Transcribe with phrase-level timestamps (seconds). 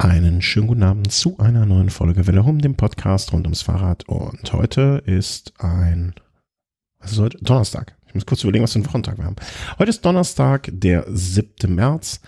[0.00, 4.08] Einen schönen guten Abend zu einer neuen Folge Welle Hum, dem Podcast rund ums Fahrrad.
[4.08, 6.14] Und heute ist ein,
[7.00, 7.38] was ist heute?
[7.38, 7.96] Donnerstag.
[8.06, 9.34] Ich muss kurz überlegen, was für ein Wochentag wir haben.
[9.76, 11.74] Heute ist Donnerstag, der 7.
[11.74, 12.20] März.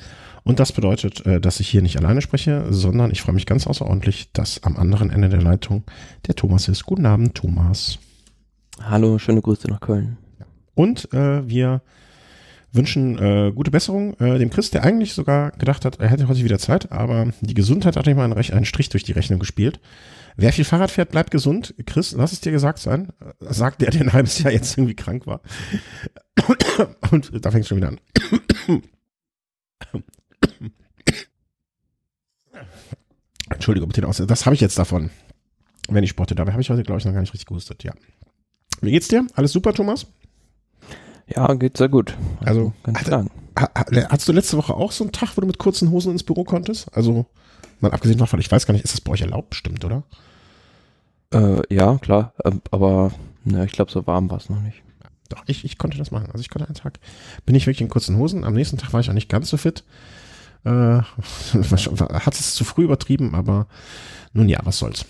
[0.43, 3.69] Und das bedeutet, äh, dass ich hier nicht alleine spreche, sondern ich freue mich ganz
[3.69, 5.85] außerordentlich, dass am anderen Ende der Leitung
[6.27, 6.83] der Thomas ist.
[6.87, 8.01] Guten Abend, Thomas.
[8.83, 10.19] Hallo, schöne Grüße nach Köln.
[10.75, 11.83] Und äh, wir
[12.73, 16.45] wünschen äh, gute Besserung äh, dem Chris, der eigentlich sogar gedacht hat, er hätte heute
[16.45, 19.81] wieder Zeit, aber die Gesundheit hat ihm mal einen, einen Strich durch die Rechnung gespielt.
[20.37, 21.75] Wer viel Fahrrad fährt, bleibt gesund.
[21.87, 23.09] Chris, lass es dir gesagt sein.
[23.41, 25.41] Sagt der, der ein halbes Jahr jetzt irgendwie krank war.
[27.11, 28.01] Und da fängt es schon wieder an.
[33.51, 34.23] Entschuldigung, bitte aus.
[34.27, 35.11] Das habe ich jetzt davon,
[35.89, 36.35] wenn ich sporte.
[36.35, 37.83] Dabei habe ich heute, glaube ich, noch gar nicht richtig gehustet.
[37.85, 37.93] Ja.
[38.81, 39.27] Wie geht's dir?
[39.35, 40.07] Alles super, Thomas?
[41.35, 42.17] Ja, geht sehr gut.
[42.41, 43.27] Also, also ganz hatte,
[44.09, 46.45] Hattest du letzte Woche auch so einen Tag, wo du mit kurzen Hosen ins Büro
[46.45, 46.95] konntest?
[46.97, 47.27] Also,
[47.81, 50.03] mal abgesehen davon, ich weiß gar nicht, ist das bei euch erlaubt, bestimmt, oder?
[51.33, 52.33] Äh, ja, klar.
[52.45, 53.13] Ähm, aber
[53.45, 54.83] na, ich glaube, so warm war es noch nicht.
[55.29, 56.29] Doch, ich, ich konnte das machen.
[56.33, 56.99] Also ich konnte einen Tag,
[57.47, 58.45] bin ich wirklich in kurzen Hosen.
[58.45, 59.85] Am nächsten Tag war ich auch nicht ganz so fit.
[60.65, 60.71] Äh,
[61.03, 63.67] hat es zu früh übertrieben, aber
[64.33, 65.05] nun ja, was soll's.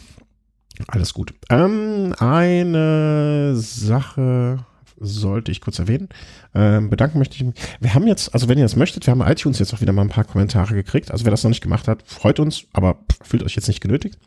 [0.89, 1.35] Alles gut.
[1.49, 4.65] Ähm, eine Sache
[5.01, 6.09] sollte ich kurz erwähnen.
[6.55, 7.55] Ähm, bedanken möchte ich mich.
[7.81, 10.03] Wir haben jetzt, also wenn ihr das möchtet, wir haben iTunes jetzt auch wieder mal
[10.03, 11.11] ein paar Kommentare gekriegt.
[11.11, 14.19] Also wer das noch nicht gemacht hat, freut uns, aber fühlt euch jetzt nicht genötigt.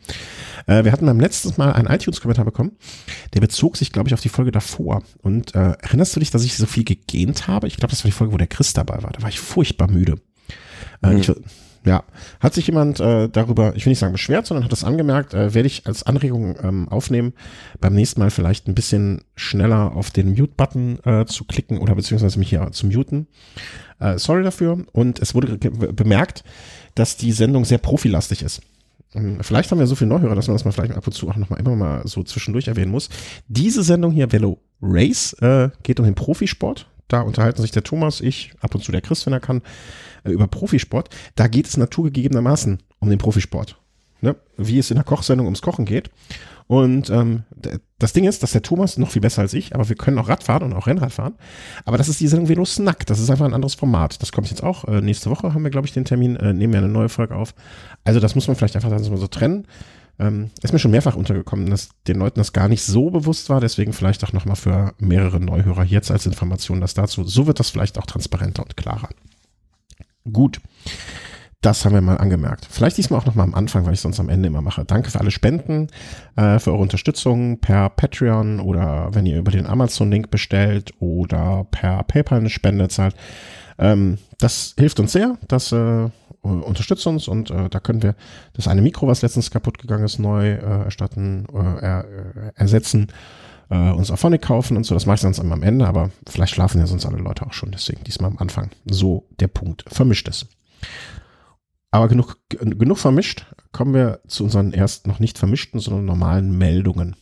[0.66, 2.72] Äh, wir hatten beim letzten Mal einen iTunes-Kommentar bekommen.
[3.32, 5.02] Der bezog sich, glaube ich, auf die Folge davor.
[5.22, 7.68] Und äh, erinnerst du dich, dass ich so viel gegähnt habe?
[7.68, 9.12] Ich glaube, das war die Folge, wo der Chris dabei war.
[9.12, 10.16] Da war ich furchtbar müde.
[11.02, 11.18] Äh, mhm.
[11.18, 11.32] ich,
[11.86, 12.04] ja,
[12.40, 15.54] hat sich jemand äh, darüber, ich will nicht sagen beschwert, sondern hat das angemerkt, äh,
[15.54, 17.34] werde ich als Anregung ähm, aufnehmen,
[17.80, 22.38] beim nächsten Mal vielleicht ein bisschen schneller auf den Mute-Button äh, zu klicken oder beziehungsweise
[22.38, 23.26] mich hier zu muten.
[24.00, 24.84] Äh, sorry dafür.
[24.92, 26.44] Und es wurde bemerkt,
[26.94, 28.62] dass die Sendung sehr profilastig ist.
[29.14, 31.28] Ähm, vielleicht haben wir so viele Neuhörer, dass man das mal vielleicht ab und zu
[31.28, 33.10] auch nochmal immer mal so zwischendurch erwähnen muss.
[33.48, 36.88] Diese Sendung hier, Velo Race, äh, geht um den Profisport.
[37.08, 39.62] Da unterhalten sich der Thomas, ich, ab und zu der Chris, wenn er kann,
[40.24, 43.78] über Profisport, da geht es naturgegebenermaßen um den Profisport.
[44.20, 44.36] Ne?
[44.56, 46.10] Wie es in der Kochsendung ums Kochen geht.
[46.66, 47.42] Und ähm,
[47.98, 50.30] das Ding ist, dass der Thomas noch viel besser als ich, aber wir können auch
[50.30, 51.34] Radfahren und auch Rennrad fahren.
[51.84, 53.04] Aber das ist die Sendung Velo Snack.
[53.06, 54.22] Das ist einfach ein anderes Format.
[54.22, 54.84] Das kommt jetzt auch.
[54.84, 57.36] Äh, nächste Woche haben wir, glaube ich, den Termin, äh, nehmen wir eine neue Folge
[57.36, 57.54] auf.
[58.02, 59.66] Also das muss man vielleicht einfach so, so trennen.
[60.18, 63.60] Ähm, ist mir schon mehrfach untergekommen, dass den Leuten das gar nicht so bewusst war.
[63.60, 67.24] Deswegen vielleicht auch nochmal für mehrere Neuhörer jetzt als Information das dazu.
[67.24, 69.10] So wird das vielleicht auch transparenter und klarer.
[70.32, 70.60] Gut.
[71.60, 72.66] Das haben wir mal angemerkt.
[72.70, 74.84] Vielleicht diesmal auch noch mal am Anfang, weil ich sonst am Ende immer mache.
[74.84, 75.88] Danke für alle Spenden,
[76.36, 82.02] äh, für eure Unterstützung per Patreon oder wenn ihr über den Amazon-Link bestellt oder per
[82.02, 83.14] PayPal eine Spende zahlt.
[83.78, 86.10] Ähm, das hilft uns sehr, das äh,
[86.42, 88.14] unterstützt uns und äh, da können wir
[88.52, 93.08] das eine Mikro, was letztens kaputt gegangen ist, neu äh, erstatten, äh, er, äh, ersetzen
[93.70, 94.94] äh, uns Phonic kaufen und so.
[94.94, 97.52] Das mache ich sonst immer am Ende, aber vielleicht schlafen ja sonst alle Leute auch
[97.52, 97.70] schon.
[97.70, 98.70] Deswegen diesmal am Anfang.
[98.84, 99.84] So der Punkt.
[99.88, 100.46] Vermischt es.
[101.90, 103.46] Aber genug, genug vermischt.
[103.72, 107.16] Kommen wir zu unseren erst noch nicht vermischten, sondern normalen Meldungen.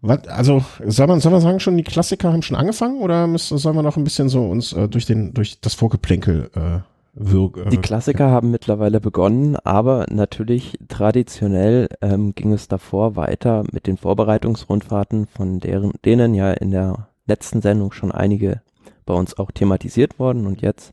[0.00, 3.56] Was, also, soll man, soll man sagen, schon die Klassiker haben schon angefangen oder müssen,
[3.58, 7.70] sollen wir noch ein bisschen so uns äh, durch, den, durch das Vorgeplänkel äh, wirken?
[7.70, 13.96] Die Klassiker haben mittlerweile begonnen, aber natürlich traditionell ähm, ging es davor weiter mit den
[13.96, 18.60] Vorbereitungsrundfahrten, von deren, denen ja in der letzten Sendung schon einige
[19.06, 20.92] bei uns auch thematisiert worden und jetzt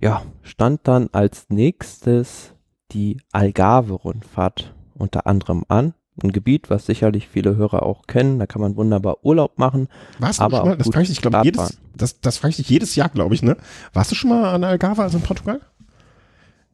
[0.00, 2.54] ja, stand dann als nächstes
[2.92, 8.38] die Algarve-Rundfahrt unter anderem an ein Gebiet, was sicherlich viele Hörer auch kennen.
[8.38, 9.88] Da kann man wunderbar Urlaub machen.
[10.18, 13.08] Warst aber mal, das frage ich, ich glaube, jedes, das, das frage ich jedes Jahr,
[13.08, 13.56] glaube ich, ne?
[13.92, 15.60] Warst du schon mal an Algarve, also in Portugal?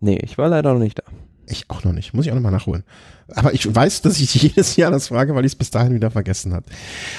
[0.01, 1.03] Nee, ich war leider noch nicht da.
[1.49, 2.13] Ich auch noch nicht.
[2.13, 2.83] Muss ich auch noch mal nachholen.
[3.35, 6.11] Aber ich weiß, dass ich jedes Jahr das frage, weil ich es bis dahin wieder
[6.11, 6.67] vergessen habe.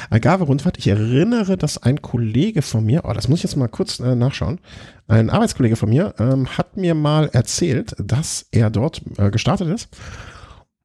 [0.10, 4.00] Algarve-Rundfahrt, ich erinnere, dass ein Kollege von mir, oh, das muss ich jetzt mal kurz
[4.00, 4.60] äh, nachschauen,
[5.08, 9.90] ein Arbeitskollege von mir ähm, hat mir mal erzählt, dass er dort äh, gestartet ist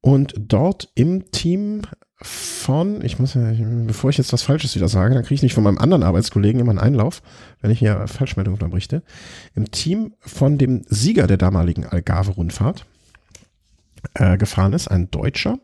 [0.00, 1.82] und dort im Team
[2.22, 3.52] von, ich muss ja,
[3.86, 6.60] bevor ich jetzt was Falsches wieder sage, dann kriege ich nicht von meinem anderen Arbeitskollegen
[6.60, 7.22] immer einen Einlauf,
[7.60, 9.02] wenn ich hier Falschmeldungen unterbrichte.
[9.54, 12.86] Im Team von dem Sieger der damaligen Algarve-Rundfahrt
[14.14, 15.58] äh, gefahren ist, ein Deutscher.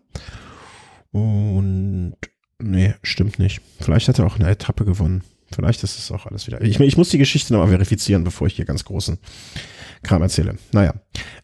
[1.13, 2.15] Und
[2.59, 3.61] nee, stimmt nicht.
[3.81, 5.23] Vielleicht hat er auch eine Etappe gewonnen.
[5.51, 6.61] Vielleicht ist es auch alles wieder.
[6.61, 9.19] Ich, ich muss die Geschichte nochmal verifizieren, bevor ich hier ganz großen
[10.03, 10.57] Kram erzähle.
[10.73, 10.95] Naja.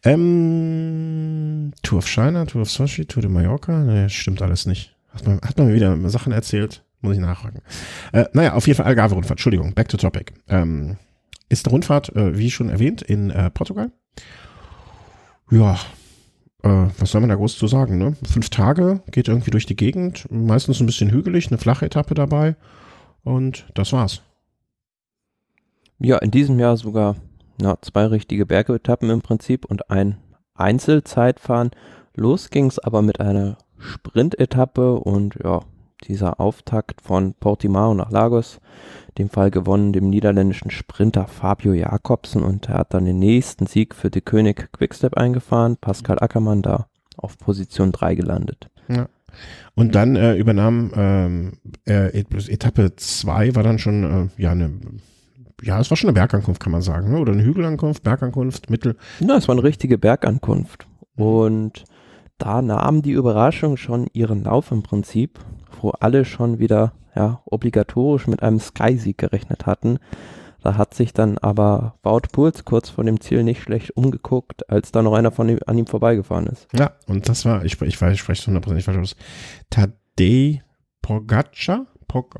[0.03, 3.79] Ähm, Tour of China, Tour of Sochi, Tour de Mallorca.
[3.79, 4.94] Nee, stimmt alles nicht.
[5.15, 6.83] Hat man, hat man mir wieder Sachen erzählt?
[7.01, 7.61] Muss ich nachfragen.
[8.13, 9.37] Äh, naja, auf jeden Fall Algarve-Rundfahrt.
[9.37, 10.33] Entschuldigung, back to topic.
[10.47, 10.97] Ähm,
[11.49, 13.91] ist eine Rundfahrt, äh, wie schon erwähnt, in äh, Portugal.
[15.51, 15.79] Ja,
[16.63, 18.15] äh, was soll man da groß zu sagen, ne?
[18.27, 22.55] Fünf Tage, geht irgendwie durch die Gegend, meistens ein bisschen hügelig, eine flache Etappe dabei
[23.23, 24.21] und das war's.
[25.99, 27.15] Ja, in diesem Jahr sogar
[27.61, 30.17] na, zwei richtige Bergetappen im Prinzip und ein
[30.55, 31.71] Einzelzeitfahren.
[32.15, 35.61] Los ging's aber mit einer Sprintetappe und ja,
[36.03, 38.59] dieser Auftakt von Portimao nach Lagos,
[39.17, 43.95] dem Fall gewonnen dem niederländischen Sprinter Fabio Jakobsen und er hat dann den nächsten Sieg
[43.95, 46.87] für die König Quickstep eingefahren, Pascal Ackermann da
[47.17, 48.69] auf Position 3 gelandet.
[48.87, 49.07] Ja.
[49.73, 51.53] Und dann äh, übernahm ähm,
[51.85, 54.71] äh, Etappe 2 war dann schon äh, ja eine
[55.61, 57.17] ja, es war schon eine Bergankunft, kann man sagen, ne?
[57.17, 58.97] oder eine Hügelankunft, Bergankunft, Mittel.
[59.21, 60.85] Ja, es war eine richtige Bergankunft.
[61.15, 61.85] Und
[62.37, 65.39] da nahm die Überraschung schon ihren Lauf im Prinzip,
[65.81, 69.99] wo alle schon wieder ja, obligatorisch mit einem Sky-Sieg gerechnet hatten.
[70.61, 74.91] Da hat sich dann aber Wout Puls kurz vor dem Ziel nicht schlecht umgeguckt, als
[74.91, 76.67] da noch einer von ihm, an ihm vorbeigefahren ist.
[76.73, 79.15] Ja, und das war, ich, ich weiß, ich spreche es 100% nicht falsch aus,
[79.69, 80.63] Tadej
[81.03, 81.85] Pogacar?
[82.07, 82.35] Pog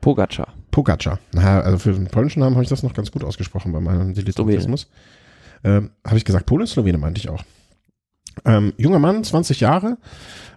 [0.00, 0.54] Pogacar.
[0.70, 1.18] Pogacar.
[1.32, 4.14] Na, also für den polnischen Namen habe ich das noch ganz gut ausgesprochen bei meinem
[4.14, 4.88] Dilettantismus.
[5.64, 7.42] Ähm, habe ich gesagt, Polen, Slowene meinte ich auch.
[8.44, 9.98] Ähm, junger Mann, 20 Jahre,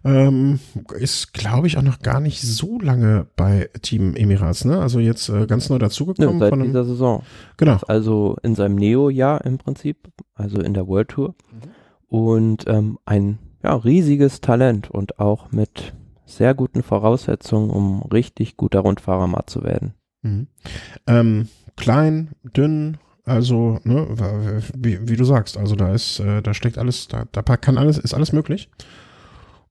[0.03, 0.59] ähm,
[0.97, 4.79] ist, glaube ich, auch noch gar nicht so lange bei Team Emirates, ne?
[4.79, 6.33] Also jetzt äh, ganz neu dazugekommen.
[6.33, 7.23] Ja, seit von einem, dieser Saison.
[7.57, 7.77] Genau.
[7.87, 11.35] Also in seinem Neo-Jahr im Prinzip, also in der World Tour.
[11.51, 11.69] Mhm.
[12.07, 15.93] Und ähm, ein ja, riesiges Talent und auch mit
[16.25, 19.93] sehr guten Voraussetzungen, um richtig guter Rundfahrer mal zu werden.
[20.23, 20.47] Mhm.
[21.07, 24.07] Ähm, klein, dünn, also, ne,
[24.75, 27.97] wie, wie, du sagst, also da ist, äh, da steckt alles, da, da kann alles,
[27.97, 28.69] ist alles möglich.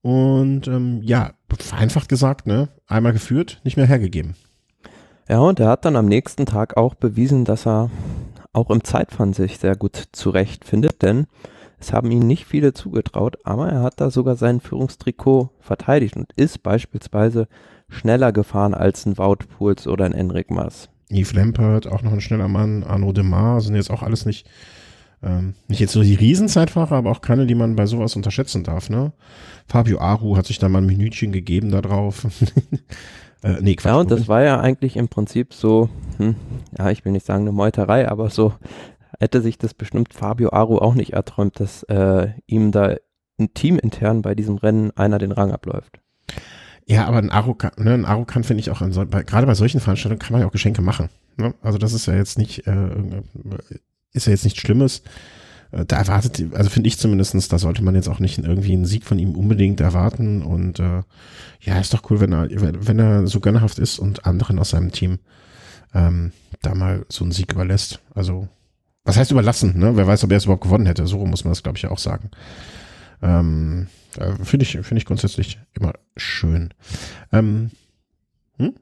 [0.01, 4.35] Und ähm, ja, vereinfacht gesagt, ne, einmal geführt, nicht mehr hergegeben.
[5.27, 7.89] Ja, und er hat dann am nächsten Tag auch bewiesen, dass er
[8.53, 11.27] auch im Zeitfahren sich sehr gut zurechtfindet, denn
[11.79, 16.31] es haben ihm nicht viele zugetraut, aber er hat da sogar sein Führungstrikot verteidigt und
[16.35, 17.47] ist beispielsweise
[17.89, 20.89] schneller gefahren als ein Wout Pools oder ein Enric Mas.
[21.15, 24.49] Yves Lampert, auch noch ein schneller Mann, Arnaud Demar sind jetzt auch alles nicht,
[25.23, 28.89] ähm, nicht jetzt nur die Riesenzeitfahrer, aber auch keine, die man bei sowas unterschätzen darf,
[28.89, 29.11] ne?
[29.67, 32.25] Fabio Aru hat sich da mal ein Minütchen gegeben da drauf.
[33.43, 36.35] äh, nee, Quatsch, ja, und das war ja eigentlich im Prinzip so, hm,
[36.77, 38.53] ja, ich will nicht sagen eine Meuterei, aber so
[39.19, 42.95] hätte sich das bestimmt Fabio Aru auch nicht erträumt, dass äh, ihm da
[43.39, 46.00] ein Team intern bei diesem Rennen einer den Rang abläuft.
[46.87, 50.19] Ja, aber ein Arrokan, ne, ein Arrokan finde ich auch, so, gerade bei solchen Veranstaltungen
[50.19, 51.09] kann man ja auch Geschenke machen.
[51.37, 51.53] Ne?
[51.61, 52.89] Also das ist ja jetzt nicht, äh,
[54.13, 55.03] ist ja jetzt nichts Schlimmes.
[55.71, 58.85] Äh, da erwartet, also finde ich zumindestens, da sollte man jetzt auch nicht irgendwie einen
[58.85, 60.41] Sieg von ihm unbedingt erwarten.
[60.41, 61.01] Und äh,
[61.61, 64.91] ja, ist doch cool, wenn er, wenn er so gönnerhaft ist und anderen aus seinem
[64.91, 65.19] Team
[65.93, 66.31] ähm,
[66.61, 67.99] da mal so einen Sieg überlässt.
[68.13, 68.47] Also,
[69.03, 69.95] was heißt überlassen, ne?
[69.95, 71.07] Wer weiß, ob er es überhaupt gewonnen hätte.
[71.07, 72.29] So muss man das, glaube ich, auch sagen.
[73.21, 76.73] Ähm, äh, Finde ich, finde ich grundsätzlich immer schön.
[77.31, 77.71] Ähm,
[78.57, 78.75] hm?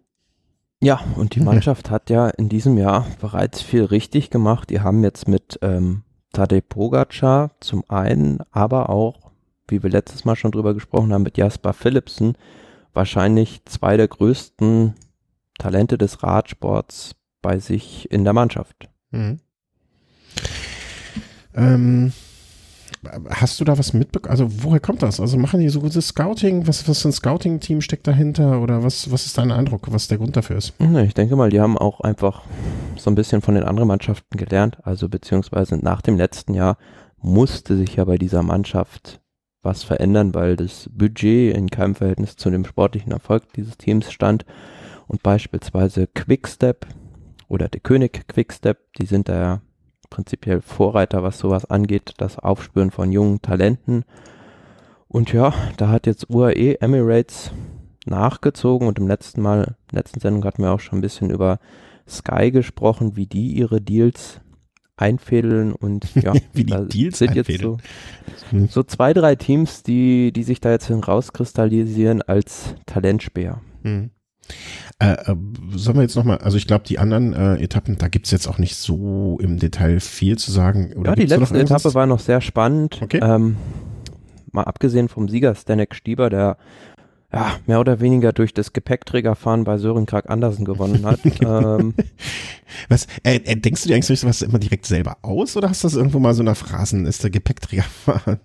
[0.82, 4.70] Ja, und die Mannschaft hat ja in diesem Jahr bereits viel richtig gemacht.
[4.70, 9.32] Die haben jetzt mit ähm, Tadej Pogacar zum einen, aber auch,
[9.68, 12.38] wie wir letztes Mal schon drüber gesprochen haben, mit Jasper Philipsen
[12.94, 14.96] wahrscheinlich zwei der größten
[15.58, 18.90] Talente des Radsports bei sich in der Mannschaft.
[19.12, 19.40] Mhm.
[21.54, 22.14] Ähm,
[23.30, 24.32] Hast du da was mitbekommen?
[24.32, 25.20] Also woher kommt das?
[25.20, 26.68] Also machen die so gutes Scouting?
[26.68, 28.62] Was, was für ein Scouting-Team steckt dahinter?
[28.62, 30.74] Oder was, was ist dein Eindruck, was der Grund dafür ist?
[30.80, 32.44] Ich denke mal, die haben auch einfach
[32.98, 34.78] so ein bisschen von den anderen Mannschaften gelernt.
[34.84, 36.78] Also beziehungsweise nach dem letzten Jahr
[37.22, 39.22] musste sich ja bei dieser Mannschaft
[39.62, 44.46] was verändern, weil das Budget in keinem Verhältnis zu dem sportlichen Erfolg dieses Teams stand.
[45.08, 46.86] Und beispielsweise Quickstep
[47.48, 49.62] oder der König Quickstep, die sind da ja
[50.10, 54.04] prinzipiell Vorreiter, was sowas angeht, das Aufspüren von jungen Talenten.
[55.08, 57.52] Und ja, da hat jetzt UAE Emirates
[58.06, 61.60] nachgezogen und im letzten Mal, letzten Sendung hatten wir auch schon ein bisschen über
[62.08, 64.42] Sky gesprochen, wie die ihre Deals
[64.98, 67.78] einfädeln und ja, wie die Deals sind jetzt so,
[68.70, 73.62] so zwei, drei Teams, die, die sich da jetzt rauskristallisieren als Talentspeer.
[73.84, 74.12] Mhm.
[75.00, 75.36] Äh, äh,
[75.76, 78.48] sollen wir jetzt nochmal, also ich glaube, die anderen äh, Etappen, da gibt es jetzt
[78.48, 80.94] auch nicht so im Detail viel zu sagen.
[80.96, 83.00] Oder ja, die letzte Etappe war noch sehr spannend.
[83.02, 83.20] Okay.
[83.24, 83.56] Ähm,
[84.52, 86.58] mal abgesehen vom Sieger Stanek Stieber, der
[87.32, 91.20] ja, mehr oder weniger durch das Gepäckträgerfahren bei Sören Krag Andersen gewonnen hat.
[91.42, 91.94] ähm,
[92.88, 95.88] was, äh, äh, denkst du dir eigentlich sowas immer direkt selber aus oder hast du
[95.88, 98.40] das irgendwo mal so nach Phrasen, ist der Gepäckträgerfahren?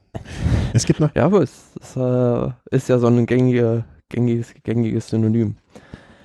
[0.75, 1.15] Es gibt noch.
[1.15, 5.57] Ja, aber es, es äh, ist ja so ein gängige, gängiges, gängiges Synonym.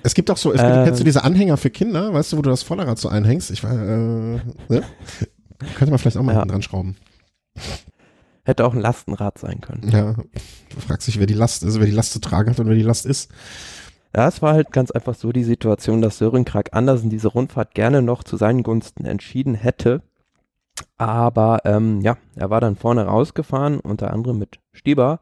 [0.02, 2.38] Es gibt auch so, es gibt, ähm, kennst du diese Anhänger für Kinder, weißt du,
[2.38, 3.50] wo du das Vorderrad so einhängst?
[3.50, 4.82] Ich war, äh, ne?
[5.74, 6.44] Könnte man vielleicht auch mal ja.
[6.44, 6.96] dran schrauben.
[8.44, 9.90] Hätte auch ein Lastenrad sein können.
[9.90, 12.68] Ja, du fragst dich, wer die Last ist, wer die Last zu tragen hat und
[12.68, 13.30] wer die Last ist.
[14.16, 17.74] Ja, es war halt ganz einfach so die Situation, dass Sören Krag Andersen diese Rundfahrt
[17.74, 20.02] gerne noch zu seinen Gunsten entschieden hätte.
[20.96, 25.20] Aber ähm, ja, er war dann vorne rausgefahren, unter anderem mit Stieber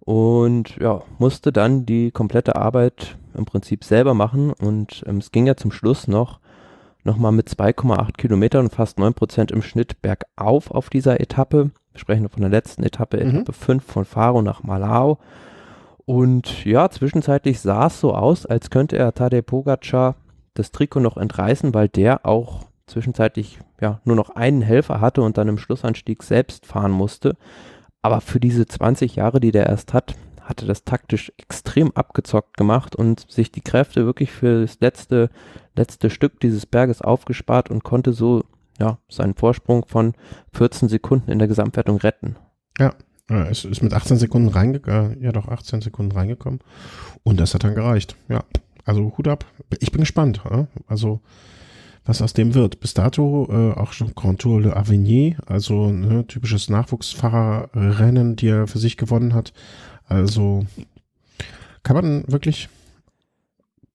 [0.00, 5.46] und ja, musste dann die komplette Arbeit im Prinzip selber machen und ähm, es ging
[5.46, 6.40] ja zum Schluss noch
[7.04, 11.70] nochmal mit 2,8 Kilometern und fast 9 Prozent im Schnitt bergauf auf dieser Etappe.
[11.92, 13.30] Wir sprechen von der letzten Etappe, mhm.
[13.30, 15.18] Etappe 5 von Faro nach Malau.
[16.04, 20.16] Und ja, zwischenzeitlich sah es so aus, als könnte er Tadej Pogacar
[20.54, 25.38] das Trikot noch entreißen, weil der auch zwischenzeitlich ja nur noch einen Helfer hatte und
[25.38, 27.36] dann im Schlussanstieg selbst fahren musste.
[28.02, 32.96] Aber für diese 20 Jahre, die der erst hat, hatte das taktisch extrem abgezockt gemacht
[32.96, 35.30] und sich die Kräfte wirklich für das letzte,
[35.76, 38.44] letzte Stück dieses Berges aufgespart und konnte so
[38.78, 40.14] ja, seinen Vorsprung von
[40.52, 42.36] 14 Sekunden in der Gesamtwertung retten.
[42.78, 42.94] Ja,
[43.48, 46.60] es ist mit 18 Sekunden reingekommen, ja doch 18 Sekunden reingekommen
[47.22, 48.16] und das hat dann gereicht.
[48.28, 48.44] Ja,
[48.84, 49.44] also Hut ab.
[49.78, 50.42] Ich bin gespannt.
[50.88, 51.20] Also
[52.04, 52.80] was aus dem wird.
[52.80, 58.66] Bis dato äh, auch schon Grand Tour de Avenir, also ne, typisches Nachwuchsfahrerrennen, die er
[58.66, 59.52] für sich gewonnen hat.
[60.10, 60.66] Also
[61.82, 62.68] kann man wirklich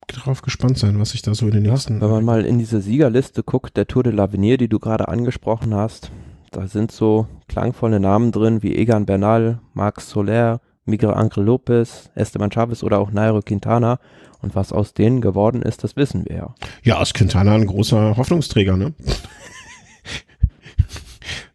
[0.07, 1.95] darauf gespannt sein, was sich da so in den nächsten.
[1.95, 5.07] Ja, wenn man mal in diese Siegerliste guckt, der Tour de l'Avenir, die du gerade
[5.07, 6.11] angesprochen hast,
[6.51, 12.51] da sind so klangvolle Namen drin wie Egan Bernal, Max Soler, Miguel Angel Lopez, Esteban
[12.51, 13.99] Chavez oder auch Nairo Quintana.
[14.41, 16.55] Und was aus denen geworden ist, das wissen wir ja.
[16.83, 18.93] Ja, ist Quintana ein großer Hoffnungsträger, ne?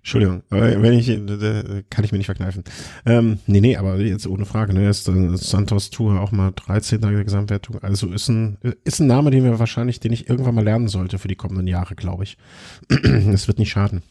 [0.02, 1.09] Entschuldigung, wenn ich,
[1.90, 2.64] kann ich mir nicht verkneifen.
[3.04, 7.02] Ähm, nee, nee, aber jetzt ohne Frage, ne, ist äh, Santos Tour auch mal 13.
[7.02, 7.83] der Gesamtwertung.
[7.83, 11.19] Also ist ein, ist ein Name, den wir wahrscheinlich, den ich irgendwann mal lernen sollte
[11.19, 12.38] für die kommenden Jahre, glaube ich.
[12.88, 14.02] Es wird nicht schaden.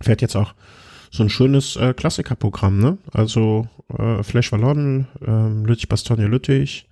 [0.00, 0.54] Fährt jetzt auch
[1.10, 2.96] so ein schönes äh, Klassikerprogramm, ne?
[3.12, 3.68] Also
[3.98, 6.88] äh, Flash Wallon, ähm, Lüttich Bastogne Lüttich,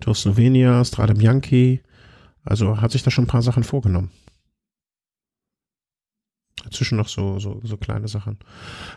[0.00, 1.80] Tour Slovenia, Strade Bianchi.
[2.44, 4.10] Also hat sich da schon ein paar Sachen vorgenommen.
[6.66, 8.38] Dazwischen noch so, so, so kleine Sachen.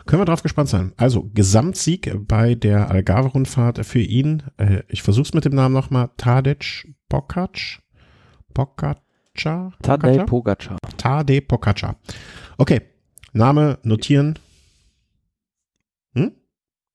[0.06, 0.92] Können wir drauf gespannt sein.
[0.96, 4.42] Also, Gesamtsieg bei der Algarve-Rundfahrt für ihn.
[4.56, 6.10] Äh, ich versuch's mit dem Namen nochmal.
[6.16, 7.80] Tadej Pogac.
[8.52, 9.72] Pogacar?
[9.82, 10.78] Tadej Pogacar.
[10.96, 11.94] Tadej Pogacar.
[12.58, 12.80] Okay.
[13.32, 14.36] Name notieren.
[16.14, 16.32] Hm?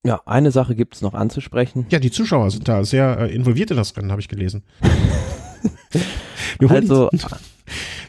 [0.04, 1.86] Ja, eine Sache gibt es noch anzusprechen.
[1.90, 4.64] Ja, die Zuschauer sind da sehr äh, involviert in das Rennen, habe ich gelesen.
[6.68, 7.10] also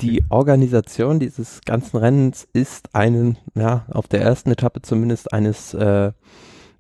[0.00, 6.12] die Organisation dieses ganzen Rennens ist einen, ja, auf der ersten Etappe zumindest eines äh,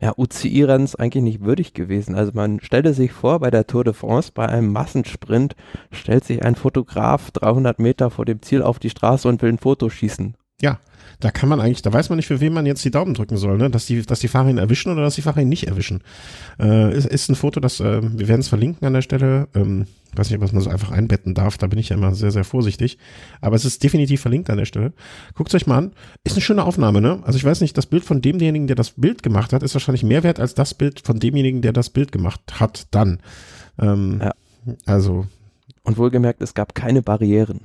[0.00, 2.14] ja, UCI-Rennens eigentlich nicht würdig gewesen.
[2.14, 5.56] Also man stelle sich vor, bei der Tour de France, bei einem Massensprint,
[5.90, 9.58] stellt sich ein Fotograf 300 Meter vor dem Ziel auf die Straße und will ein
[9.58, 10.36] Foto schießen.
[10.60, 10.78] Ja,
[11.20, 13.36] da kann man eigentlich, da weiß man nicht, für wen man jetzt die Daumen drücken
[13.36, 13.70] soll, ne?
[13.70, 16.02] Dass die, dass die Fahrer ihn erwischen oder dass die Fahrer ihn nicht erwischen.
[16.58, 19.48] Äh, ist, ist ein Foto, das, äh, wir werden es verlinken an der Stelle.
[19.54, 22.30] Ähm, weiß nicht, was man so einfach einbetten darf, da bin ich ja immer sehr,
[22.30, 22.98] sehr vorsichtig.
[23.40, 24.92] Aber es ist definitiv verlinkt an der Stelle.
[25.34, 25.92] Guckt euch mal an.
[26.24, 27.20] Ist eine schöne Aufnahme, ne?
[27.24, 30.02] Also ich weiß nicht, das Bild von demjenigen, der das Bild gemacht hat, ist wahrscheinlich
[30.02, 33.20] mehr wert als das Bild von demjenigen, der das Bild gemacht hat, dann.
[33.78, 34.34] Ähm, ja.
[34.84, 35.26] Also.
[35.82, 37.60] Und wohlgemerkt, es gab keine Barrieren.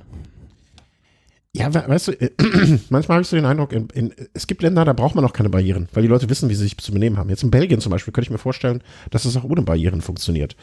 [1.54, 2.30] Ja, weißt du, äh,
[2.88, 5.34] manchmal habe ich so den Eindruck, in, in, es gibt Länder, da braucht man auch
[5.34, 7.28] keine Barrieren, weil die Leute wissen, wie sie sich zu benehmen haben.
[7.28, 10.56] Jetzt in Belgien zum Beispiel könnte ich mir vorstellen, dass es auch ohne Barrieren funktioniert.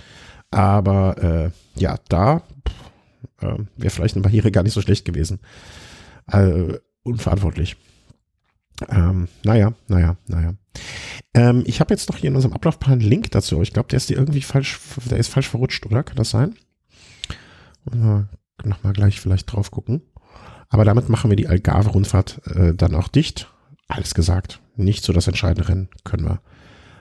[0.51, 2.43] Aber äh, ja, da
[3.41, 5.39] äh, wäre vielleicht eine Barriere gar nicht so schlecht gewesen.
[6.27, 7.77] Äh, unverantwortlich.
[8.87, 10.53] Ähm, naja, naja, naja.
[11.33, 13.61] Ähm, ich habe jetzt noch hier in unserem Ablaufplan einen Link dazu.
[13.61, 14.79] Ich glaube, der ist dir irgendwie falsch,
[15.09, 16.03] der ist falsch verrutscht, oder?
[16.03, 16.55] Kann das sein?
[18.63, 20.01] Nochmal gleich vielleicht drauf gucken.
[20.69, 23.51] Aber damit machen wir die Algarve-Rundfahrt äh, dann auch dicht.
[23.87, 24.61] Alles gesagt.
[24.75, 26.41] Nicht so das entscheidende Rennen können wir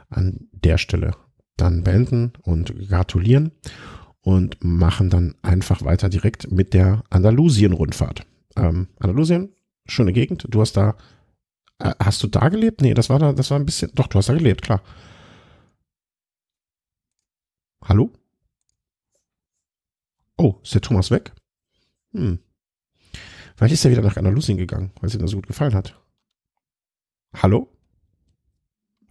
[0.09, 1.13] an der Stelle
[1.61, 3.53] dann beenden und gratulieren
[4.23, 8.27] und machen dann einfach weiter direkt mit der Andalusien-Rundfahrt.
[8.57, 9.55] Ähm, Andalusien,
[9.87, 10.47] schöne Gegend.
[10.49, 10.97] Du hast da,
[11.79, 12.81] äh, hast du da gelebt?
[12.81, 14.83] Nee, das war da, das war ein bisschen, doch, du hast da gelebt, klar.
[17.85, 18.13] Hallo?
[20.37, 21.33] Oh, ist der Thomas weg?
[22.13, 22.39] Hm.
[23.57, 25.99] Vielleicht ist er wieder nach Andalusien gegangen, weil es ihm da so gut gefallen hat.
[27.35, 27.69] Hallo?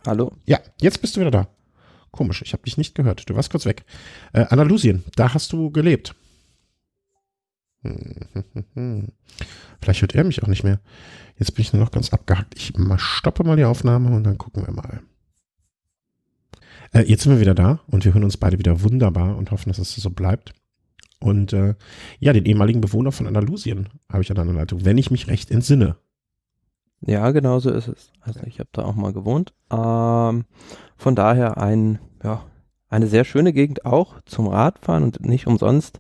[0.05, 0.31] Hallo?
[0.45, 1.56] Ja, jetzt bist du wieder da.
[2.11, 3.29] Komisch, ich habe dich nicht gehört.
[3.29, 3.85] Du warst kurz weg.
[4.33, 6.15] Äh, Andalusien, da hast du gelebt.
[9.81, 10.79] Vielleicht hört er mich auch nicht mehr.
[11.37, 12.55] Jetzt bin ich nur noch ganz abgehackt.
[12.55, 15.01] Ich stoppe mal die Aufnahme und dann gucken wir mal.
[16.93, 19.69] Äh, jetzt sind wir wieder da und wir hören uns beide wieder wunderbar und hoffen,
[19.69, 20.53] dass es so bleibt.
[21.19, 21.75] Und äh,
[22.19, 25.51] ja, den ehemaligen Bewohner von Andalusien habe ich an der Leitung, wenn ich mich recht
[25.51, 25.97] entsinne.
[27.01, 28.11] Ja, genau so ist es.
[28.21, 29.53] Also ich habe da auch mal gewohnt.
[29.71, 30.45] Ähm,
[30.95, 32.43] von daher ein, ja,
[32.89, 35.99] eine sehr schöne Gegend auch zum Radfahren und nicht umsonst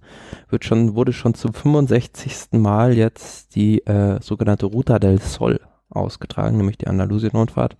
[0.49, 2.53] wird schon, wurde schon zum 65.
[2.53, 7.77] Mal jetzt die äh, sogenannte Ruta del Sol ausgetragen, nämlich die Andalusien-Rundfahrt.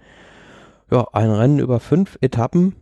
[0.91, 2.75] Ja, ein Rennen über fünf Etappen.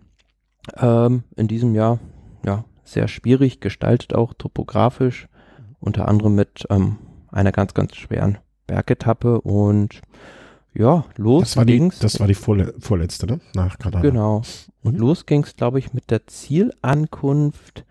[0.78, 2.00] Ähm, in diesem Jahr,
[2.46, 5.28] ja, sehr schwierig gestaltet auch topografisch,
[5.80, 6.98] unter anderem mit ähm,
[7.32, 10.02] einer ganz, ganz schweren Bergetappe und
[10.74, 12.00] ja, los Das war die, ging's.
[12.00, 13.40] das war die vorle vorletzte, ne?
[13.54, 14.02] Nach Granada.
[14.02, 14.42] Genau.
[14.84, 15.00] Und Mhm.
[15.00, 17.86] los ging's, glaube ich, mit der Zielankunft,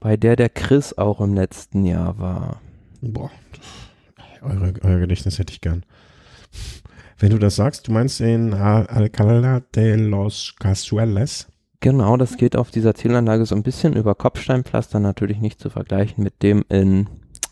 [0.00, 2.60] bei der der Chris auch im letzten Jahr war.
[3.00, 3.30] Boah.
[4.42, 5.82] Eure, euer Gedächtnis hätte ich gern.
[7.18, 11.48] Wenn du das sagst, du meinst in Al- Alcalá de los Casueles.
[11.80, 16.22] Genau, das geht auf dieser Zielanlage so ein bisschen über Kopfsteinpflaster, natürlich nicht zu vergleichen
[16.22, 17.08] mit dem in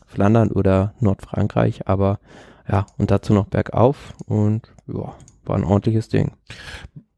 [0.06, 2.20] Flandern oder Nordfrankreich, aber
[2.68, 6.32] ja, und dazu noch bergauf und ja, war ein ordentliches Ding.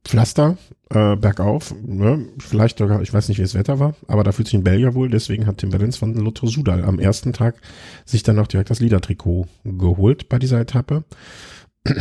[0.04, 0.56] Pflaster,
[0.90, 2.26] äh, bergauf, ne?
[2.38, 4.94] vielleicht sogar, ich weiß nicht, wie das Wetter war, aber da fühlt sich ein Belgier
[4.94, 7.60] wohl, deswegen hat Tim Valens von Lotto Sudal am ersten Tag
[8.06, 11.04] sich dann auch direkt das Liedertrikot geholt bei dieser Etappe.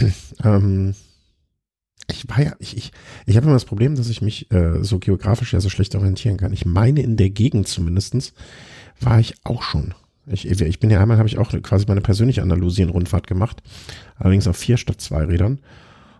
[0.43, 0.95] ähm,
[2.09, 2.91] ich war ja, ich, ich,
[3.25, 6.37] ich habe immer das Problem, dass ich mich äh, so geografisch ja so schlecht orientieren
[6.37, 6.53] kann.
[6.53, 8.33] Ich meine, in der Gegend zumindestens
[9.01, 9.93] war ich auch schon.
[10.29, 13.61] Ich, ich bin ja einmal, habe ich auch quasi meine persönliche Andalusien-Rundfahrt gemacht,
[14.17, 15.59] allerdings auf vier statt zwei Rädern.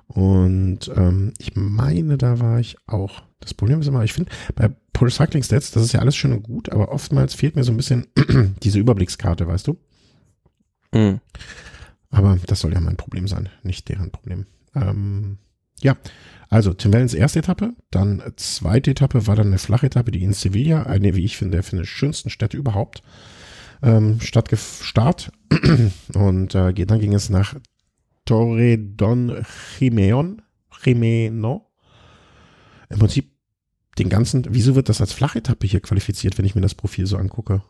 [0.08, 3.22] Und ähm, ich meine, da war ich auch.
[3.40, 6.32] Das Problem ist immer, ich finde, bei Pro Cycling Stats, das ist ja alles schön
[6.32, 8.08] und gut, aber oftmals fehlt mir so ein bisschen
[8.64, 9.78] diese Überblickskarte, weißt du?
[10.94, 11.20] Mhm.
[12.10, 14.46] Aber das soll ja mein Problem sein, nicht deren Problem.
[14.74, 15.38] Ähm,
[15.82, 15.98] ja,
[16.50, 20.34] also Tim Wellens erste Etappe, dann zweite Etappe war dann eine flache Etappe, die in
[20.34, 23.04] Sevilla, eine, wie ich finde, für eine schönsten Städte überhaupt,
[23.81, 25.31] ähm, stattgestart.
[26.13, 27.55] Und äh, dann ging es nach
[28.25, 29.46] Torre Don
[29.79, 30.41] Jimeon,
[30.84, 31.69] Jimeno.
[32.89, 33.31] Im Prinzip
[33.98, 37.17] den ganzen, wieso wird das als Flachetappe hier qualifiziert, wenn ich mir das Profil so
[37.17, 37.62] angucke?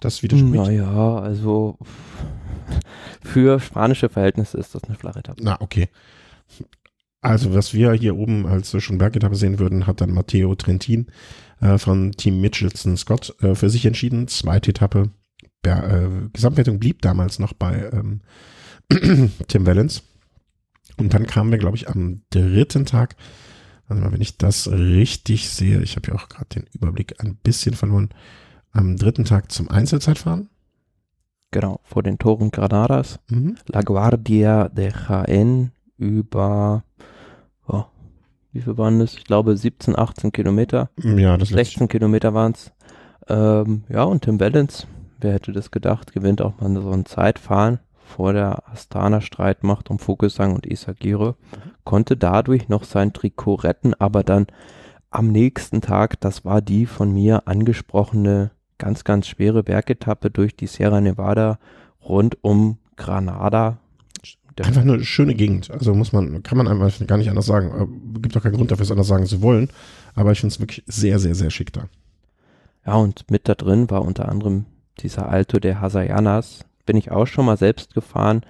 [0.00, 0.54] Das widerspricht.
[0.54, 1.78] Naja, also
[3.22, 5.42] für spanische Verhältnisse ist das eine flache Etappe.
[5.42, 5.88] Na, okay.
[7.20, 11.08] Also, was wir hier oben als schon Bergetappe sehen würden, hat dann Matteo Trentin
[11.60, 14.28] äh, von Team Mitchelson Scott äh, für sich entschieden.
[14.28, 15.10] Zweite Etappe.
[15.62, 18.20] Ber äh, Gesamtwertung blieb damals noch bei ähm,
[19.48, 20.02] Tim Valens.
[20.96, 23.16] Und dann kamen wir, glaube ich, am dritten Tag,
[23.88, 27.74] also wenn ich das richtig sehe, ich habe ja auch gerade den Überblick ein bisschen
[27.74, 28.10] verloren,
[28.72, 30.48] am dritten Tag zum Einzelzeitfahren.
[31.50, 33.18] Genau, vor den Toren Granadas.
[33.28, 33.56] Mhm.
[33.66, 36.84] La Guardia de Jaén über,
[38.52, 39.14] wie viel waren das?
[39.14, 40.90] Ich glaube 17, 18 Kilometer.
[41.02, 41.78] Ja, das letzte.
[41.78, 42.72] 16 Kilometer waren es.
[43.28, 44.86] Ähm, ja, und Tim Valens,
[45.20, 50.54] wer hätte das gedacht, gewinnt auch mal so ein Zeitfahren vor der Astana-Streitmacht um Vogelsang
[50.54, 51.36] und Isagire,
[51.84, 54.48] konnte dadurch noch sein Trikot retten, aber dann
[55.10, 60.66] am nächsten Tag, das war die von mir angesprochene ganz, ganz schwere Bergetappe durch die
[60.66, 61.58] Sierra Nevada
[62.02, 63.78] rund um Granada.
[64.58, 65.70] Der- Einfach eine schöne Gegend.
[65.70, 67.68] Also muss man, kann man einfach gar nicht anders sagen.
[68.14, 69.68] Äh, Gibt auch keinen Grund dafür, es anders sagen zu wollen.
[70.14, 71.84] Aber ich finde es wirklich sehr, sehr, sehr schick da.
[72.86, 74.64] Ja, und mit da drin war unter anderem
[75.00, 76.60] dieser Alto de Hasayanas.
[76.86, 78.40] Bin ich auch schon mal selbst gefahren.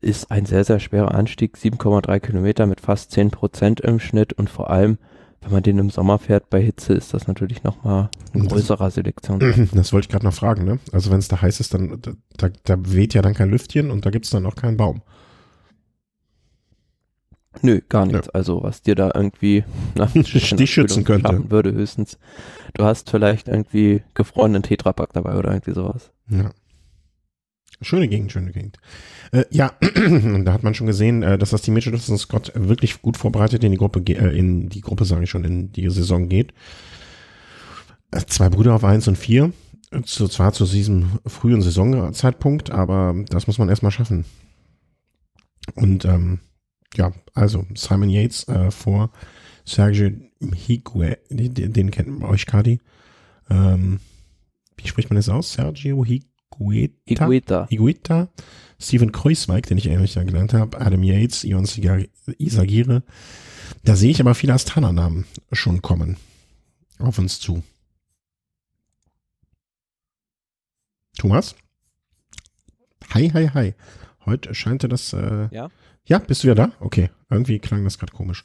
[0.00, 1.56] Ist ein sehr, sehr schwerer Anstieg.
[1.56, 4.32] 7,3 Kilometer mit fast 10 Prozent im Schnitt.
[4.34, 4.98] Und vor allem,
[5.40, 9.40] wenn man den im Sommer fährt bei Hitze, ist das natürlich nochmal ein größerer Selektion.
[9.74, 10.64] Das wollte ich gerade noch fragen.
[10.64, 10.78] Ne?
[10.92, 13.90] Also wenn es da heiß ist, dann da, da, da weht ja dann kein Lüftchen
[13.90, 15.02] und da gibt es dann auch keinen Baum.
[17.62, 18.28] Nö, gar nichts.
[18.28, 19.64] Also, was dir da irgendwie
[19.94, 21.50] nach Dich schützen könnte.
[21.50, 22.18] würde, höchstens.
[22.74, 26.10] Du hast vielleicht irgendwie gefrorenen Tetrapack dabei oder irgendwie sowas.
[26.28, 26.50] Ja.
[27.82, 28.78] Schöne Gegend, schöne Gegend.
[29.32, 33.02] Äh, ja, und da hat man schon gesehen, äh, dass das Team Mitchelson Scott wirklich
[33.02, 36.28] gut vorbereitet in die Gruppe, äh, in die Gruppe, sage ich schon, in die Saison
[36.28, 36.54] geht.
[38.12, 39.52] Äh, zwei Brüder auf eins und vier.
[40.04, 44.24] Zu, zwar zu diesem frühen Saisonzeitpunkt, aber das muss man erstmal schaffen.
[45.74, 46.40] Und ähm,
[46.94, 49.10] ja, also Simon Yates äh, vor
[49.64, 50.10] Sergio
[50.54, 52.80] Higue, den, den kennt euch, Kadi.
[53.50, 54.00] Ähm,
[54.76, 55.52] wie spricht man das aus?
[55.52, 57.24] Sergio Higueta?
[57.26, 57.66] Iguita.
[57.68, 58.28] Higuita,
[58.80, 61.66] Steven Kreuzweig, den ich ähnlich da gelernt habe, Adam Yates, Ion
[62.38, 63.02] Isagire.
[63.84, 66.16] Da sehe ich aber viele Astana-Namen schon kommen
[66.98, 67.62] auf uns zu.
[71.18, 71.56] Thomas?
[73.14, 73.74] Hi, hi, hi.
[74.24, 75.12] Heute scheint das.
[75.12, 75.70] Äh, Ja?
[76.06, 76.72] Ja, bist du wieder da?
[76.78, 78.44] Okay, irgendwie klang das gerade komisch.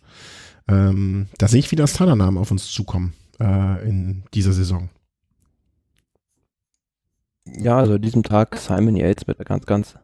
[0.68, 4.90] Ähm, da sehe ich viele Astana-Namen auf uns zukommen äh, in dieser Saison.
[7.46, 9.96] Ja, also an diesem Tag Simon Yates mit einer ganz, ganz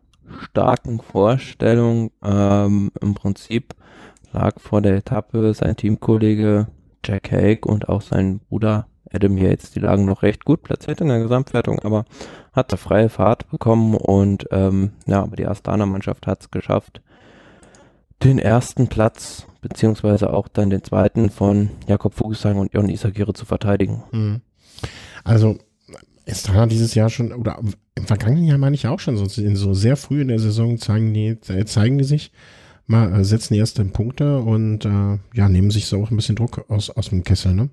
[0.41, 2.11] starken Vorstellung.
[2.23, 3.73] Ähm, Im Prinzip
[4.33, 6.67] lag vor der Etappe sein Teamkollege
[7.03, 11.07] Jack Haig und auch sein Bruder Adam Yates, die lagen noch recht gut platziert in
[11.07, 12.05] der Gesamtwertung, aber
[12.51, 17.01] hat da freie Fahrt bekommen und ähm, ja, aber die Astana-Mannschaft hat es geschafft,
[18.23, 23.45] den ersten Platz beziehungsweise auch dann den zweiten von Jakob Vogelsang und Jon Isagire zu
[23.45, 24.03] verteidigen.
[24.11, 24.41] Mhm.
[25.23, 25.57] Also
[26.27, 27.59] Astana dieses Jahr schon, oder
[27.95, 31.13] im vergangenen Jahr meine ich auch schon, so, so sehr früh in der Saison zeigen
[31.13, 32.31] die, zeigen die sich,
[32.85, 36.35] mal äh, setzen die ersten Punkte und äh, ja, nehmen sich so auch ein bisschen
[36.35, 37.69] Druck aus, aus dem Kessel, ne?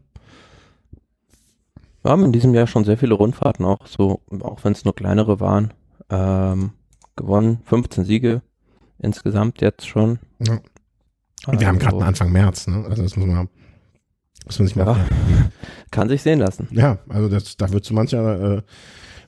[2.02, 4.94] Wir haben in diesem Jahr schon sehr viele Rundfahrten auch, so, auch wenn es nur
[4.94, 5.72] kleinere waren,
[6.10, 6.72] ähm,
[7.16, 7.60] gewonnen.
[7.64, 8.42] 15 Siege
[9.04, 10.18] insgesamt jetzt schon.
[10.40, 10.60] Ja.
[11.46, 12.84] Und wir haben gerade also Anfang März, ne?
[12.88, 13.48] Also das muss man,
[14.46, 14.86] muss man sich mal.
[14.86, 15.06] Ja,
[15.90, 16.68] kann sich sehen lassen.
[16.70, 18.62] Ja, also das, da wird so mancher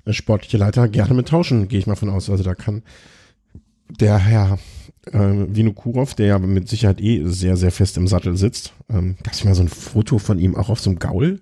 [0.06, 2.30] äh, sportliche Leiter gerne mit tauschen, gehe ich mal von aus.
[2.30, 2.82] Also da kann
[4.00, 4.58] der Herr
[5.12, 8.72] äh, Vinokurov, der ja mit Sicherheit eh sehr, sehr fest im Sattel sitzt.
[8.88, 11.40] Ähm, Gab es mal so ein Foto von ihm auch auf so einem Gaul?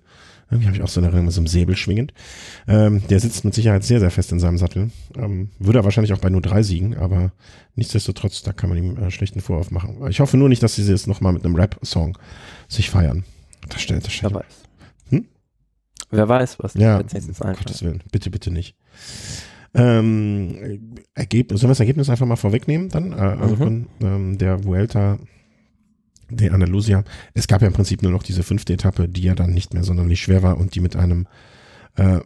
[0.49, 2.13] Irgendwie habe ich auch so eine Erinnerung, mit so einem Säbel schwingend.
[2.67, 4.91] Ähm, der sitzt mit Sicherheit sehr, sehr fest in seinem Sattel.
[5.17, 7.31] Ähm, würde er wahrscheinlich auch bei nur drei siegen, aber
[7.75, 9.97] nichtsdestotrotz, da kann man ihm äh, schlechten Vorwurf machen.
[10.09, 12.17] Ich hoffe nur nicht, dass sie jetzt nochmal mit einem Rap-Song
[12.67, 13.23] sich feiern.
[13.69, 14.33] Das stellt, das stellt.
[14.33, 14.63] Wer weiß.
[15.09, 15.25] Hm?
[16.11, 18.03] Wer weiß, was ja, jetzt um Gottes Willen.
[18.11, 18.75] Bitte, bitte nicht.
[19.73, 23.11] Ähm, Ergebnis, sollen wir das Ergebnis einfach mal vorwegnehmen dann?
[23.11, 23.57] Äh, also mhm.
[23.57, 25.17] von ähm, der Vuelta
[26.29, 27.03] de Andalusia.
[27.33, 29.83] Es gab ja im Prinzip nur noch diese fünfte Etappe, die ja dann nicht mehr
[29.83, 31.27] sonderlich schwer war und die mit einem,
[31.95, 32.19] äh,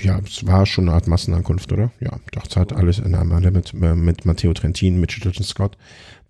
[0.00, 1.92] ja, es war schon eine Art Massenankunft, oder?
[2.00, 5.76] Ja, das hat alles in einem mit, äh, mit Matteo Trentin, mit Chilton Scott,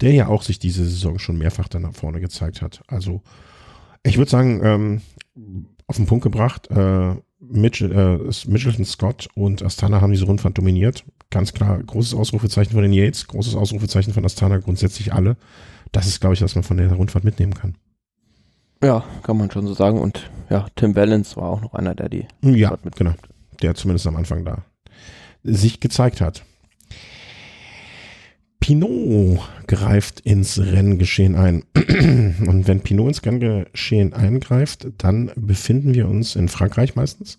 [0.00, 2.83] der ja auch sich diese Saison schon mehrfach dann nach vorne gezeigt hat.
[2.87, 3.22] Also,
[4.02, 5.00] ich würde sagen, ähm,
[5.87, 11.04] auf den Punkt gebracht, äh, Mitchell, äh, Mitchelton Scott und Astana haben diese Rundfahrt dominiert.
[11.30, 15.37] Ganz klar, großes Ausrufezeichen von den Yates, großes Ausrufezeichen von Astana, grundsätzlich alle
[15.92, 17.76] das ist, glaube ich, was man von der Rundfahrt mitnehmen kann.
[18.83, 20.00] Ja, kann man schon so sagen.
[20.00, 23.14] Und ja, Tim Valens war auch noch einer, der die ja, genau,
[23.62, 24.64] der zumindest am Anfang da
[25.42, 26.44] sich gezeigt hat.
[28.61, 31.64] Pinot greift ins Renngeschehen ein.
[31.74, 37.38] Und wenn Pinot ins Renngeschehen eingreift, dann befinden wir uns in Frankreich meistens.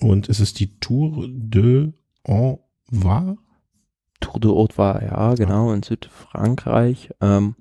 [0.00, 1.92] Und es ist die Tour de
[2.24, 3.36] Envar.
[4.20, 7.56] Tour de Haute war, ja, genau, in Südfrankreich, ähm,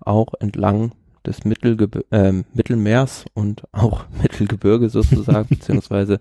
[0.00, 0.92] auch entlang
[1.26, 6.20] des Mittelgeb äh, Mittelmeers und auch Mittelgebirge sozusagen, beziehungsweise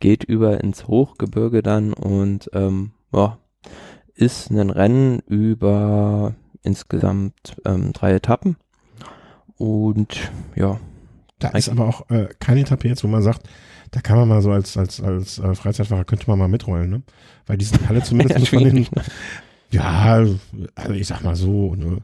[0.00, 3.38] geht über ins Hochgebirge dann und ähm, ja,
[4.14, 8.56] ist ein Rennen über insgesamt ähm, drei Etappen
[9.56, 10.78] und ja.
[11.38, 13.48] Da ist aber auch äh, keine Etappe jetzt, wo man sagt,
[13.92, 17.02] da kann man mal so als, als, als äh, Freizeitfahrer könnte man mal mitrollen, ne?
[17.46, 18.86] Weil die sind alle zumindest ja, von den,
[19.70, 20.26] ja,
[20.74, 21.98] also ich sag mal so, ne?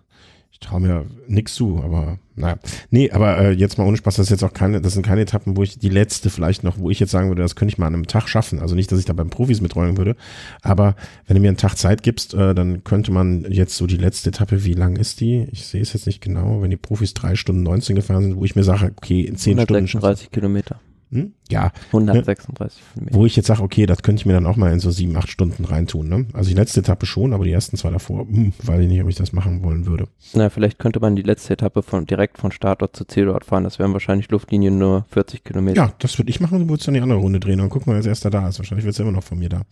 [0.61, 2.59] Ich traue mir nix zu, aber naja.
[2.91, 5.21] Nee, aber äh, jetzt mal ohne Spaß, das ist jetzt auch keine, das sind keine
[5.21, 7.79] Etappen, wo ich die letzte vielleicht noch, wo ich jetzt sagen würde, das könnte ich
[7.79, 8.59] mal an einem Tag schaffen.
[8.59, 10.17] Also nicht, dass ich da beim Profis mitrollen würde,
[10.61, 10.97] aber
[11.27, 14.31] wenn du mir einen Tag Zeit gibst, äh, dann könnte man jetzt so die letzte
[14.31, 15.47] Etappe, wie lang ist die?
[15.53, 18.45] Ich sehe es jetzt nicht genau, wenn die Profis drei Stunden 19 gefahren sind, wo
[18.45, 19.87] ich mir sage, okay, in zehn Stunden.
[19.87, 20.81] 30 Kilometer.
[21.11, 21.33] Hm?
[21.51, 21.73] Ja.
[21.87, 23.07] 136 ne?
[23.13, 25.17] Wo ich jetzt sage, okay, das könnte ich mir dann auch mal in so sieben,
[25.17, 26.09] acht Stunden reintun.
[26.09, 26.27] Ne?
[26.35, 29.09] Also die letzte Etappe schon, aber die ersten zwei davor, hm, weiß ich nicht, ob
[29.09, 30.09] ich das machen wollen würde.
[30.35, 33.65] Na, vielleicht könnte man die letzte Etappe von direkt von Startort zu Zielort fahren.
[33.65, 35.77] Das wären wahrscheinlich Luftlinien nur 40 Kilometer.
[35.77, 37.97] Ja, das würde ich machen, du würdest dann die andere Runde drehen und gucken, wer
[37.97, 38.59] als erster da ist.
[38.59, 39.63] Wahrscheinlich wird es immer noch von mir da.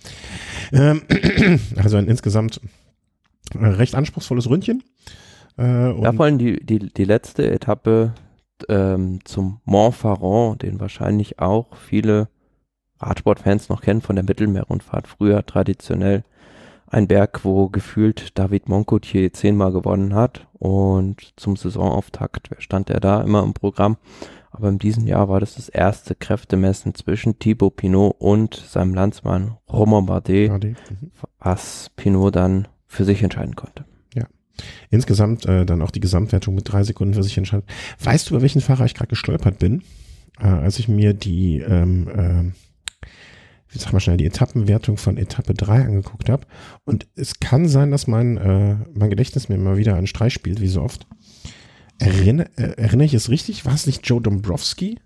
[0.72, 1.02] Ähm,
[1.76, 2.60] also ein insgesamt
[3.54, 4.82] äh, recht anspruchsvolles Ründchen.
[5.58, 8.12] Äh, da wollen die, die, die letzte Etappe
[8.68, 12.28] ähm, zum Montfaron, den wahrscheinlich auch viele
[12.98, 16.24] Radsportfans noch kennen von der Mittelmeerrundfahrt, früher traditionell
[16.88, 23.22] ein Berg, wo gefühlt David Moncoutier zehnmal gewonnen hat und zum Saisonauftakt stand er da
[23.22, 23.96] immer im Programm.
[24.50, 29.58] Aber in diesem Jahr war das das erste Kräftemessen zwischen Thibaut Pinot und seinem Landsmann
[29.70, 30.76] Romain Bardet, Bardet.
[30.90, 31.10] Mhm.
[31.38, 33.84] was Pinot dann für sich entscheiden konnte.
[34.90, 37.68] Insgesamt äh, dann auch die Gesamtwertung mit drei Sekunden für sich entscheidet.
[38.02, 39.82] Weißt du, über welchen Fahrer ich gerade gestolpert bin?
[40.40, 43.06] Äh, als ich mir die, ähm, äh,
[43.70, 46.46] wie sag mal schnell, die Etappenwertung von Etappe 3 angeguckt habe.
[46.84, 50.60] Und es kann sein, dass mein, äh, mein Gedächtnis mir mal wieder einen Streich spielt,
[50.60, 51.06] wie so oft.
[51.98, 53.64] Erinner, äh, erinnere ich es richtig?
[53.64, 54.98] War es nicht Joe Dombrowski?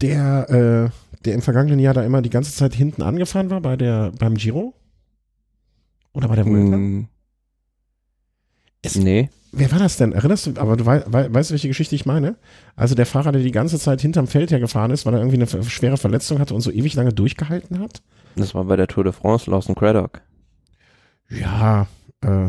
[0.00, 3.76] Der, äh, der im vergangenen Jahr da immer die ganze Zeit hinten angefahren war bei
[3.76, 4.74] der, beim Giro?
[6.12, 6.76] Oder bei der Vuelta?
[6.76, 7.08] Mm,
[8.84, 9.30] es, nee.
[9.52, 10.12] Wer war das denn?
[10.12, 12.36] Erinnerst du, aber du weißt, weißt welche Geschichte ich meine?
[12.74, 15.64] Also der Fahrer, der die ganze Zeit hinterm Feld hergefahren ist, weil er irgendwie eine
[15.64, 18.02] schwere Verletzung hatte und so ewig lange durchgehalten hat?
[18.34, 20.22] Das war bei der Tour de France Lawson Craddock.
[21.30, 21.86] Ja,
[22.20, 22.48] äh,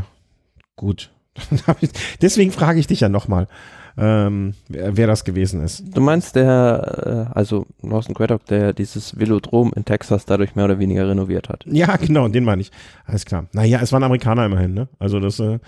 [0.76, 1.12] gut.
[2.22, 3.48] Deswegen frage ich dich ja nochmal
[3.98, 5.84] ähm, wer, wer, das gewesen ist.
[5.96, 10.80] Du meinst der, äh, also Lawson Craddock, der dieses Velodrom in Texas dadurch mehr oder
[10.80, 11.66] weniger renoviert hat.
[11.66, 12.72] Ja, genau, den meine ich.
[13.06, 13.46] Alles klar.
[13.54, 14.90] Naja, es war ein Amerikaner immerhin, ne?
[15.00, 15.60] Also das, äh,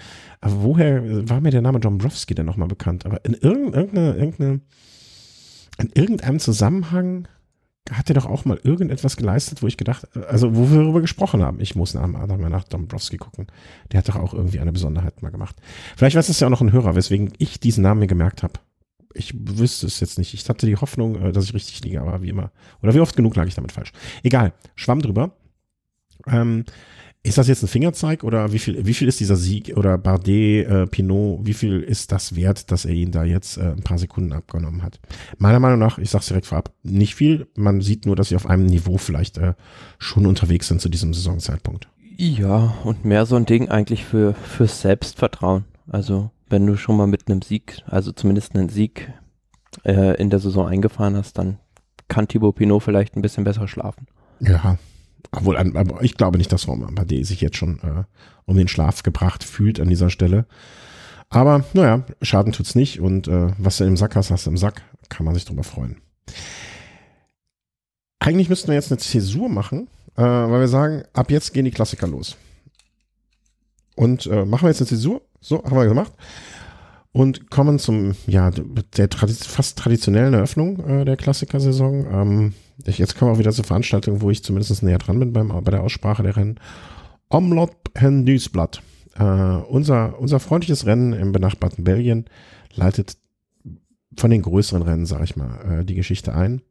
[0.41, 3.05] aber woher war mir der Name Dombrowski denn nochmal bekannt?
[3.05, 4.59] Aber in irgendeiner, irgendeine,
[5.77, 7.27] in irgendeinem Zusammenhang
[7.91, 11.43] hat er doch auch mal irgendetwas geleistet, wo ich gedacht, also wo wir darüber gesprochen
[11.43, 11.59] haben.
[11.59, 13.47] Ich muss nach, nach, Dombrowski gucken.
[13.91, 15.55] Der hat doch auch irgendwie eine Besonderheit mal gemacht.
[15.95, 18.53] Vielleicht weiß es ja auch noch ein Hörer, weswegen ich diesen Namen mir gemerkt habe.
[19.13, 20.33] Ich wüsste es jetzt nicht.
[20.33, 22.51] Ich hatte die Hoffnung, äh, dass ich richtig liege, aber wie immer.
[22.83, 23.91] Oder wie oft genug lag ich damit falsch.
[24.23, 24.53] Egal.
[24.75, 25.31] Schwamm drüber.
[26.27, 26.65] Ähm,
[27.27, 30.67] ist das jetzt ein Fingerzeig oder wie viel, wie viel ist dieser Sieg oder Bardet,
[30.67, 33.97] äh, Pinot, wie viel ist das wert, dass er ihn da jetzt äh, ein paar
[33.97, 35.01] Sekunden abgenommen hat?
[35.37, 37.47] Meiner Meinung nach, ich sag's direkt vorab, nicht viel.
[37.55, 39.55] Man sieht nur, dass sie auf einem Niveau vielleicht äh,
[39.99, 41.89] schon unterwegs sind zu diesem Saisonzeitpunkt.
[42.15, 45.65] Ja, und mehr so ein Ding eigentlich für, fürs Selbstvertrauen.
[45.89, 49.11] Also, wenn du schon mal mit einem Sieg, also zumindest einen Sieg
[49.83, 51.59] äh, in der Saison eingefahren hast, dann
[52.07, 54.07] kann Thibaut Pinot vielleicht ein bisschen besser schlafen.
[54.39, 54.77] Ja,
[55.31, 55.57] obwohl,
[56.01, 58.03] ich glaube nicht, dass Romain Bardet sich jetzt schon äh,
[58.45, 60.45] um den Schlaf gebracht fühlt an dieser Stelle.
[61.29, 64.57] Aber naja, Schaden tut's nicht und äh, was du im Sack hast, hast du im
[64.57, 65.97] Sack, kann man sich drüber freuen.
[68.19, 71.71] Eigentlich müssten wir jetzt eine Zäsur machen, äh, weil wir sagen, ab jetzt gehen die
[71.71, 72.37] Klassiker los.
[73.95, 76.13] Und äh, machen wir jetzt eine Zäsur, so haben wir gemacht.
[77.11, 82.05] Und kommen zum, ja, der tradi fast traditionellen Eröffnung äh, der Klassiker-Saison.
[82.11, 82.53] Ähm,
[82.85, 85.49] ich, jetzt kommen wir auch wieder zur Veranstaltung, wo ich zumindest näher dran bin beim,
[85.49, 86.59] bei der Aussprache der Rennen.
[87.29, 88.81] Omlot Hendusblatt.
[89.17, 92.25] Äh, unser, unser freundliches Rennen im benachbarten Belgien
[92.73, 93.17] leitet
[94.15, 96.61] von den größeren Rennen, sag ich mal, äh, die Geschichte ein.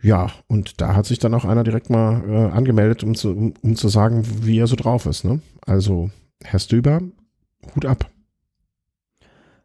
[0.00, 3.54] Ja, und da hat sich dann auch einer direkt mal äh, angemeldet, um zu, um,
[3.62, 5.24] um, zu sagen, wie er so drauf ist.
[5.24, 5.40] Ne?
[5.66, 6.10] Also,
[6.42, 7.00] Herr Stüber,
[7.74, 8.10] Hut ab.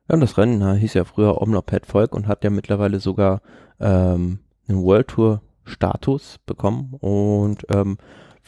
[0.07, 3.41] Ja, und das Rennen hieß ja früher Omloped Volk und hat ja mittlerweile sogar
[3.79, 4.39] ähm,
[4.69, 7.97] einen World Tour Status bekommen und ähm,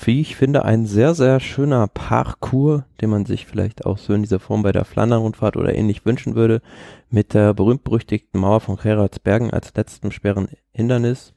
[0.04, 4.24] wie ich finde, ein sehr, sehr schöner Parcours, den man sich vielleicht auch so in
[4.24, 6.62] dieser Form bei der Flandern-Rundfahrt oder ähnlich wünschen würde,
[7.10, 11.34] mit der berühmt-berüchtigten Mauer von Gerardsbergen als letztem schweren Hindernis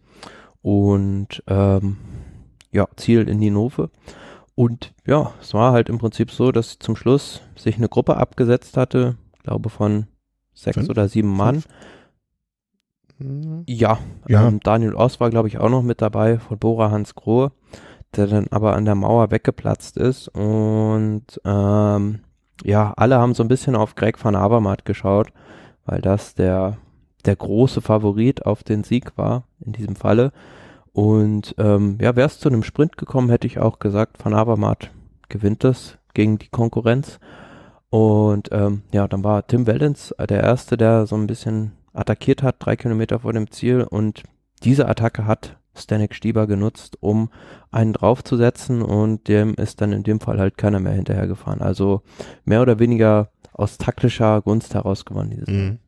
[0.62, 1.98] und ähm,
[2.72, 3.90] ja, Ziel in Ninove.
[4.54, 8.76] Und ja, es war halt im Prinzip so, dass zum Schluss sich eine Gruppe abgesetzt
[8.76, 10.06] hatte, glaube von
[10.54, 10.88] sechs Fünf?
[10.88, 11.62] oder sieben Mann.
[11.62, 11.68] Fünf?
[13.18, 14.48] Ja, ja.
[14.48, 17.52] Ähm, Daniel Oss war, glaube ich, auch noch mit dabei von Bora Hans Grohe,
[18.16, 20.28] der dann aber an der Mauer weggeplatzt ist.
[20.28, 22.20] Und ähm,
[22.62, 25.28] ja, alle haben so ein bisschen auf Greg van Avermaet geschaut,
[25.84, 26.78] weil das der,
[27.24, 30.32] der große Favorit auf den Sieg war in diesem Falle.
[30.92, 34.92] Und ähm, ja, wäre es zu einem Sprint gekommen, hätte ich auch gesagt, Van Avermaet
[35.28, 37.18] gewinnt das gegen die Konkurrenz.
[37.90, 42.56] Und ähm, ja, dann war Tim Wellens der Erste, der so ein bisschen attackiert hat,
[42.58, 43.82] drei Kilometer vor dem Ziel.
[43.82, 44.22] Und
[44.62, 47.30] diese Attacke hat Stanek Stieber genutzt, um
[47.70, 51.62] einen draufzusetzen und dem ist dann in dem Fall halt keiner mehr hinterhergefahren.
[51.62, 52.02] Also
[52.44, 55.78] mehr oder weniger aus taktischer Gunst heraus gewonnen mhm.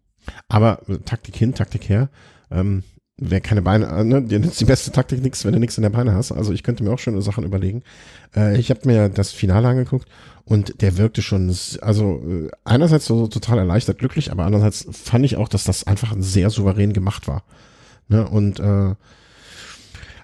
[0.49, 2.09] Aber Taktik hin, Taktik her.
[2.51, 2.83] Ähm,
[3.19, 5.83] wer keine Beine, äh, ne, dir nützt die beste Taktik nichts, wenn du nichts in
[5.83, 6.33] der Beine hast.
[6.33, 7.83] Also ich könnte mir auch schöne Sachen überlegen.
[8.35, 10.09] Äh, ich habe mir das Finale angeguckt
[10.45, 15.37] und der wirkte schon, also äh, einerseits so total erleichtert, glücklich, aber andererseits fand ich
[15.37, 17.43] auch, dass das einfach sehr souverän gemacht war.
[18.09, 18.29] Ne?
[18.29, 18.95] Und äh,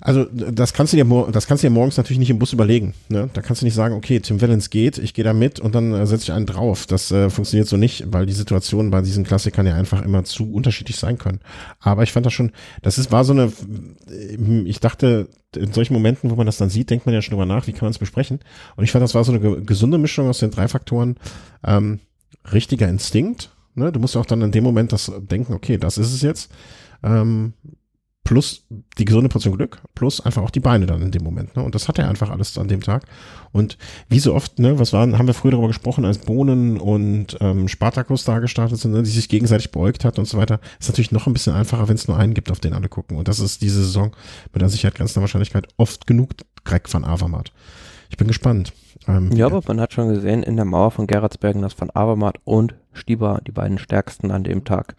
[0.04, 2.92] also das kannst du dir, das kannst du dir morgens natürlich nicht im Bus überlegen.
[3.08, 3.30] Ne?
[3.32, 5.94] Da kannst du nicht sagen, okay, Tim Wellens geht, ich gehe da mit und dann
[5.94, 6.86] äh, setze ich einen drauf.
[6.86, 10.52] Das äh, funktioniert so nicht, weil die Situationen bei diesen Klassikern ja einfach immer zu
[10.52, 11.38] unterschiedlich sein können.
[11.78, 12.50] Aber ich fand das schon,
[12.82, 13.52] das ist, war so eine,
[14.10, 17.32] äh, ich dachte, in solchen Momenten, wo man das dann sieht, denkt man ja schon
[17.32, 18.40] drüber nach, wie kann man es besprechen.
[18.74, 21.16] Und ich fand, das war so eine gesunde Mischung aus den drei Faktoren.
[21.62, 22.00] Ähm,
[22.52, 23.50] richtiger Instinkt.
[23.76, 23.92] Ne?
[23.92, 26.50] Du musst auch dann in dem Moment das denken, okay, das ist es jetzt.
[27.04, 27.52] Ähm,
[28.24, 28.66] plus
[28.98, 31.56] die gesunde Portion Glück, plus einfach auch die Beine dann in dem Moment.
[31.56, 31.62] Ne?
[31.62, 33.04] Und das hat er einfach alles an dem Tag.
[33.50, 33.76] Und
[34.08, 37.68] wie so oft, ne, was waren, haben wir früher darüber gesprochen, als Bohnen und ähm,
[37.68, 41.10] Spartakus da gestartet sind, ne, die sich gegenseitig beugt hat und so weiter, ist natürlich
[41.10, 43.16] noch ein bisschen einfacher, wenn es nur einen gibt, auf den alle gucken.
[43.16, 44.12] Und das ist diese Saison
[44.52, 46.30] mit der Sicherheit grenzender Wahrscheinlichkeit oft genug
[46.64, 47.52] Greg van Avermaet.
[48.08, 48.72] Ich bin gespannt.
[49.08, 51.90] Ähm, ja, ja, aber man hat schon gesehen in der Mauer von Gerardsbergen, dass van
[51.90, 54.94] Avermaet und Stieber die beiden stärksten an dem Tag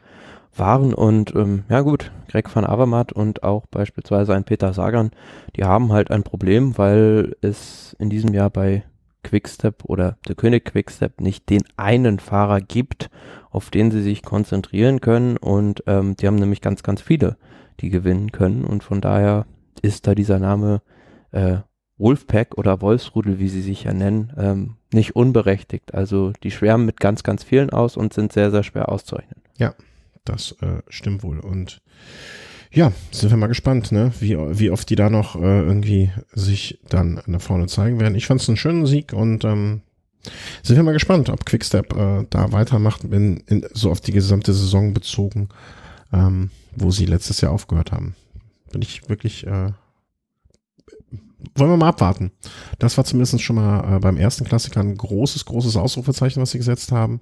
[0.55, 0.93] waren.
[0.93, 5.11] Und ähm, ja gut, Greg van Avermaet und auch beispielsweise ein Peter Sagan,
[5.55, 8.83] die haben halt ein Problem, weil es in diesem Jahr bei
[9.23, 13.09] Quickstep oder der König Quickstep nicht den einen Fahrer gibt,
[13.49, 15.37] auf den sie sich konzentrieren können.
[15.37, 17.37] Und ähm, die haben nämlich ganz, ganz viele,
[17.79, 18.65] die gewinnen können.
[18.65, 19.45] Und von daher
[19.81, 20.81] ist da dieser Name
[21.31, 21.57] äh,
[21.97, 25.93] Wolfpack oder Wolfsrudel, wie sie sich ja nennen, ähm, nicht unberechtigt.
[25.93, 29.41] Also die schwärmen mit ganz, ganz vielen aus und sind sehr, sehr schwer auszurechnen.
[29.57, 29.73] Ja,
[30.25, 31.39] das äh, stimmt wohl.
[31.39, 31.81] Und
[32.71, 34.11] ja, sind wir mal gespannt, ne?
[34.19, 38.15] wie, wie oft die da noch äh, irgendwie sich dann nach vorne zeigen werden.
[38.15, 39.81] Ich fand es einen schönen Sieg und ähm,
[40.63, 44.53] sind wir mal gespannt, ob Quickstep äh, da weitermacht, in, in, so auf die gesamte
[44.53, 45.49] Saison bezogen,
[46.11, 48.15] ähm, wo sie letztes Jahr aufgehört haben.
[48.71, 49.71] Bin ich wirklich, äh,
[51.55, 52.31] wollen wir mal abwarten.
[52.79, 56.57] Das war zumindest schon mal äh, beim ersten Klassiker ein großes, großes Ausrufezeichen, was sie
[56.57, 57.19] gesetzt haben,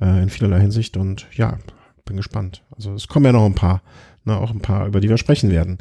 [0.00, 1.58] äh, in vielerlei Hinsicht und ja,
[2.04, 2.62] bin gespannt.
[2.76, 3.80] Also es kommen ja noch ein paar
[4.24, 5.78] ne, auch ein paar, über die wir sprechen werden.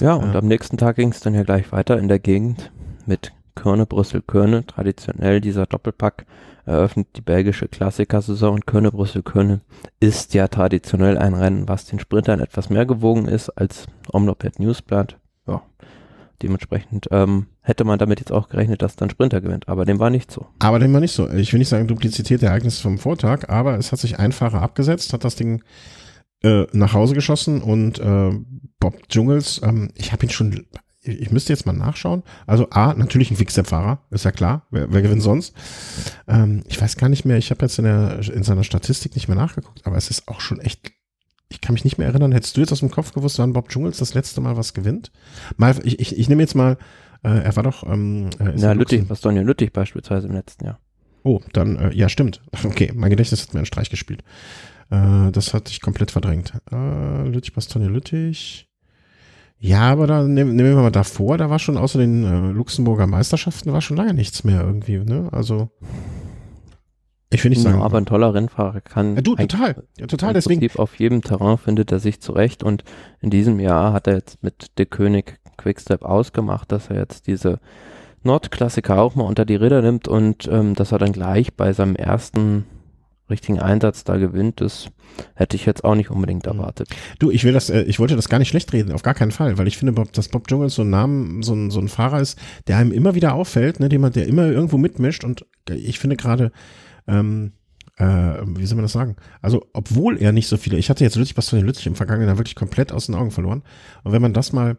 [0.00, 2.70] Ja, und äh, am nächsten Tag ging es dann ja gleich weiter in der Gegend
[3.06, 4.66] mit Körne, Brüssel, Körne.
[4.66, 6.26] Traditionell dieser Doppelpack
[6.64, 9.60] eröffnet die belgische Klassikersaison und Körne, Brüssel, Körne
[10.00, 15.16] ist ja traditionell ein Rennen, was den Sprintern etwas mehr gewogen ist als Omloped Newsblatt.
[16.42, 20.10] Dementsprechend ähm, hätte man damit jetzt auch gerechnet, dass dann Sprinter gewinnt, aber dem war
[20.10, 20.46] nicht so.
[20.58, 21.28] Aber dem war nicht so.
[21.30, 24.60] Ich will nicht sagen Duplizität der Ereignisse vom Vortag, aber es hat sich ein Fahrer
[24.60, 25.62] abgesetzt, hat das Ding
[26.42, 28.32] äh, nach Hause geschossen und äh,
[28.80, 30.66] Bob Dschungels, ähm, ich habe ihn schon,
[31.02, 32.24] ich müsste jetzt mal nachschauen.
[32.46, 34.66] Also A, natürlich ein Quickstep-Fahrer, ist ja klar.
[34.70, 35.54] Wer, wer gewinnt sonst?
[36.26, 39.28] Ähm, ich weiß gar nicht mehr, ich habe jetzt in, der, in seiner Statistik nicht
[39.28, 40.92] mehr nachgeguckt, aber es ist auch schon echt
[41.52, 42.32] ich kann mich nicht mehr erinnern.
[42.32, 45.12] Hättest du jetzt aus dem Kopf gewusst, wann Bob Dschungels das letzte Mal was gewinnt?
[45.56, 46.78] Mal, ich, ich, ich nehme jetzt mal,
[47.22, 47.84] äh, er war doch.
[47.84, 50.80] Ähm, äh, ja, Lüttich, Bastogne Lüttich beispielsweise im letzten Jahr.
[51.24, 52.40] Oh, dann, äh, ja, stimmt.
[52.64, 54.24] Okay, mein Gedächtnis hat mir einen Streich gespielt.
[54.90, 56.54] Äh, das hatte ich komplett verdrängt.
[56.70, 58.68] Äh, Lüttich, Bastogne, Lüttich.
[59.58, 63.06] Ja, aber da nehmen, nehmen wir mal davor, da war schon außer den äh, Luxemburger
[63.06, 65.28] Meisterschaften war schon lange nichts mehr irgendwie, ne?
[65.30, 65.70] Also
[67.34, 67.78] ich will nicht sagen.
[67.78, 69.16] Ja, aber ein toller Rennfahrer kann.
[69.16, 69.84] Ja, du, total.
[69.98, 70.32] Ja, total.
[70.32, 70.68] Deswegen.
[70.76, 72.84] Auf jedem Terrain findet er sich zurecht und
[73.20, 77.58] in diesem Jahr hat er jetzt mit De König Quickstep ausgemacht, dass er jetzt diese
[78.22, 81.96] Nordklassiker auch mal unter die Räder nimmt und ähm, dass er dann gleich bei seinem
[81.96, 82.64] ersten
[83.30, 84.88] richtigen Einsatz da gewinnt, das
[85.34, 86.52] hätte ich jetzt auch nicht unbedingt mhm.
[86.52, 86.88] erwartet.
[87.18, 89.32] Du, ich will das, äh, ich wollte das gar nicht schlecht reden, auf gar keinen
[89.32, 91.88] Fall, weil ich finde, Bob, dass Bob Jungels so ein Namen, so ein, so ein
[91.88, 95.46] Fahrer ist, der einem immer wieder auffällt, ne, dem man, der immer irgendwo mitmischt und
[95.68, 96.52] ich finde gerade,
[97.06, 97.52] ähm,
[97.96, 99.16] äh, wie soll man das sagen?
[99.40, 102.38] Also, obwohl er nicht so viele, ich hatte jetzt Lüttich, Bastogne Lüttich im Vergangenen Jahr
[102.38, 103.62] wirklich komplett aus den Augen verloren.
[104.02, 104.78] Und wenn man das mal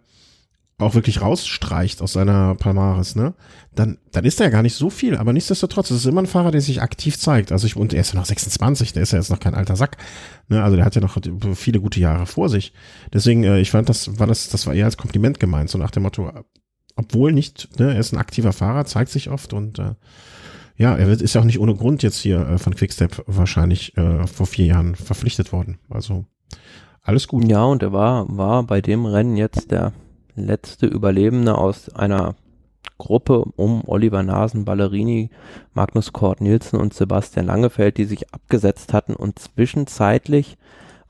[0.79, 3.35] auch wirklich rausstreicht aus seiner Palmares, ne,
[3.75, 6.27] dann, dann ist er ja gar nicht so viel, aber nichtsdestotrotz, es ist immer ein
[6.27, 7.51] Fahrer, der sich aktiv zeigt.
[7.51, 9.75] Also ich, und er ist ja noch 26, der ist ja jetzt noch kein alter
[9.75, 9.97] Sack,
[10.49, 11.17] ne, also der hat ja noch
[11.55, 12.73] viele gute Jahre vor sich.
[13.13, 15.91] Deswegen, äh, ich fand, das war das, das war eher als Kompliment gemeint, so nach
[15.91, 16.31] dem Motto,
[16.95, 19.93] obwohl nicht, ne, er ist ein aktiver Fahrer, zeigt sich oft und, äh,
[20.83, 24.27] ja, er ist ja auch nicht ohne Grund jetzt hier äh, von Quickstep wahrscheinlich äh,
[24.27, 25.79] vor vier Jahren verpflichtet worden.
[25.89, 26.25] Also
[27.01, 27.49] alles gut.
[27.49, 29.93] Ja, und er war, war bei dem Rennen jetzt der
[30.35, 32.35] letzte Überlebende aus einer
[32.97, 35.29] Gruppe um Oliver Nasen, Ballerini,
[35.73, 40.57] Magnus Kort Nielsen und Sebastian Langefeld, die sich abgesetzt hatten und zwischenzeitlich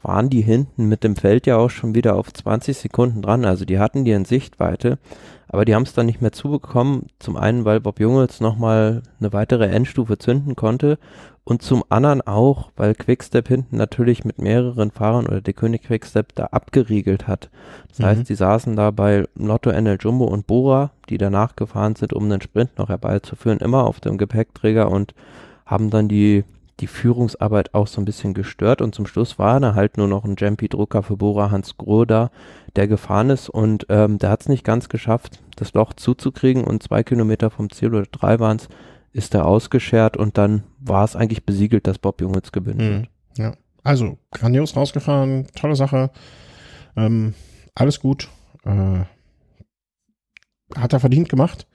[0.04, 3.46] waren die hinten mit dem Feld ja auch schon wieder auf 20 Sekunden dran.
[3.46, 5.00] Also die hatten die in Sichtweite,
[5.48, 7.08] aber die haben es dann nicht mehr zubekommen.
[7.20, 11.00] Zum einen, weil Bob Jungels nochmal eine weitere Endstufe zünden konnte
[11.46, 16.34] und zum anderen auch, weil Quickstep hinten natürlich mit mehreren Fahrern oder der König Quickstep
[16.36, 17.50] da abgeriegelt hat.
[17.90, 18.06] Das mhm.
[18.06, 22.30] heißt, die saßen da bei Lotto NL Jumbo und Bora, die danach gefahren sind, um
[22.30, 25.14] den Sprint noch herbeizuführen, immer auf dem Gepäckträger und
[25.66, 26.46] haben dann die,
[26.84, 28.82] die Führungsarbeit auch so ein bisschen gestört.
[28.82, 32.30] Und zum Schluss war da halt nur noch ein Jumpy-Drucker für Bora Hans Groh da,
[32.76, 33.48] der gefahren ist.
[33.48, 36.66] Und ähm, der hat es nicht ganz geschafft, das Loch zuzukriegen.
[36.66, 38.68] Und zwei Kilometer vom Ziel oder drei waren es,
[39.14, 40.18] ist er ausgeschert.
[40.18, 43.08] Und dann war es eigentlich besiegelt, dass Bob Jungels gewinnt mhm.
[43.38, 46.12] Ja, also grandios rausgefahren, tolle Sache,
[46.96, 47.34] ähm,
[47.74, 48.30] alles gut,
[48.64, 49.06] äh,
[50.76, 51.66] hat er verdient gemacht.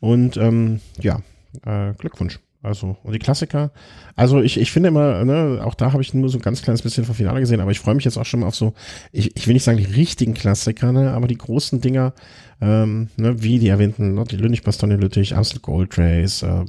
[0.00, 1.20] Und ähm, ja,
[1.64, 2.40] äh, Glückwunsch.
[2.60, 3.70] Also, und die Klassiker.
[4.16, 6.82] Also, ich, ich finde immer, ne, auch da habe ich nur so ein ganz kleines
[6.82, 8.74] bisschen vom Finale gesehen, aber ich freue mich jetzt auch schon mal auf so,
[9.12, 12.14] ich, ich will nicht sagen die richtigen Klassiker, ne, aber die großen Dinger,
[12.60, 16.64] ähm, ne, wie die erwähnten, ne, die Lünnig, Bastogne, Lüttich, Amstel Gold Race, äh,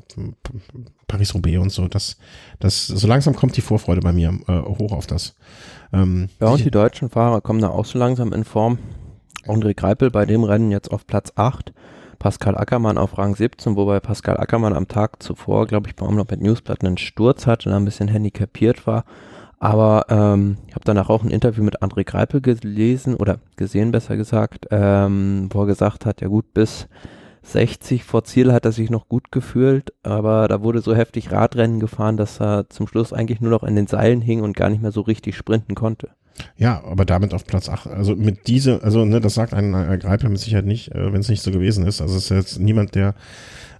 [1.07, 2.17] Paris-Roubaix und so, das,
[2.59, 5.35] das, so langsam kommt die Vorfreude bei mir äh, hoch auf das.
[5.91, 8.77] Ähm, ja, und die deutschen Fahrer kommen da auch so langsam in Form.
[9.47, 11.73] André Greipel bei dem Rennen jetzt auf Platz 8.
[12.19, 16.31] Pascal Ackermann auf Rang 17, wobei Pascal Ackermann am Tag zuvor, glaube ich, beim Omlop
[16.31, 19.05] Newsblatt einen Sturz hatte und ein bisschen handicapiert war.
[19.57, 24.15] Aber ähm, ich habe danach auch ein Interview mit André Greipel gelesen oder gesehen, besser
[24.15, 26.87] gesagt, ähm, wo er gesagt hat, ja gut, bis
[27.43, 31.79] 60 vor Ziel hat er sich noch gut gefühlt, aber da wurde so heftig Radrennen
[31.79, 34.81] gefahren, dass er zum Schluss eigentlich nur noch in den Seilen hing und gar nicht
[34.81, 36.09] mehr so richtig sprinten konnte.
[36.57, 37.87] Ja, aber damit auf Platz 8.
[37.87, 41.29] Also mit diese, also ne, das sagt ein Greipel mit Sicherheit nicht, äh, wenn es
[41.29, 42.01] nicht so gewesen ist.
[42.01, 43.15] Also es ist jetzt niemand, der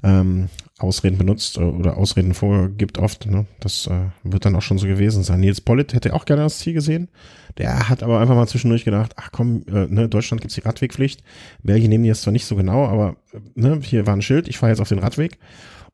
[0.03, 0.49] ähm,
[0.80, 3.26] Ausreden benutzt äh, oder Ausreden vorgibt oft.
[3.26, 3.45] Ne?
[3.60, 5.41] Das äh, wird dann auch schon so gewesen sein.
[5.41, 7.10] Nils Pollitt hätte auch gerne das Ziel gesehen.
[7.57, 11.22] Der hat aber einfach mal zwischendurch gedacht, ach komm, äh, ne, Deutschland gibt's die Radwegpflicht.
[11.64, 14.47] Belgien nehmen die jetzt zwar nicht so genau, aber äh, ne, hier war ein Schild,
[14.47, 15.38] ich fahre jetzt auf den Radweg.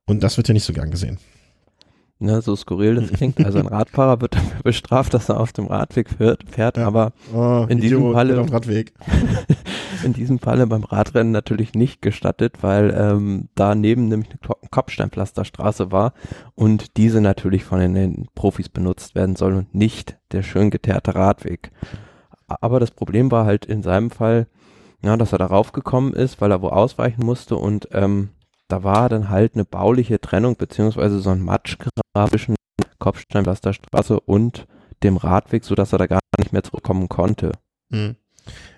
[0.05, 1.17] Und das wird ja nicht so gern gesehen.
[2.17, 3.43] Ne, so skurril das klingt.
[3.45, 6.87] Also ein Radfahrer wird dafür bestraft, dass er auf dem Radweg fährt, fährt ja.
[6.87, 8.45] aber oh, in diesem Falle
[10.03, 16.13] in diesem Falle beim Radrennen natürlich nicht gestattet, weil ähm, daneben nämlich eine Kopfsteinpflasterstraße war
[16.53, 21.71] und diese natürlich von den Profis benutzt werden soll und nicht der schön geteerte Radweg.
[22.47, 24.47] Aber das Problem war halt in seinem Fall,
[25.03, 28.29] ja, dass er darauf gekommen ist, weil er wo ausweichen musste und ähm,
[28.67, 32.55] da war dann halt eine bauliche Trennung beziehungsweise so ein Matschgrab zwischen
[32.99, 34.67] Kopfsteinpflasterstraße und
[35.03, 37.51] dem Radweg, sodass er da gar nicht mehr zurückkommen konnte.
[37.89, 38.15] Mhm.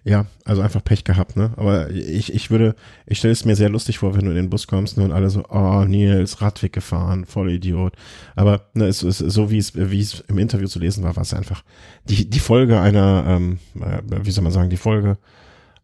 [0.03, 1.51] Ja, also einfach Pech gehabt, ne?
[1.57, 2.75] Aber ich, ich würde,
[3.05, 5.11] ich stelle es mir sehr lustig vor, wenn du in den Bus kommst ne, und
[5.11, 7.93] alle so, oh, Nils, Radweg gefahren, voll Idiot.
[8.35, 11.23] Aber ne, es ist so, wie es, wie es im Interview zu lesen war, war
[11.23, 11.63] es einfach
[12.05, 15.17] die, die Folge einer, ähm, äh, wie soll man sagen, die Folge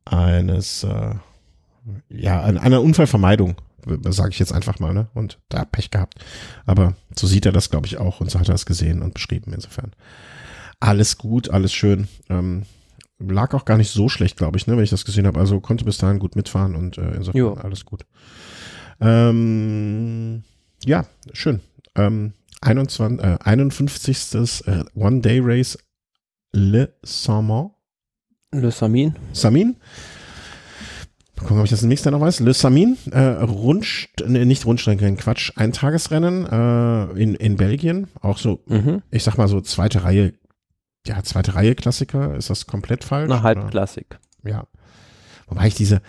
[0.05, 1.15] eines, äh,
[2.09, 3.55] ja, einer Unfallvermeidung
[4.09, 5.07] sage ich jetzt einfach mal, ne?
[5.13, 6.15] Und da Pech gehabt.
[6.65, 9.13] Aber so sieht er das, glaube ich, auch und so hat er es gesehen und
[9.13, 9.91] beschrieben insofern.
[10.79, 12.07] Alles gut, alles schön.
[12.29, 12.63] Ähm,
[13.19, 15.39] lag auch gar nicht so schlecht, glaube ich, ne, wenn ich das gesehen habe.
[15.39, 17.53] Also konnte bis dahin gut mitfahren und äh, insofern jo.
[17.53, 18.05] alles gut.
[18.99, 20.43] Ähm,
[20.86, 21.61] ja, schön.
[21.95, 24.67] Ähm, 21, äh, 51.
[24.67, 25.77] Äh, One-Day-Race
[26.53, 27.71] Le Saman.
[28.51, 29.15] Le Samin.
[29.31, 29.75] Samin
[31.43, 32.39] gucken, ob ich das nächste noch weiß.
[32.39, 38.07] Le Samin, äh, Rundst nee, nicht Rundstreckenrennen, Quatsch, ein Tagesrennen äh, in, in Belgien.
[38.21, 39.01] Auch so, mhm.
[39.11, 40.33] ich sag mal so zweite Reihe,
[41.05, 42.35] ja, zweite Reihe Klassiker.
[42.35, 43.31] Ist das komplett falsch?
[43.31, 44.19] Eine Halbklassik.
[44.43, 44.65] Ja.
[45.47, 46.01] Wobei ich diese,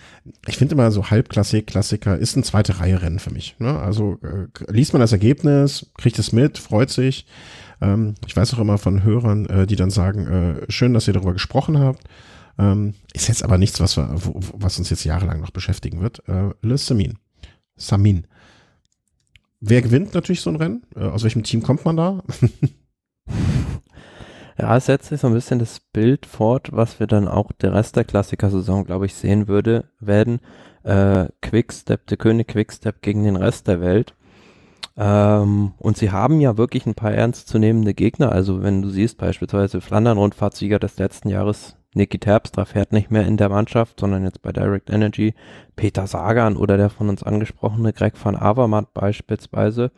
[0.47, 3.55] ich finde immer so Halbklassik, Klassiker ist ein zweite Reihe Rennen für mich.
[3.59, 3.77] Ne?
[3.77, 7.25] Also äh, liest man das Ergebnis, kriegt es mit, freut sich.
[7.81, 11.13] Ähm, ich weiß auch immer von Hörern, äh, die dann sagen, äh, schön, dass ihr
[11.13, 12.03] darüber gesprochen habt.
[12.57, 16.27] Ähm, ist jetzt aber nichts, was, wir, was uns jetzt jahrelang noch beschäftigen wird.
[16.27, 17.17] Äh, Le Samin.
[17.75, 18.27] Samin.
[19.59, 20.83] Wer gewinnt natürlich so ein Rennen?
[20.95, 22.23] Äh, aus welchem Team kommt man da?
[24.57, 27.73] ja, es setzt sich so ein bisschen das Bild fort, was wir dann auch der
[27.73, 30.39] Rest der Klassiker-Saison, glaube ich, sehen würde, werden.
[30.83, 34.13] Äh, Quickstep, der König Quickstep gegen den Rest der Welt.
[34.97, 38.31] Ähm, und sie haben ja wirklich ein paar ernstzunehmende Gegner.
[38.31, 43.37] Also wenn du siehst beispielsweise Flandern-Rundfahrtsieger des letzten Jahres Niki Terpstra fährt nicht mehr in
[43.37, 45.33] der Mannschaft, sondern jetzt bei Direct Energy.
[45.75, 49.91] Peter Sagan oder der von uns angesprochene Greg van Avermaet beispielsweise.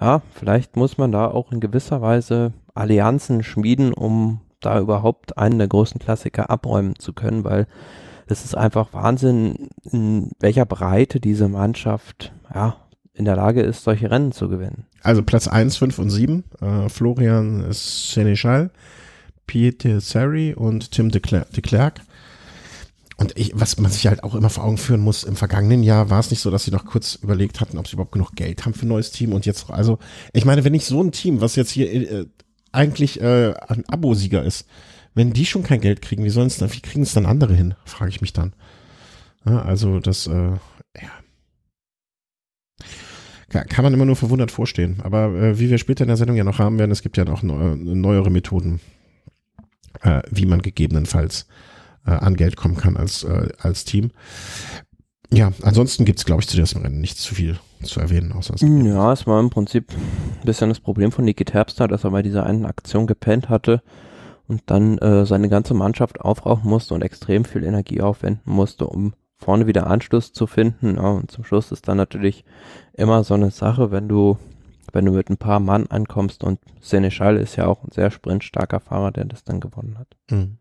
[0.00, 5.58] Ja, vielleicht muss man da auch in gewisser Weise Allianzen schmieden, um da überhaupt einen
[5.58, 7.66] der großen Klassiker abräumen zu können, weil
[8.26, 12.76] es ist einfach Wahnsinn, in welcher Breite diese Mannschaft ja,
[13.14, 14.86] in der Lage ist, solche Rennen zu gewinnen.
[15.02, 18.70] Also Platz 1, 5 und 7, äh, Florian Seneschal,
[19.46, 22.00] Pieter Sari und Tim de, Kler de Klerk.
[23.18, 26.10] Und ich, was man sich halt auch immer vor Augen führen muss, im vergangenen Jahr
[26.10, 28.64] war es nicht so, dass sie noch kurz überlegt hatten, ob sie überhaupt genug Geld
[28.64, 29.32] haben für ein neues Team.
[29.32, 29.98] Und jetzt, also,
[30.34, 32.26] ich meine, wenn nicht so ein Team, was jetzt hier äh,
[32.72, 34.66] eigentlich äh, ein Abosieger ist,
[35.14, 37.54] wenn die schon kein Geld kriegen, wie sollen es dann, wie kriegen es dann andere
[37.54, 38.52] hin, frage ich mich dann.
[39.46, 40.50] Ja, also das, äh,
[41.00, 41.10] ja.
[43.48, 44.98] Kann man immer nur verwundert vorstehen.
[45.02, 47.24] Aber äh, wie wir später in der Sendung ja noch haben werden, es gibt ja
[47.24, 48.80] noch neu, neuere Methoden,
[50.02, 51.46] äh, wie man gegebenenfalls
[52.06, 54.10] äh, an Geld kommen kann als, äh, als Team.
[55.32, 58.32] Ja, ansonsten gibt es, glaube ich, zu diesem Rennen nicht zu viel zu erwähnen.
[58.32, 62.04] Außer es ja, es war im Prinzip ein bisschen das Problem von Niki Terpstra, dass
[62.04, 63.82] er bei dieser einen Aktion gepennt hatte
[64.46, 69.14] und dann äh, seine ganze Mannschaft aufrauchen musste und extrem viel Energie aufwenden musste, um
[69.36, 70.96] vorne wieder Anschluss zu finden.
[70.96, 72.44] Ja, und zum Schluss ist dann natürlich
[72.92, 74.38] immer so eine Sache, wenn du
[74.92, 78.80] wenn du mit ein paar Mann ankommst und Seneschal ist ja auch ein sehr sprintstarker
[78.80, 80.08] Fahrer, der das dann gewonnen hat.
[80.30, 80.58] Mhm.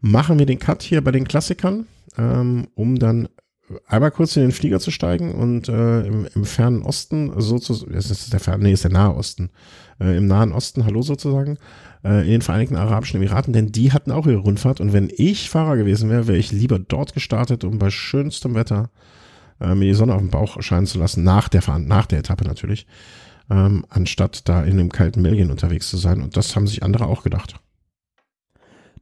[0.00, 1.86] Machen wir den Cut hier bei den Klassikern,
[2.18, 3.28] ähm, um dann
[3.86, 8.10] einmal kurz in den Flieger zu steigen und äh, im, im fernen Osten sozusagen, es
[8.10, 9.50] ist der ferne, nee, ist der Nahe Osten,
[10.00, 11.58] äh, im Nahen Osten, hallo sozusagen,
[12.04, 15.48] äh, in den Vereinigten Arabischen Emiraten, denn die hatten auch ihre Rundfahrt und wenn ich
[15.48, 18.90] Fahrer gewesen wäre, wäre ich lieber dort gestartet, um bei schönstem Wetter
[19.62, 22.44] äh, mir die Sonne auf den Bauch scheinen zu lassen, nach der, nach der Etappe
[22.44, 22.86] natürlich,
[23.50, 26.20] ähm, anstatt da in einem kalten Belgien unterwegs zu sein.
[26.20, 27.54] Und das haben sich andere auch gedacht.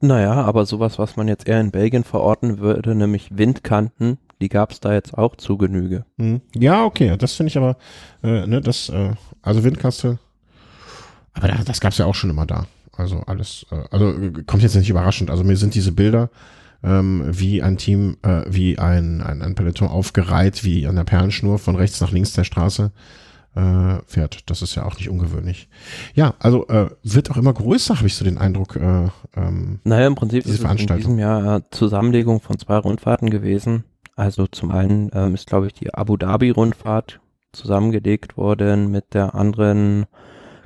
[0.01, 4.73] Naja, aber sowas, was man jetzt eher in Belgien verorten würde, nämlich Windkanten, die gab
[4.73, 6.07] es da jetzt auch zu Genüge.
[6.19, 6.41] Hm.
[6.55, 7.77] Ja, okay, das finde ich aber,
[8.23, 10.19] äh, ne, das, äh, also Windkastel,
[11.35, 12.67] aber das gab es ja auch schon immer da.
[12.97, 15.31] also alles, äh, also äh, kommt jetzt nicht überraschend.
[15.31, 16.31] Also mir sind diese Bilder
[16.83, 21.59] ähm, wie ein Team, äh, wie ein, ein, ein Peloton aufgereiht, wie an der Perlenschnur
[21.59, 22.93] von rechts nach links der Straße
[23.55, 24.49] äh, fährt.
[24.49, 25.69] Das ist ja auch nicht ungewöhnlich.
[26.15, 28.77] Ja, also äh, wird auch immer größer, habe ich so den Eindruck.
[28.77, 33.85] Äh, ähm, naja, im Prinzip ist es in diesem Jahr Zusammenlegung von zwei Rundfahrten gewesen.
[34.17, 37.21] Also zum einen ähm, ist, glaube ich, die Abu Dhabi-Rundfahrt
[37.53, 40.07] zusammengelegt worden mit der anderen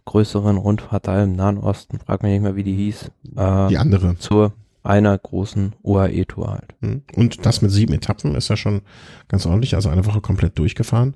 [0.04, 3.10] größeren Rundfahrt da im Nahen Osten, frag mich nicht mehr, wie die hieß.
[3.36, 4.16] Äh, die andere.
[4.18, 4.52] Zur
[4.84, 6.74] einer großen UAE-Tour halt.
[6.80, 7.02] Hm.
[7.16, 8.82] Und das mit sieben Etappen ist ja schon
[9.28, 11.14] ganz ordentlich, also eine Woche komplett durchgefahren.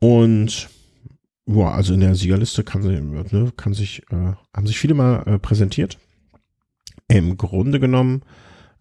[0.00, 0.68] Und
[1.46, 5.22] ja, also in der Siegerliste kann, sie, ne, kann sich, äh, haben sich viele mal
[5.26, 5.98] äh, präsentiert.
[7.08, 8.22] Im Grunde genommen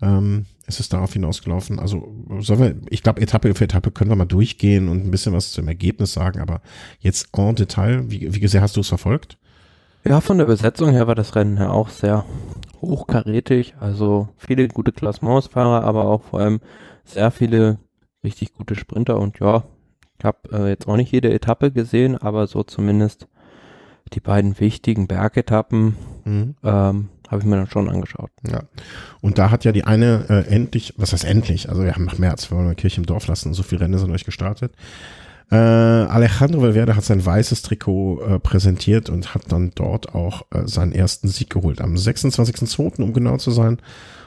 [0.01, 1.79] ähm, ist es darauf hinausgelaufen.
[1.79, 5.33] Also sollen wir, ich glaube, Etappe für Etappe können wir mal durchgehen und ein bisschen
[5.33, 6.61] was zum Ergebnis sagen, aber
[6.99, 9.37] jetzt en Detail, wie, wie sehr hast du es verfolgt?
[10.05, 12.25] Ja, von der Besetzung her war das Rennen ja auch sehr
[12.83, 13.75] hochkarätig.
[13.79, 16.59] Also viele gute Klassementsfahrer, aber auch vor allem
[17.03, 17.79] sehr viele
[18.23, 19.19] richtig gute Sprinter.
[19.19, 19.63] Und ja,
[20.19, 23.27] ich habe äh, jetzt auch nicht jede Etappe gesehen, aber so zumindest
[24.13, 26.55] die beiden wichtigen Bergetappen mhm.
[26.63, 28.29] ähm, habe ich mir dann schon angeschaut.
[28.47, 28.63] Ja.
[29.21, 31.69] Und da hat ja die eine äh, endlich, was heißt endlich?
[31.69, 34.11] Also wir haben nach März, wir wollen Kirche im Dorf lassen, so viele Rennen sind
[34.11, 34.73] euch gestartet.
[35.53, 40.67] Äh, Alejandro Valverde hat sein weißes Trikot äh, präsentiert und hat dann dort auch äh,
[40.67, 41.79] seinen ersten Sieg geholt.
[41.79, 43.77] Am 26.02., um genau zu sein,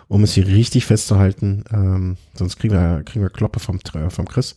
[0.06, 4.54] um es hier richtig festzuhalten, ähm, sonst kriegen wir, kriegen wir Kloppe vom, vom Chris,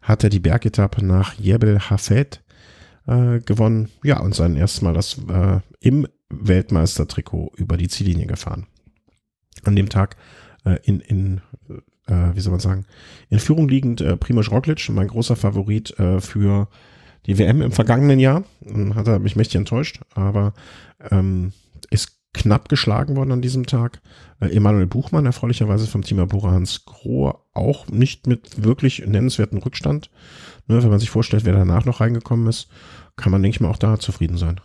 [0.00, 2.42] hat er die Bergetappe nach Jebel Hafed
[3.06, 3.90] äh, gewonnen.
[4.02, 8.66] Ja, und sein erstes Mal das äh, im Weltmeistertrikot über die Ziellinie gefahren.
[9.64, 10.16] An dem Tag
[10.64, 11.42] äh, in, in
[12.06, 12.86] äh, wie soll man sagen,
[13.28, 16.68] in Führung liegend äh, Primoz Roglic, mein großer Favorit äh, für
[17.26, 18.44] die WM im vergangenen Jahr.
[18.94, 20.54] Hat er mich mächtig enttäuscht, aber
[21.10, 21.52] ähm,
[21.90, 24.00] ist knapp geschlagen worden an diesem Tag.
[24.40, 30.10] Äh, Emanuel Buchmann, erfreulicherweise vom Team Abura Hans Grohe, auch nicht mit wirklich nennenswerten Rückstand.
[30.68, 32.68] Ne, wenn man sich vorstellt, wer danach noch reingekommen ist,
[33.16, 34.60] kann man, denke ich mal, auch da zufrieden sein.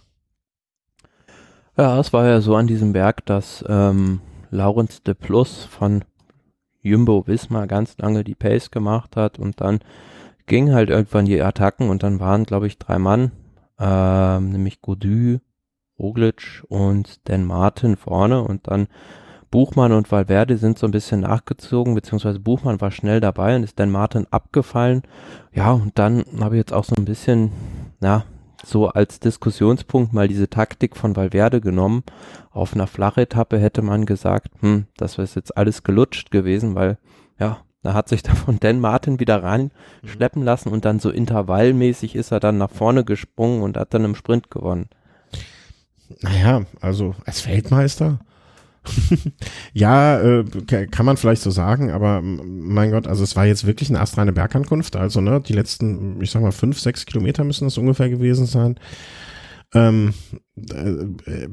[1.78, 4.20] Ja, es war ja so an diesem Berg, dass ähm,
[4.50, 6.04] Laurens de Plus von
[6.82, 9.80] Jumbo Wismar ganz lange die Pace gemacht hat und dann
[10.48, 13.32] ging halt irgendwann die Attacken und dann waren, glaube ich, drei Mann,
[13.80, 15.40] ähm, nämlich Godu,
[15.98, 18.88] Roglic und Dan Martin vorne und dann
[19.52, 23.80] Buchmann und Valverde sind so ein bisschen nachgezogen, beziehungsweise Buchmann war schnell dabei und ist
[23.80, 25.04] Dan Martin abgefallen.
[25.54, 27.52] Ja, und dann habe ich jetzt auch so ein bisschen,
[28.02, 28.24] ja,
[28.66, 32.04] so als Diskussionspunkt mal diese Taktik von Valverde genommen.
[32.52, 36.98] Auf einer Flachetappe hätte man gesagt, hm, das ist jetzt alles gelutscht gewesen, weil
[37.40, 42.32] ja, da hat sich davon Dan Martin wieder reinschleppen lassen und dann so intervallmäßig ist
[42.32, 44.90] er dann nach vorne gesprungen und hat dann im Sprint gewonnen.
[46.22, 48.20] Naja, also als Weltmeister
[49.74, 50.44] ja, äh,
[50.88, 54.34] kann man vielleicht so sagen, aber mein Gott, also es war jetzt wirklich eine astreine
[54.34, 54.96] Bergankunft.
[54.96, 58.80] Also, ne, die letzten, ich sag mal, fünf, sechs Kilometer müssen das ungefähr gewesen sein.
[59.74, 60.14] Ähm,
[60.74, 60.90] äh,
[61.32, 61.48] äh,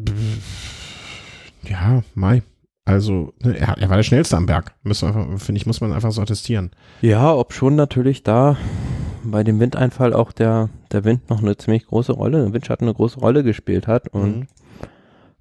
[1.64, 2.42] ja, Mai.
[2.84, 4.74] Also, ne, er, er, war der schnellste am Berg.
[4.84, 6.70] Finde ich, muss man einfach so attestieren.
[7.02, 8.56] Ja, ob schon natürlich da
[9.22, 12.94] bei dem Windeinfall auch der, der Wind noch eine ziemlich große Rolle, der Windschatten eine
[12.94, 14.46] große Rolle gespielt hat und mhm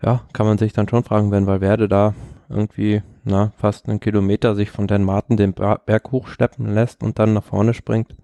[0.01, 2.13] ja, kann man sich dann schon fragen, wenn Valverde da
[2.49, 7.33] irgendwie na, fast einen Kilometer sich von Dan Martin den Berg hochschleppen lässt und dann
[7.33, 8.15] nach vorne springt.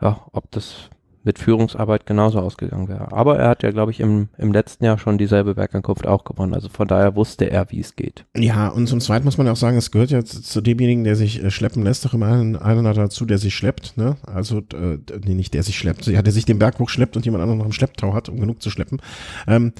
[0.00, 0.90] Ja, ob das
[1.24, 3.12] mit Führungsarbeit genauso ausgegangen wäre.
[3.12, 6.54] Aber er hat ja, glaube ich, im, im letzten Jahr schon dieselbe Bergankunft auch gewonnen.
[6.54, 8.24] Also von daher wusste er, wie es geht.
[8.36, 11.42] Ja, und zum Zweiten muss man auch sagen, es gehört ja zu, demjenigen, der sich
[11.42, 13.96] äh, schleppen lässt, doch immer einer dazu, der sich schleppt.
[13.96, 14.16] Ne?
[14.26, 17.42] Also, äh, nee, nicht der sich schleppt, ja, der sich den Berg hochschleppt und jemand
[17.42, 19.00] anderen noch im Schlepptau hat, um genug zu schleppen.
[19.46, 19.72] Ähm,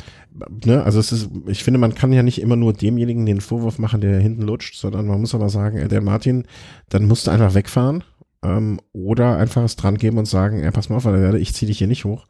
[0.65, 0.83] ne?
[0.83, 4.01] Also es ist, ich finde, man kann ja nicht immer nur demjenigen den Vorwurf machen,
[4.01, 6.45] der hinten lutscht, sondern man muss aber sagen, äh, der Martin,
[6.89, 8.05] dann musste einfach wegfahren
[8.43, 11.69] ähm, oder einfach es dran geben und sagen, ey, pass mal auf, werde ich ziehe
[11.69, 12.27] dich hier nicht hoch.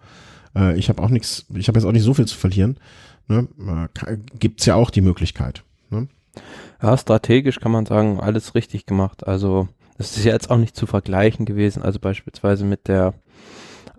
[0.55, 2.79] Äh, ich habe auch nichts, ich habe jetzt auch nicht so viel zu verlieren.
[3.27, 3.49] Ne?
[4.07, 5.65] Äh, Gibt es ja auch die Möglichkeit.
[5.91, 6.09] Ne?
[6.83, 9.27] Ja, strategisch kann man sagen, alles richtig gemacht.
[9.27, 13.15] Also es ist ja jetzt auch nicht zu vergleichen gewesen, also beispielsweise mit der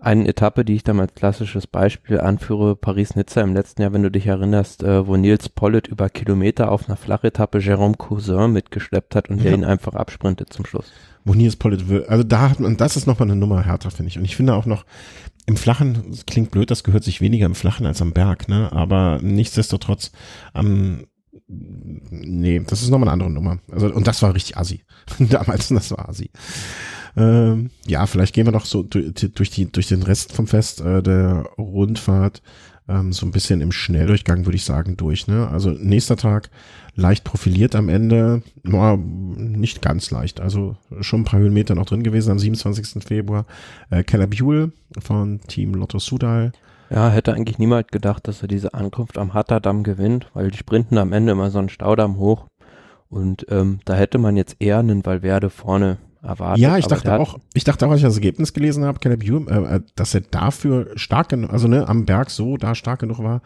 [0.00, 4.10] einen Etappe, die ich dann als klassisches Beispiel anführe, Paris-Nizza im letzten Jahr, wenn du
[4.10, 9.28] dich erinnerst, äh, wo Nils Pollitt über Kilometer auf einer Flachetappe Jérôme Cousin mitgeschleppt hat
[9.28, 9.44] und ja.
[9.44, 10.90] der ihn einfach absprintet zum Schluss
[11.24, 12.04] wo Nils Pollitt will.
[12.04, 14.18] Also da hat man, das ist nochmal eine Nummer härter, finde ich.
[14.18, 14.84] Und ich finde auch noch,
[15.46, 18.70] im Flachen, klingt blöd, das gehört sich weniger im Flachen als am Berg, ne?
[18.72, 20.12] Aber nichtsdestotrotz,
[20.54, 21.06] ähm,
[21.48, 23.58] nee, das ist nochmal eine andere Nummer.
[23.70, 24.84] Also, und das war richtig assi.
[25.18, 26.30] Damals, das war assi.
[27.16, 31.02] Ähm, ja, vielleicht gehen wir noch so durch, die, durch den Rest vom Fest äh,
[31.02, 32.42] der Rundfahrt.
[32.88, 35.26] ähm, so ein bisschen im Schnelldurchgang, würde ich sagen, durch.
[35.26, 35.48] Ne?
[35.48, 36.50] Also nächster Tag
[37.00, 42.02] leicht profiliert am Ende, no, nicht ganz leicht, also schon ein paar Höhenmeter noch drin
[42.02, 43.02] gewesen am 27.
[43.02, 43.46] Februar.
[43.90, 46.52] Äh, Keller Buell von Team Lotto Sudal.
[46.90, 50.98] Ja, hätte eigentlich niemand gedacht, dass er diese Ankunft am Hatterdamm gewinnt, weil die sprinten
[50.98, 52.46] am Ende immer so einen Staudamm hoch.
[53.08, 56.62] Und ähm, da hätte man jetzt eher einen Valverde vorne erwartet.
[56.62, 59.48] Ja, ich dachte auch, ich dachte auch, als ich das Ergebnis gelesen habe, Caleb Ewan,
[59.48, 63.20] äh, äh, dass er dafür stark genug, also ne, am Berg so da stark genug
[63.20, 63.42] war,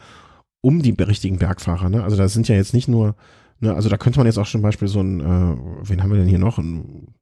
[0.61, 2.03] um die richtigen Bergfahrer, ne?
[2.03, 3.15] Also da sind ja jetzt nicht nur,
[3.61, 6.19] ne, also da könnte man jetzt auch zum Beispiel so ein, äh, wen haben wir
[6.19, 6.59] denn hier noch?
[6.59, 7.15] Ein,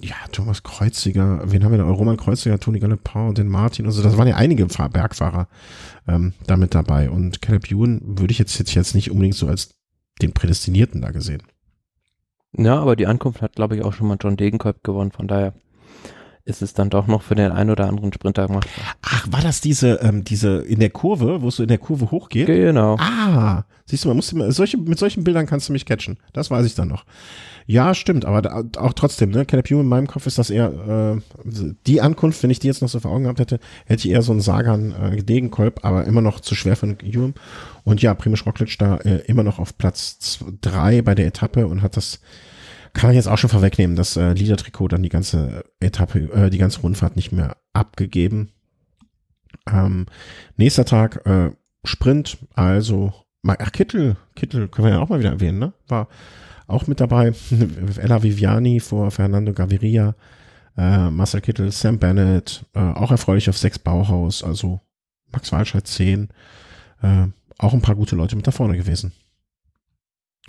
[0.00, 1.84] ja, Thomas Kreuziger, wen haben wir da?
[1.84, 5.48] Roman Kreuziger, Toni Gallepin, den Martin, also das waren ja einige Fahr Bergfahrer
[6.08, 7.10] ähm, damit dabei.
[7.10, 9.76] Und Caleb Ewan würde ich jetzt, jetzt, jetzt nicht unbedingt so als
[10.20, 11.42] den Prädestinierten da gesehen.
[12.56, 15.12] Ja, aber die Ankunft hat, glaube ich, auch schon mal John Degenkolb gewonnen.
[15.12, 15.54] Von daher
[16.44, 18.68] ist es dann doch noch für den einen oder anderen Sprinter gemacht.
[19.02, 22.10] Ach, war das diese, ähm, diese in der Kurve, wo es so in der Kurve
[22.10, 22.46] hochgeht?
[22.46, 22.96] Genau.
[22.98, 26.18] Ah, siehst du, man muss solche, mit solchen Bildern kannst du mich catchen.
[26.32, 27.04] Das weiß ich dann noch.
[27.66, 31.22] Ja, stimmt, aber da, auch trotzdem, ne, Caleb Hume in meinem Kopf ist das eher,
[31.44, 31.44] äh,
[31.86, 34.22] die Ankunft, wenn ich die jetzt noch so vor Augen gehabt hätte, hätte ich eher
[34.22, 37.34] so einen Sagan äh, Degenkolb, aber immer noch zu schwer für einen Hume.
[37.84, 41.82] Und ja, Primoz Roglic da äh, immer noch auf Platz drei bei der Etappe und
[41.82, 42.20] hat das,
[42.92, 46.58] kann man jetzt auch schon vorwegnehmen, das äh, Liedertrikot dann die ganze Etappe, äh, die
[46.58, 48.50] ganze Rundfahrt nicht mehr abgegeben.
[49.70, 50.06] Ähm,
[50.56, 51.52] nächster Tag äh,
[51.84, 53.12] Sprint, also
[53.46, 55.72] ach Kittel, Kittel können wir ja auch mal wieder erwähnen, ne?
[55.88, 56.08] War
[56.66, 57.32] auch mit dabei.
[57.98, 60.14] Ella Viviani vor Fernando Gaviria,
[60.76, 64.80] äh, Marcel Kittel, Sam Bennett, äh, auch erfreulich auf sechs Bauhaus, also
[65.30, 66.28] Max Walscheid zehn.
[67.02, 67.28] Äh,
[67.58, 69.12] auch ein paar gute Leute mit da vorne gewesen.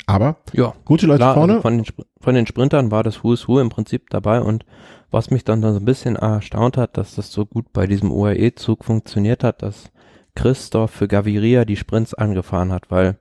[0.06, 1.54] Aber ja, gute Leute klar, vorne.
[1.54, 1.86] Also von, den,
[2.20, 4.66] von den Sprintern war das Who is Who im Prinzip dabei und
[5.12, 8.12] was mich dann, dann so ein bisschen erstaunt hat, dass das so gut bei diesem
[8.12, 9.92] UAE-Zug funktioniert hat, dass
[10.36, 13.18] Christoph für Gaviria die Sprints angefahren hat, weil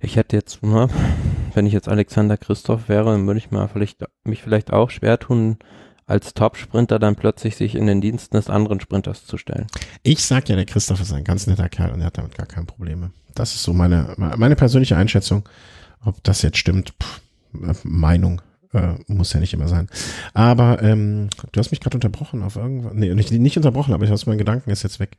[0.00, 0.88] ich hätte jetzt, ne,
[1.54, 5.18] wenn ich jetzt Alexander Christoph wäre, dann würde ich mal vielleicht, mich vielleicht auch schwer
[5.18, 5.58] tun,
[6.06, 9.66] als Top-Sprinter dann plötzlich sich in den Diensten des anderen Sprinters zu stellen.
[10.02, 12.46] Ich sag ja, der Christoph ist ein ganz netter Kerl und er hat damit gar
[12.46, 13.10] keine Probleme.
[13.34, 15.44] Das ist so meine, meine persönliche Einschätzung.
[16.04, 18.42] Ob das jetzt stimmt, pff, Meinung.
[18.72, 19.88] Äh, muss ja nicht immer sein.
[20.34, 22.92] Aber ähm, du hast mich gerade unterbrochen auf irgendwas.
[22.92, 25.16] Nee, nicht, nicht unterbrochen, aber ich habe meinen Gedanken ist jetzt weg.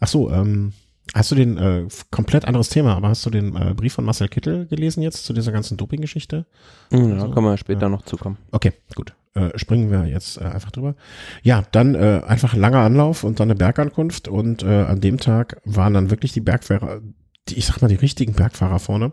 [0.00, 0.72] Ach so, ähm,
[1.14, 4.28] Hast du den, äh, komplett anderes Thema, aber hast du den äh, Brief von Marcel
[4.28, 6.46] Kittel gelesen jetzt zu dieser ganzen Doping-Geschichte?
[6.90, 7.88] Ja, also, kann man später ja.
[7.88, 8.38] noch zukommen.
[8.50, 9.14] Okay, gut.
[9.34, 10.96] Äh, springen wir jetzt äh, einfach drüber.
[11.42, 15.60] Ja, dann äh, einfach langer Anlauf und dann eine Bergankunft und äh, an dem Tag
[15.64, 17.00] waren dann wirklich die Bergfahrer,
[17.48, 19.12] die, ich sag mal, die richtigen Bergfahrer vorne.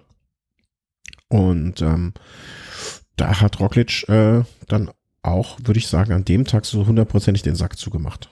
[1.33, 2.13] Und ähm,
[3.15, 4.91] da hat Roglic äh, dann
[5.23, 8.29] auch, würde ich sagen, an dem Tag so hundertprozentig den Sack zugemacht.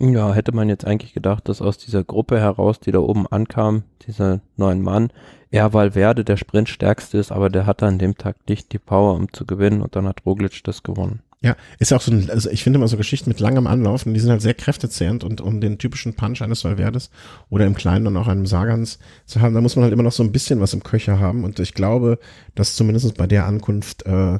[0.00, 3.82] Ja, hätte man jetzt eigentlich gedacht, dass aus dieser Gruppe heraus, die da oben ankam,
[4.06, 5.10] dieser neuen Mann,
[5.50, 9.30] er Valverde der Sprintstärkste ist, aber der hatte an dem Tag nicht die Power, um
[9.30, 11.20] zu gewinnen und dann hat Roglic das gewonnen.
[11.42, 14.20] Ja, ist auch so ein, also ich finde immer so Geschichten mit langem Anlaufen, die
[14.20, 17.10] sind halt sehr kräftezehrend und um den typischen Punch eines Valverdes
[17.50, 20.12] oder im Kleinen dann auch einem Sagans zu haben, da muss man halt immer noch
[20.12, 22.18] so ein bisschen was im Köcher haben und ich glaube,
[22.54, 24.38] dass zumindest bei der Ankunft äh,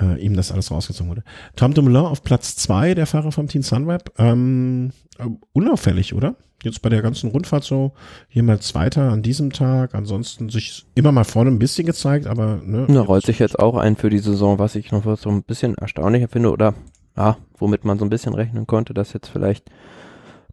[0.00, 1.24] äh, ihm das alles rausgezogen wurde.
[1.56, 4.12] Tom Dumoulin auf Platz zwei, der Fahrer vom Team Sunweb.
[4.18, 6.36] Ähm, äh, unauffällig, oder?
[6.62, 7.92] Jetzt bei der ganzen Rundfahrt so,
[8.28, 12.60] hier mal Zweiter an diesem Tag, ansonsten sich immer mal vorne ein bisschen gezeigt, aber
[12.64, 12.86] ne.
[12.88, 15.76] Na, rollt sich jetzt auch ein für die Saison, was ich noch so ein bisschen
[15.76, 16.74] erstaunlicher finde, oder
[17.16, 19.70] ja, womit man so ein bisschen rechnen konnte, dass jetzt vielleicht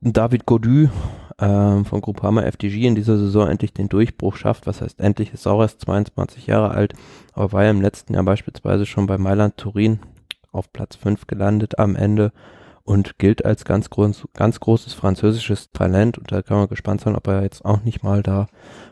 [0.01, 0.89] David Godu
[1.43, 4.65] ähm, von Groupama FDG in dieser Saison endlich den Durchbruch schafft.
[4.65, 5.33] Was heißt endlich?
[5.33, 6.93] Ist auch erst 22 Jahre alt,
[7.33, 9.99] aber war ja im letzten Jahr beispielsweise schon bei Mailand Turin
[10.53, 12.31] auf Platz 5 gelandet am Ende
[12.83, 16.17] und gilt als ganz, groß, ganz großes französisches Talent.
[16.17, 18.47] Und da kann man gespannt sein, ob er jetzt auch nicht mal da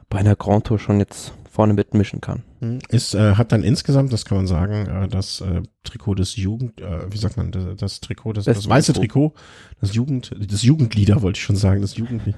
[0.10, 2.44] bei einer Grand Tour schon jetzt vorne mitmischen kann.
[2.60, 2.80] Hm.
[2.88, 6.80] Ist, äh, hat dann insgesamt, das kann man sagen, äh, das äh, Trikot des Jugend,
[6.80, 9.34] äh, wie sagt man, das, das Trikot, das, das, das weiße Trikot,
[9.82, 12.38] das Jugend, das Jugendlieder wollte ich schon sagen, das Jugendlied,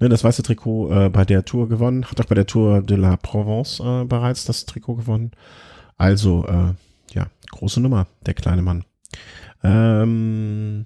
[0.00, 2.96] ne, das weiße Trikot äh, bei der Tour gewonnen, hat auch bei der Tour de
[2.96, 5.32] la Provence äh, bereits das Trikot gewonnen.
[5.98, 6.44] Also,
[7.14, 8.84] ja, große Nummer, der kleine Mann.
[9.64, 10.84] Ähm,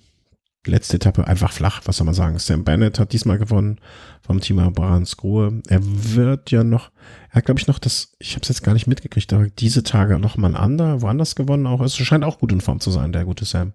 [0.66, 2.38] letzte Etappe einfach flach, was soll man sagen.
[2.38, 3.78] Sam Bennett hat diesmal gewonnen
[4.20, 5.62] vom Team Baranskrohe.
[5.68, 6.90] Er wird ja noch,
[7.30, 9.82] er hat glaube ich noch das, ich habe es jetzt gar nicht mitgekriegt, aber diese
[9.82, 11.80] Tage noch mal ein anderer, woanders gewonnen auch.
[11.80, 13.72] Es scheint auch gut in Form zu sein, der gute Sam.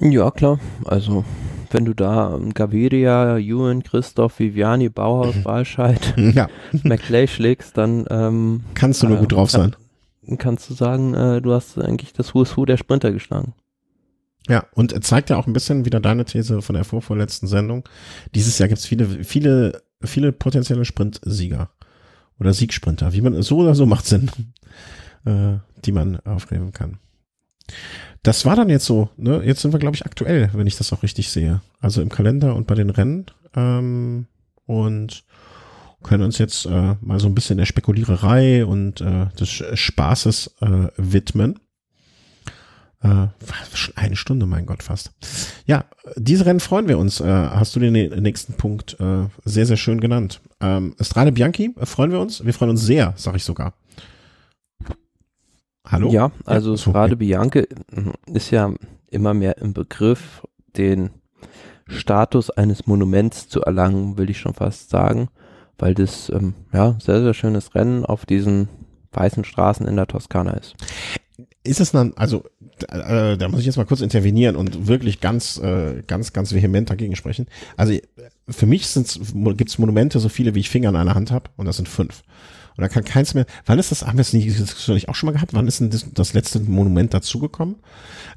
[0.00, 0.58] Ja, klar.
[0.84, 1.24] Also,
[1.70, 6.48] wenn du da Gaviria, Ewan, Christoph, Viviani, Bauhaus, Walscheid, ja.
[6.82, 9.76] McLay schlägst, dann ähm, kannst du nur äh, gut drauf sein.
[10.26, 13.52] Kann, kannst du sagen, äh, du hast eigentlich das Who is Who der Sprinter geschlagen.
[14.48, 17.88] Ja, und zeigt ja auch ein bisschen wieder deine These von der vorvorletzten Sendung.
[18.34, 21.70] Dieses Jahr gibt es viele, viele, viele potenzielle Sprintsieger
[22.38, 24.30] oder Siegsprinter, wie man so oder so macht Sinn,
[25.24, 26.98] äh, die man aufnehmen kann.
[28.22, 29.42] Das war dann jetzt so, ne?
[29.44, 31.62] Jetzt sind wir, glaube ich, aktuell, wenn ich das auch richtig sehe.
[31.80, 33.26] Also im Kalender und bei den Rennen.
[33.54, 34.26] Ähm,
[34.66, 35.24] und
[36.02, 40.88] können uns jetzt äh, mal so ein bisschen der Spekuliererei und äh, des Spaßes äh,
[40.96, 41.58] widmen.
[43.02, 43.28] Äh,
[43.72, 45.12] schon eine Stunde, mein Gott, fast.
[45.64, 45.84] Ja,
[46.16, 47.20] diese Rennen freuen wir uns.
[47.20, 50.40] Äh, hast du den nächsten Punkt äh, sehr, sehr schön genannt.
[50.60, 52.44] Ähm, Strade Bianchi, äh, freuen wir uns?
[52.44, 53.72] Wir freuen uns sehr, sag ich sogar.
[55.86, 56.10] Hallo?
[56.12, 57.66] Ja, also ja, Strade Bianchi
[58.26, 58.72] ist ja
[59.10, 60.46] immer mehr im Begriff,
[60.76, 61.10] den
[61.86, 65.28] Status eines Monuments zu erlangen, will ich schon fast sagen,
[65.78, 68.68] weil das ähm, ja sehr, sehr schönes Rennen auf diesen
[69.12, 70.76] weißen Straßen in der Toskana ist.
[71.62, 72.44] Ist es dann, also
[72.88, 76.88] äh, da muss ich jetzt mal kurz intervenieren und wirklich ganz, äh, ganz, ganz vehement
[76.88, 77.46] dagegen sprechen.
[77.76, 77.94] Also
[78.48, 81.66] für mich gibt es Monumente so viele, wie ich Finger in einer Hand habe und
[81.66, 82.22] das sind fünf.
[82.76, 83.44] Und da kann keins mehr.
[83.66, 85.52] Wann ist das, haben wir es nicht, nicht auch schon mal gehabt?
[85.52, 87.76] Wann ist denn das, das letzte Monument dazugekommen?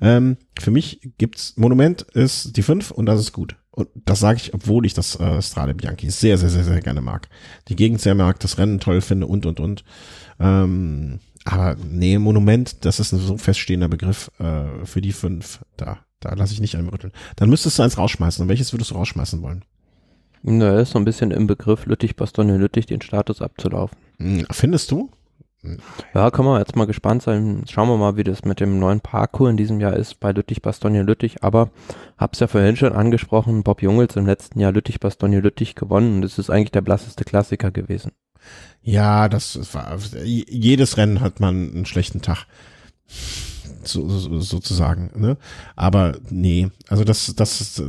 [0.01, 3.55] Ähm, für mich gibt's Monument ist die fünf und das ist gut.
[3.71, 7.01] Und das sage ich, obwohl ich das äh, Strade Bianchi sehr, sehr, sehr, sehr gerne
[7.01, 7.29] mag.
[7.69, 9.83] Die Gegend sehr mag, das Rennen toll finde und, und, und.
[10.39, 15.59] Ähm, aber nee, Monument, das ist ein so feststehender Begriff äh, für die fünf.
[15.77, 17.13] Da, da lasse ich nicht einrütteln.
[17.35, 18.43] Dann müsstest du eins rausschmeißen.
[18.43, 19.65] Und welches würdest du rausschmeißen wollen?
[20.41, 23.97] Na, ist so ein bisschen im Begriff Lüttich, Bastogne, Lüttich den Status abzulaufen.
[24.17, 25.09] Hm, findest du?
[26.13, 27.63] Ja, kann man jetzt mal gespannt sein.
[27.69, 30.61] Schauen wir mal, wie das mit dem neuen Parkour in diesem Jahr ist bei Lüttich,
[30.61, 31.41] Bastogne, Lüttich.
[31.41, 31.69] Aber
[32.17, 36.15] hab's ja vorhin schon angesprochen, Bob Jungels im letzten Jahr Lüttich, Bastogne, Lüttich gewonnen.
[36.15, 38.11] Und das ist eigentlich der blasseste Klassiker gewesen.
[38.81, 42.45] Ja, das war, jedes Rennen hat man einen schlechten Tag.
[43.85, 45.37] So, so, sozusagen, ne?
[45.75, 47.81] Aber nee, also das, das,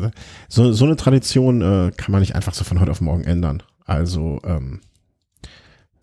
[0.48, 3.62] so, so eine Tradition äh, kann man nicht einfach so von heute auf morgen ändern.
[3.84, 4.80] Also, ähm,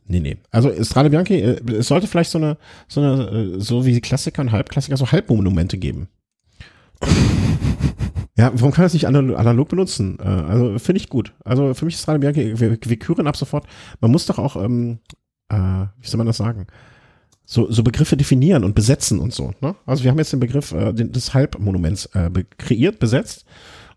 [0.06, 0.38] nee, nee.
[0.50, 4.42] Also Strade Bianchi, äh, es sollte vielleicht so eine, so eine, äh, so wie Klassiker
[4.42, 6.08] und Halbklassiker, so Halbmonumente geben.
[8.38, 10.18] Ja, warum kann man das nicht analog benutzen?
[10.20, 11.34] Äh, also finde ich gut.
[11.44, 13.66] Also für mich ist Radio Bianchi, wir, wir küren ab sofort.
[14.00, 15.00] Man muss doch auch, ähm,
[15.50, 15.56] äh,
[16.00, 16.68] wie soll man das sagen?
[17.46, 19.54] So, so Begriffe definieren und besetzen und so.
[19.60, 19.76] Ne?
[19.86, 23.46] Also wir haben jetzt den Begriff äh, des Halbmonuments äh, kreiert, besetzt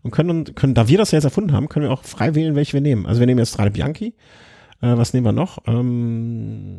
[0.03, 2.55] und können, können, da wir das ja jetzt erfunden haben, können wir auch frei wählen,
[2.55, 3.05] welche wir nehmen.
[3.05, 4.13] Also wir nehmen jetzt Radio Bianchi.
[4.81, 5.59] Äh, was nehmen wir noch?
[5.65, 6.77] Ähm,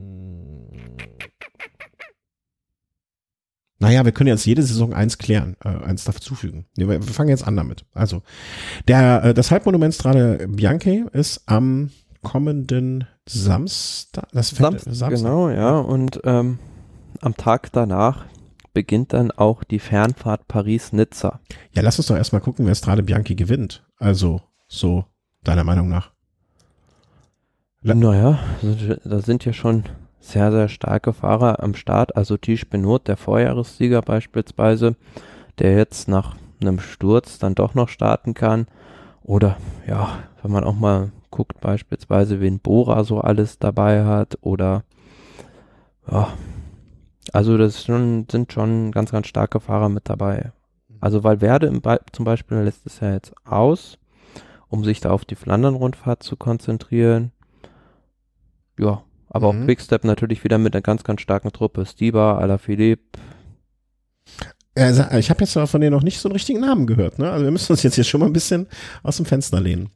[3.78, 6.66] naja, wir können jetzt jede Saison eins klären, äh, eins dazufügen.
[6.76, 7.84] Wir, wir fangen jetzt an damit.
[7.92, 8.22] Also,
[8.88, 11.90] der, äh, das Halbmonument Strade Bianche ist am
[12.22, 14.28] kommenden Samstag.
[14.32, 15.10] Das Samstag, Samstag.
[15.10, 15.78] Genau, ja.
[15.78, 16.58] Und ähm,
[17.20, 18.24] am Tag danach
[18.72, 21.40] beginnt dann auch die Fernfahrt Paris-Nizza.
[21.74, 23.84] Ja, lass uns doch erstmal gucken, wer Strade Bianchi gewinnt.
[23.98, 25.04] Also, so,
[25.44, 26.12] deiner Meinung nach.
[27.82, 28.38] Naja,
[29.04, 29.84] da sind ja schon
[30.26, 32.16] sehr, sehr starke Fahrer am Start.
[32.16, 34.96] Also Tisch Benot, der Vorjahressieger beispielsweise,
[35.58, 38.66] der jetzt nach einem Sturz dann doch noch starten kann.
[39.22, 39.56] Oder
[39.86, 44.38] ja, wenn man auch mal guckt, beispielsweise, wen Bora so alles dabei hat.
[44.40, 44.84] Oder
[46.10, 46.28] ja,
[47.32, 50.52] also das schon, sind schon ganz, ganz starke Fahrer mit dabei.
[51.00, 53.98] Also Valverde im Be zum Beispiel lässt es ja jetzt aus,
[54.68, 57.32] um sich da auf die Flandern-Rundfahrt zu konzentrieren.
[58.78, 59.02] Ja,
[59.36, 59.62] aber mhm.
[59.62, 61.86] auch Quickstep natürlich wieder mit einer ganz, ganz starken Truppe.
[61.86, 63.18] Stiba, Alaphilippe.
[64.74, 67.18] Also ich habe jetzt aber von denen noch nicht so einen richtigen Namen gehört.
[67.18, 67.30] Ne?
[67.30, 68.66] Also wir müssen uns jetzt hier schon mal ein bisschen
[69.02, 69.88] aus dem Fenster lehnen.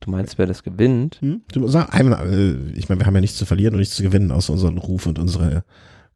[0.00, 1.20] Du meinst, wer das gewinnt?
[1.20, 1.42] Hm?
[1.52, 4.30] Du sag, äh, ich meine, wir haben ja nichts zu verlieren und nichts zu gewinnen,
[4.30, 5.64] außer unseren Ruf und unsere.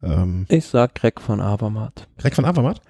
[0.02, 2.06] Ähm ich sag Greg von Avermaet.
[2.18, 2.80] Greg von Avermaet?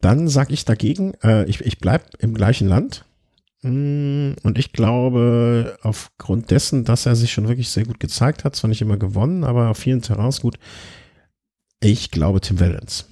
[0.00, 3.04] Dann sag ich dagegen, äh, ich, ich bleib im gleichen Land.
[3.64, 8.54] Mm, und ich glaube, aufgrund dessen, dass er sich schon wirklich sehr gut gezeigt hat,
[8.54, 10.58] zwar nicht immer gewonnen, aber auf vielen Terrains gut,
[11.80, 13.08] ich glaube Tim Wellens.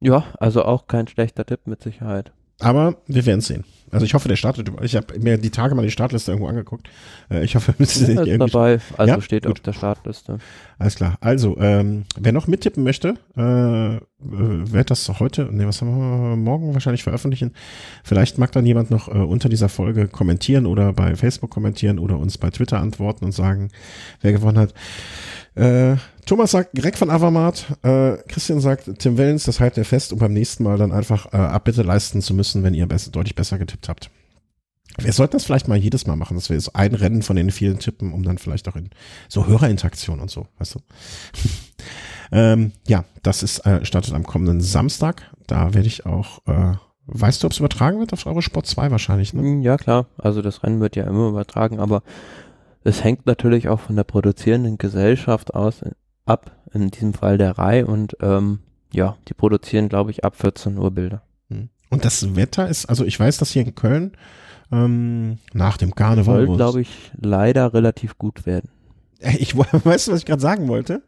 [0.00, 2.32] Ja, also auch kein schlechter Tipp mit Sicherheit.
[2.60, 3.64] Aber wir werden sehen.
[3.94, 4.68] Also ich hoffe, der startet.
[4.82, 6.88] Ich habe mir die Tage mal die Startliste irgendwo angeguckt.
[7.30, 8.80] Äh, ich hoffe, es ist ja, irgendwie dabei.
[8.96, 9.20] Also ja?
[9.20, 9.52] steht Gut.
[9.52, 10.38] auf der Startliste.
[10.78, 11.16] Alles klar.
[11.20, 16.74] Also ähm, wer noch mittippen möchte, äh, wird das heute, nee, was haben wir morgen
[16.74, 17.52] wahrscheinlich veröffentlichen.
[18.02, 22.18] Vielleicht mag dann jemand noch äh, unter dieser Folge kommentieren oder bei Facebook kommentieren oder
[22.18, 23.70] uns bei Twitter antworten und sagen,
[24.22, 24.74] wer gewonnen hat.
[25.54, 25.96] Äh,
[26.26, 30.18] Thomas sagt Greg von Avamat, äh, Christian sagt Tim Wellens, das halten wir fest, um
[30.18, 33.58] beim nächsten Mal dann einfach äh, Abbitte leisten zu müssen, wenn ihr besser, deutlich besser
[33.58, 34.10] getippt habt.
[34.98, 37.50] Wir sollten das vielleicht mal jedes Mal machen, dass wir so ein Rennen von den
[37.50, 38.90] vielen tippen, um dann vielleicht auch in
[39.28, 40.80] so Hörerinteraktion und so, weißt du.
[42.32, 45.30] Ähm, ja, das ist äh, startet am kommenden Samstag.
[45.46, 46.72] Da werde ich auch, äh,
[47.06, 49.62] weißt du, ob es übertragen wird auf Eurosport 2 wahrscheinlich, ne?
[49.62, 50.06] Ja, klar.
[50.18, 52.02] Also das Rennen wird ja immer übertragen, aber
[52.84, 55.90] es hängt natürlich auch von der produzierenden Gesellschaft aus äh,
[56.26, 58.60] ab, in diesem Fall der Rai und ähm,
[58.92, 61.22] ja, die produzieren, glaube ich, ab 14 Uhr Bilder.
[61.48, 61.70] Hm.
[61.90, 64.12] Und das Wetter ist, also ich weiß, dass hier in Köln
[64.70, 68.70] ähm, nach dem Karneval soll, glaube ich, leider relativ gut werden.
[69.38, 71.02] Ich weißt du, was ich gerade sagen wollte?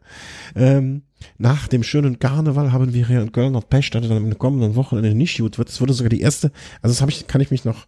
[0.55, 1.03] Ähm,
[1.37, 4.75] nach dem schönen Karneval haben wir hier in Köln noch Pech, dass dann im kommenden
[4.75, 5.69] Wochenende nicht gut wird.
[5.69, 6.51] Es wurde sogar die erste,
[6.81, 7.87] also das habe ich, kann ich mich noch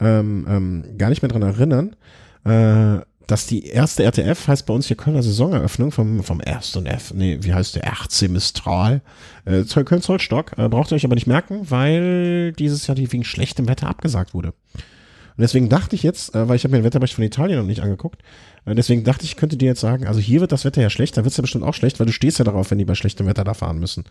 [0.00, 1.96] ähm, ähm, gar nicht mehr dran erinnern.
[2.44, 7.12] Äh, dass die erste RTF heißt bei uns hier Kölner Saisoneröffnung vom, vom ersten F,
[7.14, 9.02] nee, wie heißt der, RC Mistral,
[9.44, 13.68] äh, Köln-Zollstock, äh, braucht ihr euch aber nicht merken, weil dieses Jahr die wegen schlechtem
[13.68, 14.54] Wetter abgesagt wurde.
[14.78, 17.66] Und deswegen dachte ich jetzt, äh, weil ich habe mir den Wetterbericht von Italien noch
[17.66, 18.22] nicht angeguckt,
[18.64, 20.90] äh, deswegen dachte ich, ich könnte dir jetzt sagen, also hier wird das Wetter ja
[20.90, 22.84] schlecht, da wird es ja bestimmt auch schlecht, weil du stehst ja darauf, wenn die
[22.84, 24.04] bei schlechtem Wetter da fahren müssen.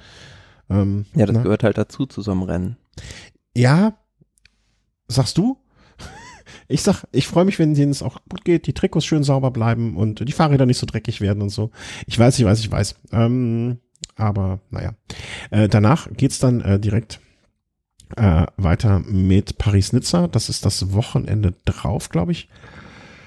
[0.70, 1.44] Ähm, ja, das na?
[1.44, 2.78] gehört halt dazu zu so einem Rennen.
[3.56, 3.98] Ja,
[5.08, 5.58] sagst du?
[6.68, 9.52] Ich sag, ich freue mich, wenn denen es auch gut geht, die Trikots schön sauber
[9.52, 11.72] bleiben und die Fahrräder nicht so dreckig werden und so.
[12.08, 12.96] Ich weiß, ich weiß, ich weiß.
[13.12, 13.80] Ähm,
[14.16, 14.94] aber naja.
[15.52, 17.20] Äh, danach geht's dann äh, direkt
[18.16, 20.28] äh, weiter mit Paris-Nizza.
[20.28, 22.50] Das ist das Wochenende drauf, glaube ich.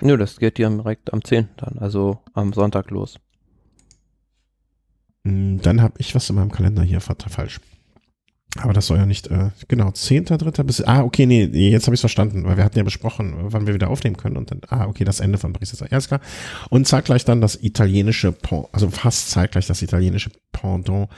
[0.01, 1.49] Nö, das geht direkt am 10.
[1.57, 3.19] dann, also am Sonntag los.
[5.25, 7.61] Hm, dann habe ich was in meinem Kalender hier falsch.
[8.57, 10.63] Aber das soll ja nicht, äh, genau, 10.3.
[10.65, 13.75] bis, ah, okay, nee, jetzt habe ich verstanden, weil wir hatten ja besprochen, wann wir
[13.75, 16.21] wieder aufnehmen können und dann, ah, okay, das Ende von Paris ist ja klar.
[16.71, 18.35] Und zeitgleich dann das italienische,
[18.73, 21.11] also fast zeitgleich das italienische Pendant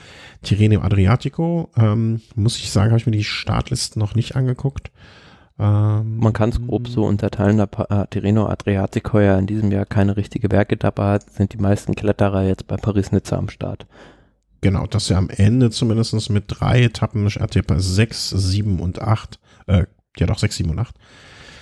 [0.43, 1.69] Tirreno Adriatico.
[1.77, 4.91] Ähm, muss ich sagen, habe ich mir die Startlisten noch nicht angeguckt.
[5.57, 9.85] Ähm, Man kann es grob so unterteilen, da äh, Tirreno Adriatico ja in diesem Jahr
[9.85, 13.85] keine richtige Bergetappe hat, sind die meisten Kletterer jetzt bei Paris-Nizza am Start.
[14.61, 19.85] Genau, dass er am Ende zumindest mit drei Etappen, RTP 6, 7 und 8, äh,
[20.17, 20.95] ja doch 6, 7 und 8,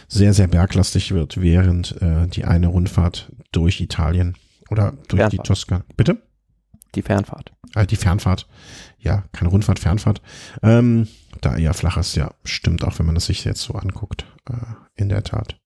[0.09, 4.35] sehr, sehr berglastig wird, während äh, die eine Rundfahrt durch Italien
[4.69, 5.33] oder durch Fernfahrt.
[5.33, 5.85] die Toskana.
[5.95, 6.21] Bitte?
[6.95, 7.53] Die Fernfahrt.
[7.75, 8.47] Äh, die Fernfahrt.
[8.97, 10.21] Ja, keine Rundfahrt, Fernfahrt.
[10.61, 11.07] Ähm,
[11.41, 14.25] da eher flach ist, ja, stimmt auch, wenn man das sich jetzt so anguckt.
[14.49, 14.55] Äh,
[14.95, 15.57] in der Tat.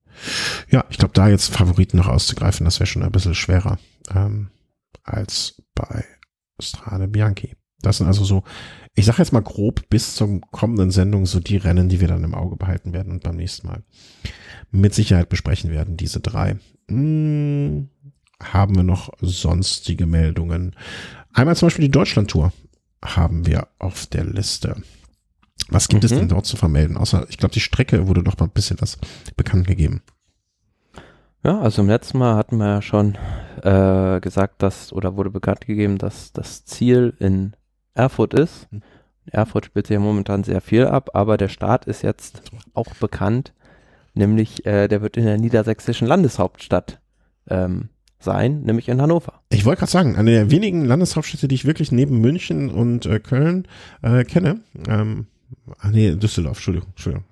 [0.69, 3.79] Ja, ich glaube, da jetzt Favoriten noch auszugreifen, das wäre schon ein bisschen schwerer
[4.13, 4.51] ähm,
[5.03, 6.05] als bei
[6.63, 7.55] Strade Bianchi.
[7.81, 8.43] Das sind also so,
[8.95, 12.23] ich sage jetzt mal grob bis zur kommenden Sendung so die Rennen, die wir dann
[12.23, 13.83] im Auge behalten werden und beim nächsten Mal
[14.71, 16.57] mit Sicherheit besprechen werden, diese drei.
[16.89, 17.89] Hm,
[18.41, 20.75] haben wir noch sonstige Meldungen?
[21.33, 22.51] Einmal zum Beispiel die Deutschland-Tour
[23.03, 24.81] haben wir auf der Liste.
[25.69, 26.05] Was gibt mhm.
[26.05, 26.97] es denn dort zu vermelden?
[26.97, 28.97] Außer, ich glaube, die Strecke wurde doch mal ein bisschen was
[29.35, 30.01] bekannt gegeben.
[31.43, 33.17] Ja, also im letzten Mal hatten wir ja schon
[33.61, 37.53] äh, gesagt, dass, oder wurde bekannt gegeben, dass das Ziel in
[37.93, 38.71] Erfurt ist.
[38.71, 38.81] Mhm.
[39.25, 42.41] Erfurt spielt sich ja momentan sehr viel ab, aber der Start ist jetzt
[42.73, 43.53] auch bekannt,
[44.13, 46.99] nämlich äh, der wird in der niedersächsischen Landeshauptstadt
[47.49, 47.89] ähm,
[48.19, 49.41] sein, nämlich in Hannover.
[49.49, 53.19] Ich wollte gerade sagen, eine der wenigen Landeshauptstädte, die ich wirklich neben München und äh,
[53.19, 53.67] Köln
[54.01, 54.61] äh, kenne.
[54.87, 55.27] Ähm,
[55.79, 57.25] ah nee, Düsseldorf, Entschuldigung, Entschuldigung.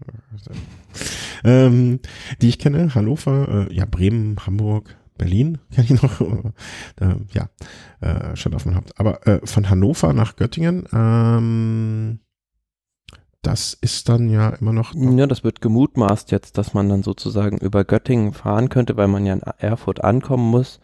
[1.43, 1.99] Ähm,
[2.41, 7.49] die ich kenne, Hannover, äh, ja, Bremen, Hamburg, Berlin kenne ich noch, äh, ja,
[8.01, 8.99] äh, schon auf mein Haupt.
[8.99, 12.19] Aber äh, von Hannover nach Göttingen, ähm,
[13.43, 14.95] das ist dann ja immer noch.
[14.95, 19.26] Ja, das wird gemutmaßt jetzt, dass man dann sozusagen über Göttingen fahren könnte, weil man
[19.28, 20.80] ja in Erfurt ankommen muss.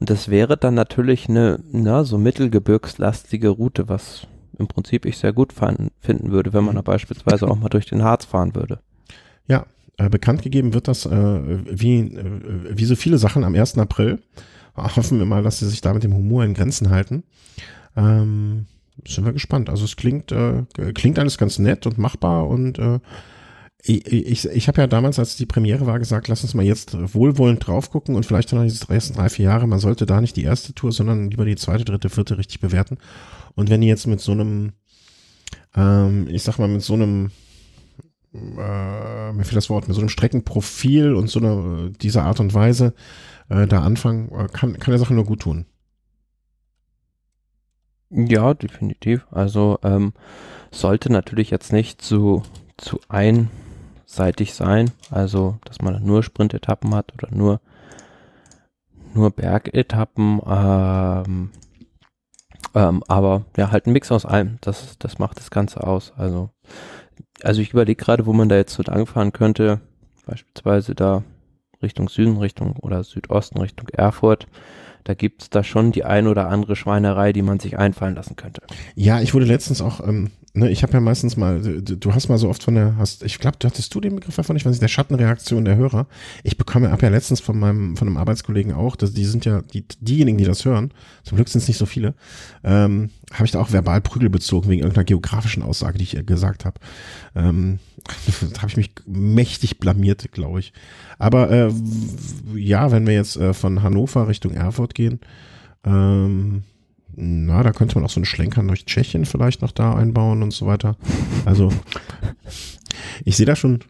[0.00, 4.26] Und das wäre dann natürlich eine, na, so mittelgebirgslastige Route, was
[4.58, 8.02] im Prinzip ich sehr gut finden würde, wenn man da beispielsweise auch mal durch den
[8.02, 8.80] Harz fahren würde.
[9.46, 9.66] Ja,
[9.98, 13.78] äh, bekannt gegeben wird das äh, wie, äh, wie so viele Sachen am 1.
[13.78, 14.20] April.
[14.74, 17.24] Hoffen wir mal, dass sie sich da mit dem Humor in Grenzen halten.
[17.94, 18.66] Ähm,
[19.06, 19.68] sind wir gespannt.
[19.68, 20.62] Also es klingt, äh,
[20.94, 23.00] klingt alles ganz nett und machbar und äh,
[23.84, 26.96] ich, ich, ich habe ja damals, als die Premiere war, gesagt, lass uns mal jetzt
[27.14, 30.36] wohlwollend drauf gucken und vielleicht dann diese ersten drei, vier Jahre, man sollte da nicht
[30.36, 32.98] die erste Tour, sondern lieber die zweite, dritte, vierte richtig bewerten.
[33.56, 34.72] Und wenn die jetzt mit so einem,
[35.74, 37.32] ähm, ich sag mal, mit so einem,
[38.34, 42.54] äh, mir fehlt das Wort, mit so einem Streckenprofil und so einer, dieser Art und
[42.54, 42.94] Weise
[43.48, 45.66] äh, da anfangen, äh, kann, kann der Sache nur gut tun.
[48.10, 49.26] Ja, definitiv.
[49.30, 50.12] Also ähm,
[50.70, 52.42] sollte natürlich jetzt nicht zu,
[52.76, 57.60] zu einseitig sein, also dass man nur Sprintetappen hat oder nur,
[59.14, 61.50] nur Bergetappen, ähm,
[62.74, 66.12] ähm, aber ja, halt ein Mix aus allem, das, das macht das Ganze aus.
[66.16, 66.50] Also,
[67.42, 69.80] also ich überlege gerade, wo man da jetzt so langfahren könnte,
[70.26, 71.22] beispielsweise da
[71.82, 74.46] Richtung Süden, Richtung oder Südosten, Richtung Erfurt
[75.04, 78.36] da gibt es da schon die ein oder andere Schweinerei, die man sich einfallen lassen
[78.36, 78.62] könnte.
[78.94, 82.38] Ja, ich wurde letztens auch, ähm, ne, ich habe ja meistens mal, du, hast mal
[82.38, 84.70] so oft von der, hast, ich glaube, du hattest du den Begriff davon, ich weiß
[84.70, 86.06] nicht, der Schattenreaktion der Hörer.
[86.42, 89.62] Ich bekomme, ab ja letztens von meinem, von einem Arbeitskollegen auch, dass die sind ja
[89.62, 90.92] die, diejenigen, die das hören,
[91.22, 92.14] zum Glück sind es nicht so viele,
[92.64, 96.22] ähm, habe ich da auch verbal Prügel bezogen wegen irgendeiner geografischen Aussage, die ich äh,
[96.22, 96.78] gesagt habe.
[97.34, 97.78] Ähm,
[98.52, 100.72] da habe ich mich mächtig blamiert, glaube ich.
[101.18, 101.72] Aber äh,
[102.54, 105.20] ja, wenn wir jetzt äh, von Hannover Richtung Erfurt gehen,
[105.84, 106.64] ähm,
[107.14, 110.52] na, da könnte man auch so einen Schlenker durch Tschechien vielleicht noch da einbauen und
[110.52, 110.96] so weiter.
[111.44, 111.70] Also,
[113.24, 113.80] ich sehe da schon,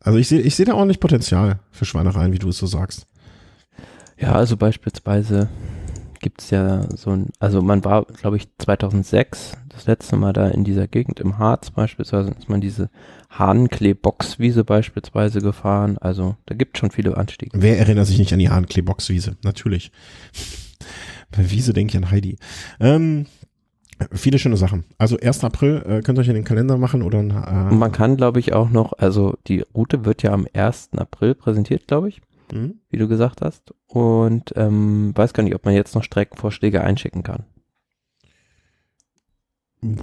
[0.00, 3.06] also ich sehe ich sehe da ordentlich Potenzial für Schweinereien, wie du es so sagst.
[4.18, 5.48] Ja, also beispielsweise
[6.20, 10.48] gibt es ja so ein, also man war, glaube ich, 2006 das letzte Mal da
[10.48, 12.90] in dieser Gegend im Harz beispielsweise, ist man diese
[13.30, 15.98] Hahnklee-Boxwiese beispielsweise gefahren.
[15.98, 17.50] Also da gibt es schon viele Anstiege.
[17.54, 19.36] Wer erinnert sich nicht an die Hahnklee-Boxwiese?
[19.42, 19.90] Natürlich.
[21.36, 22.36] Bei Wiese denke ich an Heidi.
[22.80, 23.26] Ähm,
[24.12, 24.84] viele schöne Sachen.
[24.98, 25.44] Also 1.
[25.44, 28.52] April äh, könnt ihr euch in den Kalender machen oder äh, Man kann, glaube ich,
[28.52, 30.90] auch noch, also die Route wird ja am 1.
[30.96, 32.20] April präsentiert, glaube ich,
[32.52, 32.80] mhm.
[32.90, 33.74] wie du gesagt hast.
[33.86, 37.44] Und ähm, weiß gar nicht, ob man jetzt noch Streckenvorschläge einschicken kann.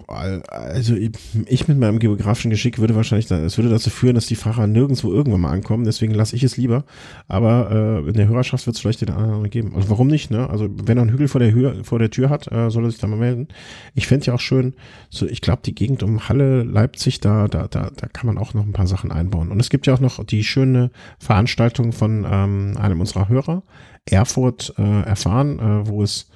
[0.07, 4.67] Also ich mit meinem geografischen Geschick würde wahrscheinlich, es würde dazu führen, dass die Fahrer
[4.67, 5.85] nirgendwo irgendwann mal ankommen.
[5.85, 6.83] Deswegen lasse ich es lieber.
[7.29, 9.73] Aber äh, in der Hörerschaft wird es vielleicht den anderen geben.
[9.75, 10.31] Also warum nicht?
[10.31, 10.49] Ne?
[10.49, 12.91] Also wenn er einen Hügel vor der, Höhe, vor der Tür hat, äh, soll er
[12.91, 13.47] sich da mal melden.
[13.95, 14.73] Ich fände ja auch schön.
[15.09, 18.53] So, ich glaube die Gegend um Halle, Leipzig, da, da, da, da kann man auch
[18.53, 19.49] noch ein paar Sachen einbauen.
[19.49, 23.63] Und es gibt ja auch noch die schöne Veranstaltung von ähm, einem unserer Hörer,
[24.05, 26.29] Erfurt äh, erfahren, äh, wo es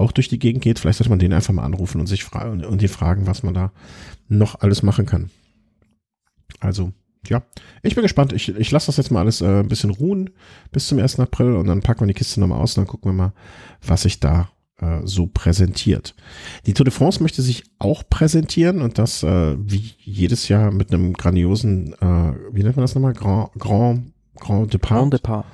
[0.00, 0.78] auch durch die Gegend geht.
[0.78, 3.54] Vielleicht sollte man den einfach mal anrufen und sich fragen und die fragen, was man
[3.54, 3.72] da
[4.28, 5.30] noch alles machen kann.
[6.58, 6.92] Also,
[7.28, 7.42] ja,
[7.82, 8.32] ich bin gespannt.
[8.32, 10.30] Ich, ich lasse das jetzt mal alles äh, ein bisschen ruhen
[10.72, 11.20] bis zum 1.
[11.20, 13.32] April und dann packen wir die Kiste nochmal aus und dann gucken wir mal,
[13.86, 16.14] was sich da äh, so präsentiert.
[16.66, 20.92] Die Tour de France möchte sich auch präsentieren und das äh, wie jedes Jahr mit
[20.92, 23.12] einem grandiosen, äh, wie nennt man das nochmal?
[23.12, 25.00] Grand, Grand, Grand Depart.
[25.00, 25.46] Grand Depart.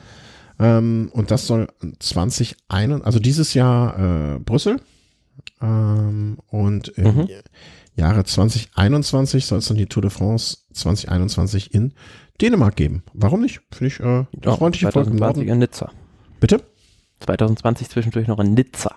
[0.58, 4.80] Ähm, und das soll 2021, also dieses Jahr äh, Brüssel.
[5.60, 7.28] Ähm, und im mhm.
[7.94, 11.94] Jahre 2021 soll es dann die Tour de France 2021 in
[12.40, 13.02] Dänemark geben.
[13.14, 13.60] Warum nicht?
[13.72, 15.92] Finde ich äh, ja, freundliche 2020 in Nizza.
[16.40, 16.62] Bitte?
[17.20, 18.96] 2020 zwischendurch noch in Nizza.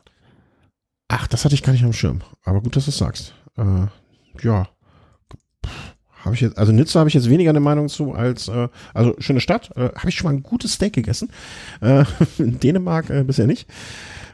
[1.07, 2.21] Ach, das hatte ich gar nicht am Schirm.
[2.43, 3.33] Aber gut, dass du es sagst.
[3.57, 3.87] Äh,
[4.43, 4.67] ja.
[6.23, 9.15] Habe ich jetzt, also Nizza habe ich jetzt weniger eine Meinung zu als, äh, also
[9.19, 9.71] schöne Stadt.
[9.75, 11.29] Äh, habe ich schon mal ein gutes Steak gegessen.
[11.81, 12.03] Äh,
[12.37, 13.69] in Dänemark äh, bisher nicht.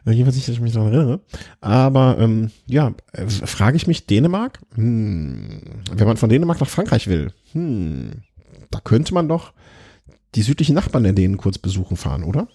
[0.06, 1.20] Äh, jedenfalls nicht, dass ich mich daran erinnere.
[1.62, 4.60] Aber ähm, ja, äh, frage ich mich, Dänemark?
[4.76, 5.62] Hm,
[5.92, 8.24] wenn man von Dänemark nach Frankreich will, hm,
[8.72, 9.54] da könnte man doch
[10.34, 12.48] die südlichen Nachbarn der Dänen kurz besuchen fahren, oder?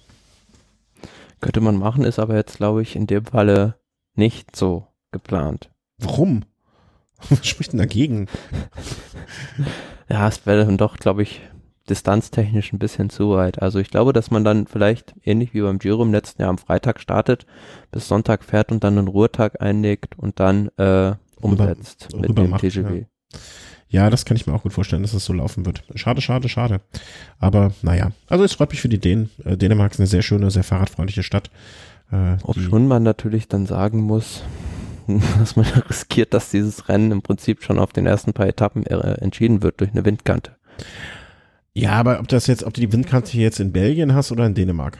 [1.40, 3.76] Könnte man machen, ist aber jetzt, glaube ich, in dem Falle
[4.14, 5.70] nicht so geplant.
[5.98, 6.44] Warum?
[7.30, 8.28] Was spricht denn dagegen?
[10.08, 11.40] ja, es wäre dann doch, glaube ich,
[11.90, 13.60] distanztechnisch ein bisschen zu weit.
[13.60, 16.58] Also ich glaube, dass man dann vielleicht ähnlich wie beim Giro im letzten Jahr am
[16.58, 17.46] Freitag startet,
[17.90, 22.42] bis Sonntag fährt und dann einen Ruhetag einlegt und dann äh, umsetzt rüber, mit rüber
[22.42, 23.04] dem macht, TGW.
[23.88, 24.04] Ja.
[24.04, 24.10] ja.
[24.10, 25.82] das kann ich mir auch gut vorstellen, dass es das so laufen wird.
[25.96, 26.80] Schade, schade, schade.
[27.38, 29.30] Aber naja, also es freut mich für die Dänen.
[29.44, 31.50] Äh, Dänemark ist eine sehr schöne, sehr fahrradfreundliche Stadt.
[32.12, 34.44] Äh, Ob schon man natürlich dann sagen muss,
[35.38, 38.96] dass man riskiert, dass dieses Rennen im Prinzip schon auf den ersten paar Etappen äh,
[39.20, 40.56] entschieden wird durch eine Windkante.
[41.72, 44.54] Ja, aber ob das jetzt, ob du die Windkante jetzt in Belgien hast oder in
[44.54, 44.98] Dänemark,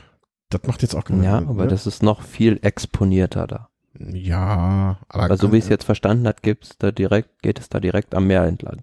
[0.49, 1.69] das macht jetzt auch keinen Ja, Sinn, aber ne?
[1.69, 3.69] das ist noch viel exponierter da.
[3.99, 5.23] Ja, aber.
[5.23, 8.15] Aber so wie ich es jetzt verstanden hat, gibt's da direkt, geht es da direkt
[8.15, 8.81] am Meer entlang.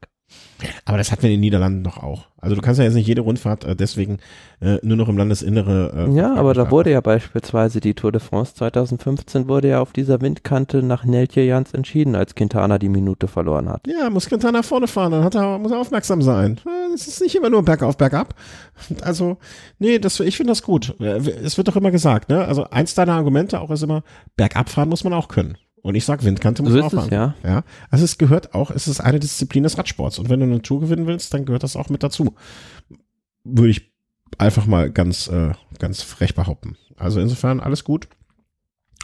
[0.84, 2.26] Aber das hatten wir in den Niederlanden doch auch.
[2.40, 4.18] Also du kannst ja jetzt nicht jede Rundfahrt äh, deswegen
[4.60, 6.08] äh, nur noch im Landesinnere.
[6.08, 9.92] Äh, ja, aber da wurde ja beispielsweise die Tour de France 2015 wurde ja auf
[9.92, 13.86] dieser Windkante nach Neltje Jans entschieden, als Quintana die Minute verloren hat.
[13.86, 16.60] Ja, muss Quintana vorne fahren, dann hat er, muss er aufmerksam sein.
[16.66, 18.34] Äh, es ist nicht immer nur bergauf, bergab.
[19.02, 19.38] Also,
[19.78, 20.94] nee, das, ich finde das gut.
[21.00, 22.44] Äh, es wird doch immer gesagt, ne?
[22.44, 24.02] Also eins deiner Argumente auch ist immer,
[24.36, 25.56] bergab fahren muss man auch können.
[25.82, 27.08] Und ich sag, Windkante muss so man auch fahren.
[27.10, 27.34] Ja.
[27.44, 27.64] ja.
[27.90, 30.18] Also es gehört auch, es ist eine Disziplin des Radsports.
[30.18, 32.34] Und wenn du eine Tour gewinnen willst, dann gehört das auch mit dazu.
[33.44, 33.92] Würde ich
[34.36, 36.76] einfach mal ganz, äh, ganz frech behaupten.
[36.96, 38.08] Also insofern alles gut.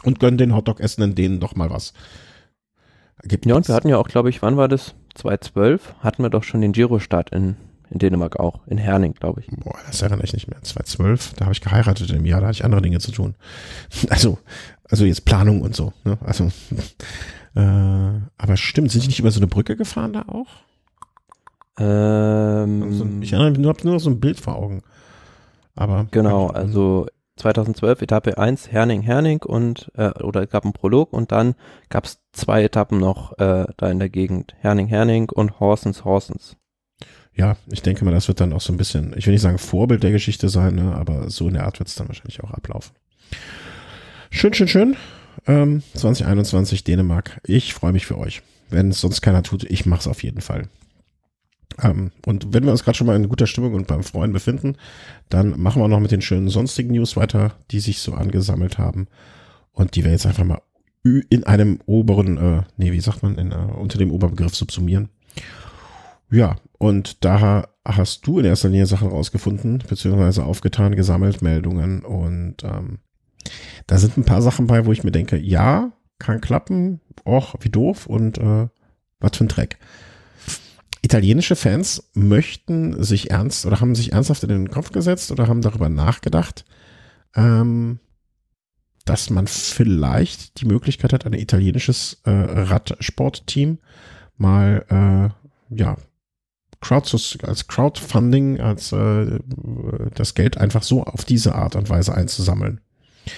[0.03, 1.93] Und gönn den Hotdog essenden denen doch mal was.
[3.23, 4.93] Gibt ja, und wir hatten ja auch, glaube ich, wann war das?
[5.15, 7.55] 2012 hatten wir doch schon den Giro-Start in,
[7.89, 9.47] in Dänemark auch, in Herning, glaube ich.
[9.47, 10.61] Boah, das erinnere ich nicht mehr.
[10.61, 13.35] 2012, da habe ich geheiratet im Jahr, da hatte ich andere Dinge zu tun.
[14.09, 14.37] Also,
[14.89, 15.93] also jetzt Planung und so.
[16.03, 16.17] Ne?
[16.21, 16.45] Also,
[17.55, 20.47] äh, aber stimmt, sind die nicht über so eine Brücke gefahren da auch?
[21.77, 24.81] Ähm, ich erinnere mich, nur, habe nur noch so ein Bild vor Augen.
[25.75, 27.07] Aber genau, also
[27.37, 31.55] 2012 Etappe 1 Herning Herning und äh, oder es gab einen Prolog und dann
[31.89, 36.55] gab es zwei Etappen noch äh, da in der Gegend Herning Herning und Horsens Horsens.
[37.33, 39.57] Ja, ich denke mal, das wird dann auch so ein bisschen, ich will nicht sagen
[39.57, 42.51] Vorbild der Geschichte sein, ne, aber so in der Art wird es dann wahrscheinlich auch
[42.51, 42.95] ablaufen.
[44.37, 44.97] Schön, schön, schön.
[45.47, 47.39] Ähm, 2021 Dänemark.
[47.47, 48.41] Ich freue mich für euch.
[48.69, 50.67] Wenn es sonst keiner tut, ich mache es auf jeden Fall.
[51.81, 54.75] Ähm, und wenn wir uns gerade schon mal in guter Stimmung und beim Freuen befinden,
[55.29, 59.07] dann machen wir noch mit den schönen sonstigen News weiter, die sich so angesammelt haben
[59.71, 60.61] und die wir jetzt einfach mal
[61.03, 65.07] in einem oberen, äh, nee, wie sagt man, in, uh, unter dem Oberbegriff subsumieren.
[66.29, 72.65] Ja, und da hast du in erster Linie Sachen rausgefunden, beziehungsweise aufgetan, gesammelt, Meldungen und
[72.65, 72.99] ähm,
[73.87, 77.69] da sind ein paar Sachen bei, wo ich mir denke, ja, kann klappen, och, wie
[77.69, 78.67] doof und äh,
[79.19, 79.77] was für ein Dreck
[81.05, 85.61] italienische Fans möchten sich ernst oder haben sich ernsthaft in den Kopf gesetzt oder haben
[85.61, 86.65] darüber nachgedacht,
[87.35, 87.99] ähm,
[89.05, 93.77] dass man vielleicht die Möglichkeit hat, ein italienisches äh, Radsportteam
[94.37, 94.83] mal
[95.69, 95.95] äh, ja
[96.81, 99.39] Crowd als Crowdfunding, als äh,
[100.15, 102.81] das Geld einfach so auf diese Art und Weise einzusammeln.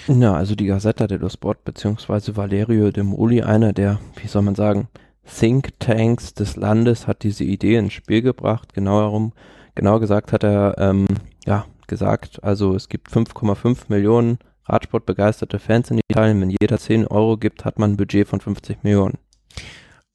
[0.06, 4.54] Ja, also die Gazzetta dello Sport beziehungsweise Valerio de Moli, einer der, wie soll man
[4.54, 4.88] sagen,
[5.24, 8.74] Thinktanks des Landes hat diese Idee ins Spiel gebracht.
[8.74, 9.32] Genau herum,
[9.74, 11.06] genau gesagt hat er, ähm,
[11.46, 16.40] ja, gesagt, also es gibt 5,5 Millionen Radsportbegeisterte Fans in Italien.
[16.40, 19.18] Wenn jeder 10 Euro gibt, hat man ein Budget von 50 Millionen.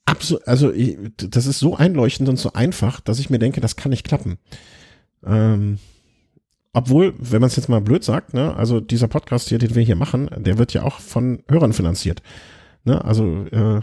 [0.05, 0.71] Absolut, also
[1.17, 4.37] das ist so einleuchtend und so einfach, dass ich mir denke, das kann nicht klappen.
[5.25, 5.79] Ähm,
[6.73, 9.83] obwohl, wenn man es jetzt mal blöd sagt, ne, also dieser Podcast hier, den wir
[9.83, 12.21] hier machen, der wird ja auch von Hörern finanziert.
[12.83, 13.81] Ne, also äh,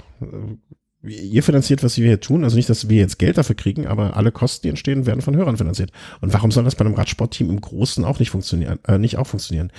[1.03, 2.45] ihr finanziert, was wir hier tun.
[2.45, 5.37] Also nicht, dass wir jetzt Geld dafür kriegen, aber alle Kosten, die entstehen, werden von
[5.37, 5.93] Hörern finanziert.
[6.21, 9.27] Und warum soll das bei einem Radsportteam im Großen auch nicht funktionieren, äh, nicht auch
[9.27, 9.73] funktionieren?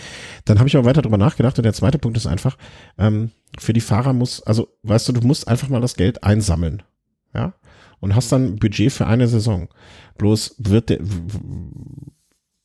[0.46, 2.58] Dann habe ich aber weiter drüber nachgedacht und der zweite Punkt ist einfach,
[2.98, 6.82] ähm, für die Fahrer muss, also weißt du, du musst einfach mal das Geld einsammeln.
[7.34, 7.54] Ja.
[8.00, 9.68] Und hast dann Budget für eine Saison.
[10.18, 11.00] Bloß wird der,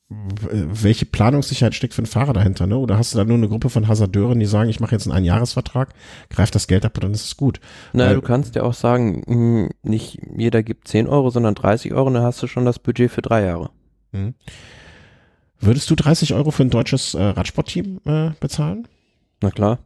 [0.08, 2.78] welche Planungssicherheit steckt für einen Fahrer dahinter, ne?
[2.78, 5.16] Oder hast du da nur eine Gruppe von Hasardeuren, die sagen, ich mache jetzt einen
[5.16, 5.92] Einjahresvertrag,
[6.30, 7.60] greift das Geld ab und dann ist es gut.
[7.92, 12.10] Naja, du kannst ja auch sagen, hm, nicht jeder gibt 10 Euro, sondern 30 Euro,
[12.10, 13.70] dann hast du schon das Budget für drei Jahre.
[14.12, 14.34] Mhm.
[15.58, 18.86] Würdest du 30 Euro für ein deutsches äh, Radsportteam äh, bezahlen?
[19.42, 19.80] Na klar.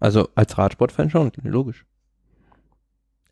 [0.00, 1.84] Also als Radsportfan schon, logisch.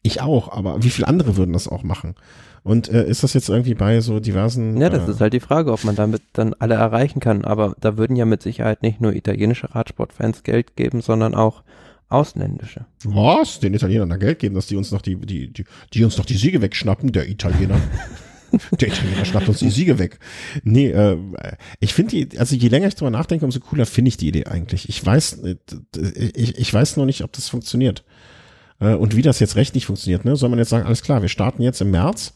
[0.02, 2.14] Ich auch, aber wie viele andere würden das auch machen?
[2.62, 4.76] Und äh, ist das jetzt irgendwie bei so diversen.
[4.76, 7.44] Ja, das äh, ist halt die Frage, ob man damit dann alle erreichen kann.
[7.44, 11.62] Aber da würden ja mit Sicherheit nicht nur italienische Radsportfans Geld geben, sondern auch
[12.10, 12.84] ausländische.
[13.04, 13.60] Was?
[13.60, 16.26] Den Italienern da Geld geben, dass die uns noch die, die, die, die uns noch
[16.26, 17.80] die Siege wegschnappen, der Italiener.
[18.80, 20.18] Der Italiener schnappt uns die Siege weg.
[20.64, 21.16] Nee, äh,
[21.78, 24.46] ich finde die, also je länger ich drüber nachdenke, umso cooler finde ich die Idee
[24.46, 24.88] eigentlich.
[24.88, 25.56] Ich weiß, äh,
[26.34, 28.02] ich, ich weiß nur nicht, ob das funktioniert.
[28.80, 30.24] Äh, und wie das jetzt rechtlich funktioniert.
[30.24, 30.34] Ne?
[30.34, 32.34] Soll man jetzt sagen, alles klar, wir starten jetzt im März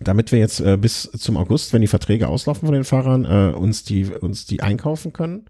[0.00, 3.56] damit wir jetzt äh, bis zum August, wenn die Verträge auslaufen von den Fahrern, äh,
[3.56, 5.46] uns die uns die einkaufen können.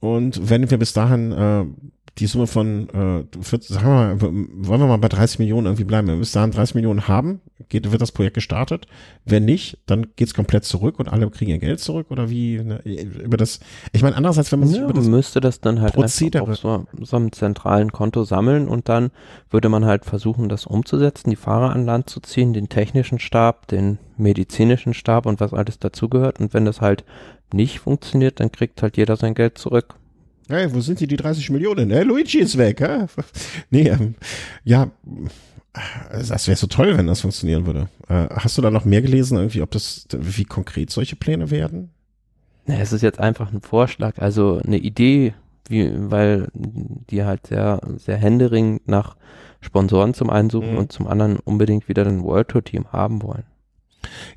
[0.00, 1.64] Und wenn wir bis dahin äh,
[2.18, 5.84] die Summe von, äh, 40, sagen wir mal, wollen wir mal bei 30 Millionen irgendwie
[5.84, 6.08] bleiben.
[6.08, 8.86] Wir bis dahin 30 Millionen haben, geht, wird das Projekt gestartet.
[9.24, 12.80] Wenn nicht, dann geht's komplett zurück und alle kriegen ihr Geld zurück oder wie ne,
[12.84, 13.60] über das.
[13.92, 16.56] Ich meine, andererseits, wenn man sich ja, über das müsste das dann halt Prozedere auf
[16.56, 19.10] so, so einem zentralen Konto sammeln und dann
[19.50, 23.68] würde man halt versuchen, das umzusetzen, die Fahrer an Land zu ziehen, den technischen Stab,
[23.68, 26.40] den medizinischen Stab und was alles dazugehört.
[26.40, 27.04] Und wenn das halt
[27.52, 29.94] nicht funktioniert, dann kriegt halt jeder sein Geld zurück.
[30.48, 31.90] Hey, wo sind die, die 30 Millionen?
[31.90, 32.80] Hey, Luigi ist weg.
[32.80, 33.06] Hä?
[33.70, 34.14] Nee, ähm,
[34.64, 34.90] ja,
[36.10, 37.88] das wäre so toll, wenn das funktionieren würde.
[38.08, 41.90] Äh, hast du da noch mehr gelesen, irgendwie, ob das, wie konkret solche Pläne werden?
[42.66, 45.34] Na, es ist jetzt einfach ein Vorschlag, also eine Idee,
[45.68, 49.16] wie, weil die halt sehr, sehr händeringend nach
[49.60, 50.78] Sponsoren zum einen suchen mhm.
[50.78, 53.44] und zum anderen unbedingt wieder ein World Tour Team haben wollen.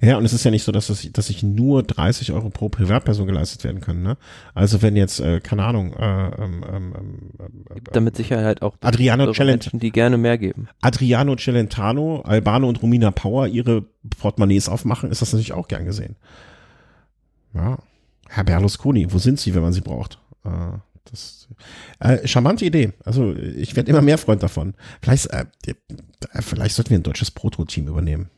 [0.02, 2.70] Ja, und es ist ja nicht so, dass, es, dass sich nur 30 Euro pro
[2.70, 4.04] Privatperson geleistet werden können.
[4.04, 4.18] Ne?
[4.54, 6.94] Also wenn jetzt, äh, keine Ahnung, äh, ähm, ähm,
[7.40, 10.68] ähm, Gibt damit Sicherheit auch Adriano Menschen, die gerne mehr geben.
[10.82, 13.86] Adriano Celentano, Albano und Romina Power ihre
[14.20, 16.16] Portemonnaies aufmachen, ist das natürlich auch gern gesehen.
[17.54, 17.78] Ja.
[18.30, 20.20] Herr Berlusconi, wo sind Sie, wenn man sie braucht?
[20.46, 20.78] Äh,
[21.10, 21.48] das,
[22.00, 22.94] äh, charmante Idee.
[23.04, 24.74] Also ich werde immer mehr Freund davon.
[25.02, 25.46] Vielleicht, äh,
[26.40, 28.30] vielleicht sollten wir ein deutsches Proto-Team übernehmen.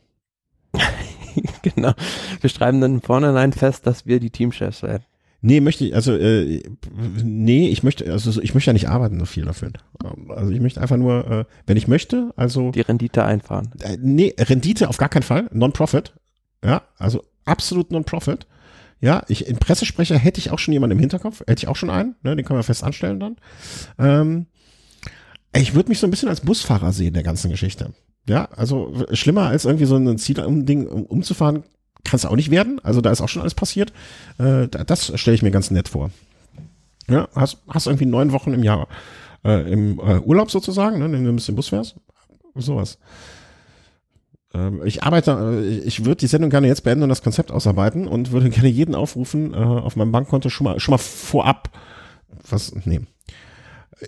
[1.74, 1.92] genau.
[2.40, 5.04] Wir schreiben dann vornherein fest, dass wir die Teamchefs werden.
[5.46, 6.62] Nee, möchte ich, also, äh,
[7.22, 9.72] nee, ich möchte, also ich möchte ja nicht arbeiten so viel dafür.
[10.28, 12.70] Also ich möchte einfach nur, äh, wenn ich möchte, also.
[12.70, 13.70] Die Rendite einfahren.
[13.80, 16.14] Äh, nee, Rendite auf gar keinen Fall, Non-Profit.
[16.64, 18.46] Ja, also absolut Non-Profit.
[19.02, 21.90] Ja, ich, in Pressesprecher hätte ich auch schon jemanden im Hinterkopf, hätte ich auch schon
[21.90, 23.36] einen, ne, den können wir fest anstellen dann.
[23.98, 24.46] Ähm,
[25.54, 27.92] ich würde mich so ein bisschen als Busfahrer sehen der ganzen Geschichte.
[28.26, 31.64] Ja, also schlimmer als irgendwie so ein Ziel-Ding um, umzufahren,
[32.04, 32.80] kann es auch nicht werden.
[32.82, 33.92] Also da ist auch schon alles passiert.
[34.38, 36.10] Äh, das stelle ich mir ganz nett vor.
[37.08, 38.88] Ja, hast, hast irgendwie neun Wochen im Jahr
[39.44, 41.96] äh, im äh, Urlaub sozusagen, ne, wenn du ein bisschen Bus fährst.
[42.54, 42.98] Sowas.
[44.54, 48.08] Ähm, ich arbeite, äh, ich würde die Sendung gerne jetzt beenden und das Konzept ausarbeiten
[48.08, 51.70] und würde gerne jeden aufrufen, äh, auf meinem Bankkonto schon mal, schon mal vorab
[52.48, 53.06] was nehmen.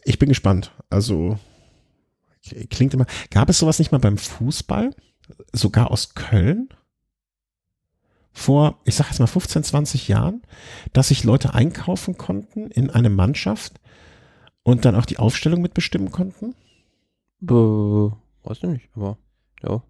[0.05, 0.72] Ich bin gespannt.
[0.90, 1.38] Also
[2.70, 3.06] klingt immer.
[3.31, 4.94] Gab es sowas nicht mal beim Fußball?
[5.52, 6.68] Sogar aus Köln?
[8.32, 10.43] Vor, ich sag jetzt mal 15, 20 Jahren,
[10.93, 13.81] dass sich Leute einkaufen konnten in eine Mannschaft
[14.62, 16.55] und dann auch die Aufstellung mitbestimmen konnten?
[17.43, 19.16] Äh, weiß ich nicht, aber
[19.62, 19.82] ja.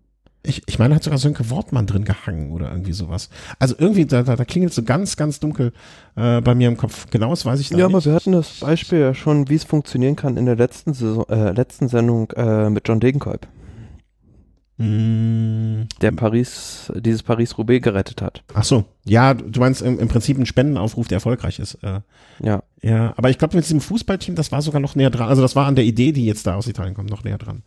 [0.47, 3.28] Ich, ich meine, hat sogar Sönke Wortmann drin gehangen oder irgendwie sowas.
[3.59, 5.73] Also irgendwie, da, da, da klingelt so ganz, ganz dunkel
[6.14, 7.06] äh, bei mir im Kopf.
[7.10, 7.81] Genau, das weiß ich ja, nicht.
[7.81, 10.94] Ja, aber wir hatten das Beispiel ja schon, wie es funktionieren kann in der letzten,
[10.94, 13.47] Saison, äh, letzten Sendung äh, mit John Degenkolb.
[14.78, 15.84] Mm.
[16.02, 18.42] Der Paris, dieses Paris-Roubaix gerettet hat.
[18.52, 18.84] Ach so.
[19.04, 21.74] Ja, du meinst im, im Prinzip ein Spendenaufruf, der erfolgreich ist.
[21.82, 22.00] Äh,
[22.42, 22.62] ja.
[22.82, 25.28] Ja, aber ich glaube, mit diesem Fußballteam, das war sogar noch näher dran.
[25.28, 27.62] Also das war an der Idee, die jetzt da aus Italien kommt, noch näher dran.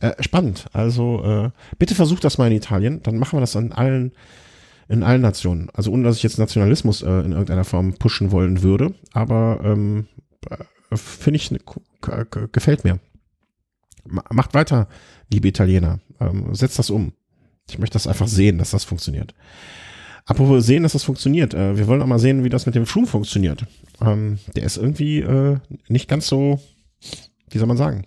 [0.00, 0.66] Äh, spannend.
[0.72, 3.02] Also äh, bitte versucht das mal in Italien.
[3.02, 4.12] Dann machen wir das an allen,
[4.88, 5.68] in allen Nationen.
[5.74, 8.94] Also ohne, dass ich jetzt Nationalismus äh, in irgendeiner Form pushen wollen würde.
[9.12, 10.06] Aber ähm,
[10.50, 11.54] äh, finde ich,
[12.52, 12.98] gefällt mir.
[14.06, 14.88] Macht weiter,
[15.30, 16.00] liebe Italiener.
[16.20, 17.12] Ähm, setzt das um.
[17.68, 19.34] Ich möchte das einfach sehen, dass das funktioniert.
[20.26, 21.54] Apropos sehen, dass das funktioniert.
[21.54, 23.66] Äh, wir wollen auch mal sehen, wie das mit dem Schum funktioniert.
[24.00, 26.60] Ähm, der ist irgendwie äh, nicht ganz so,
[27.50, 28.06] wie soll man sagen?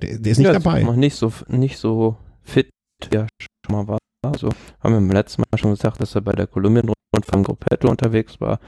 [0.00, 0.82] Der, der ist nicht ja, dabei.
[0.82, 2.70] Noch nicht so, nicht so fit,
[3.10, 3.98] wie er schon mal war.
[4.24, 4.48] Also
[4.80, 8.58] haben wir beim letzten Mal schon gesagt, dass er bei der Kolumbien-Rundfahrt Gruppetto unterwegs war.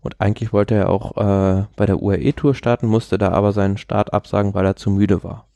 [0.00, 4.12] Und eigentlich wollte er auch äh, bei der UAE-Tour starten, musste da aber seinen Start
[4.12, 5.48] absagen, weil er zu müde war.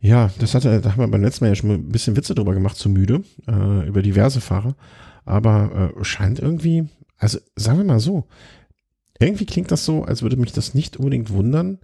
[0.00, 2.54] Ja, das hatte, da haben wir beim letzten Mal ja schon ein bisschen Witze drüber
[2.54, 4.74] gemacht, zu müde, äh, über diverse Fahrer.
[5.26, 8.24] Aber äh, scheint irgendwie, also sagen wir mal so,
[9.18, 11.78] irgendwie klingt das so, als würde mich das nicht unbedingt wundern,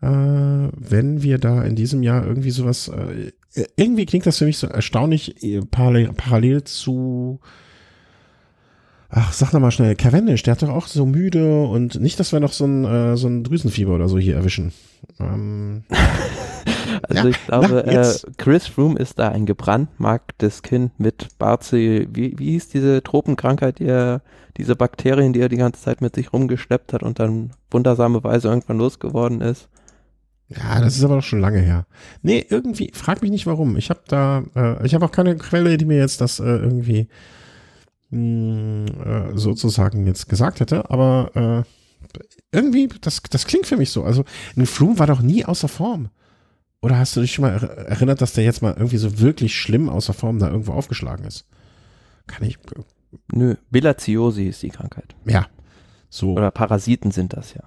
[0.00, 3.32] äh, wenn wir da in diesem Jahr irgendwie sowas, äh,
[3.76, 7.40] irgendwie klingt das für mich so erstaunlich äh, parallel, parallel zu
[9.12, 12.32] Ach, sag noch mal schnell, Cavendish, der hat doch auch so müde und nicht, dass
[12.32, 14.72] wir noch so ein, äh, so ein Drüsenfieber oder so hier erwischen.
[15.18, 15.82] Ähm,
[17.02, 22.08] also ja, ich glaube, na, äh, Chris Froome ist da ein gebrandmarktes Kind mit Barzi,
[22.12, 24.22] wie, wie hieß diese Tropenkrankheit, die er,
[24.56, 28.48] diese Bakterien, die er die ganze Zeit mit sich rumgeschleppt hat und dann wundersame Weise
[28.48, 29.68] irgendwann losgeworden ist.
[30.48, 31.86] Ja, das ist aber doch schon lange her.
[32.22, 33.76] Nee, irgendwie, frag mich nicht warum.
[33.76, 37.08] Ich habe da, äh, ich habe auch keine Quelle, die mir jetzt das äh, irgendwie
[38.10, 42.16] mh, äh, sozusagen jetzt gesagt hätte, aber äh,
[42.52, 44.02] irgendwie, das, das klingt für mich so.
[44.02, 44.24] Also
[44.56, 46.08] ein Flum war doch nie außer Form.
[46.82, 49.88] Oder hast du dich schon mal erinnert, dass der jetzt mal irgendwie so wirklich schlimm
[49.88, 51.44] außer Form da irgendwo aufgeschlagen ist?
[52.26, 52.58] Kann ich.
[53.32, 55.14] Nö, Bilaziosi ist die Krankheit.
[55.26, 55.46] Ja.
[56.08, 56.32] So.
[56.32, 57.62] Oder Parasiten sind das ja.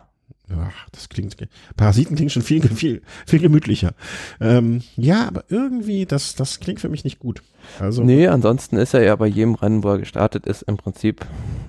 [0.56, 1.35] Ach, das klingt.
[1.77, 3.94] Parasiten klingt schon viel, viel, viel gemütlicher.
[4.40, 7.41] Ähm, ja, aber irgendwie, das, das klingt für mich nicht gut.
[7.80, 8.03] Also.
[8.03, 11.26] Nee, ansonsten ist er ja bei jedem Rennen, wo er gestartet ist, im Prinzip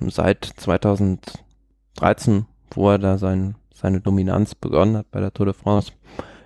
[0.08, 5.92] seit 2013, wo er da sein, seine Dominanz begonnen hat bei der Tour de France,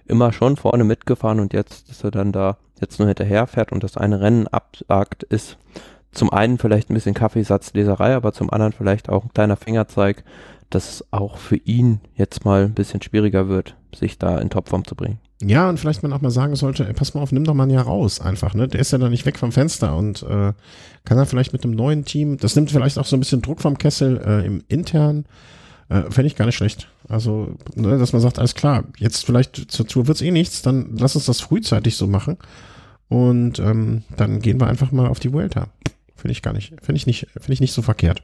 [0.09, 3.83] immer schon vorne mitgefahren und jetzt, dass er dann da jetzt nur hinterher fährt und
[3.83, 5.59] das eine Rennen absagt, ist
[6.13, 10.25] zum einen vielleicht ein bisschen Kaffeesatzleserei, aber zum anderen vielleicht auch ein kleiner Fingerzeig,
[10.71, 14.85] dass es auch für ihn jetzt mal ein bisschen schwieriger wird, sich da in Topform
[14.85, 15.19] zu bringen.
[15.41, 17.65] Ja, und vielleicht man auch mal sagen sollte, ey, pass mal auf, nimm doch mal
[17.65, 18.67] ein Jahr raus einfach, ne?
[18.67, 20.53] Der ist ja dann nicht weg vom Fenster und äh,
[21.05, 23.61] kann dann vielleicht mit einem neuen Team, das nimmt vielleicht auch so ein bisschen Druck
[23.61, 25.27] vom Kessel äh, im intern,
[25.89, 26.89] äh, fände ich gar nicht schlecht.
[27.09, 30.97] Also, ne, dass man sagt, alles klar, jetzt vielleicht zur Tour wird's eh nichts, dann
[30.97, 32.37] lass uns das frühzeitig so machen
[33.09, 35.69] und ähm, dann gehen wir einfach mal auf die Vuelta.
[36.15, 38.23] Finde ich gar nicht, finde ich nicht, finde ich nicht so verkehrt.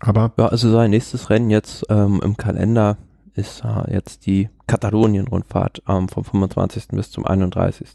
[0.00, 2.98] Aber ja, also sein nächstes Rennen jetzt ähm, im Kalender
[3.34, 6.88] ist äh, jetzt die Katalonien-Rundfahrt ähm, vom 25.
[6.88, 7.88] bis zum 31.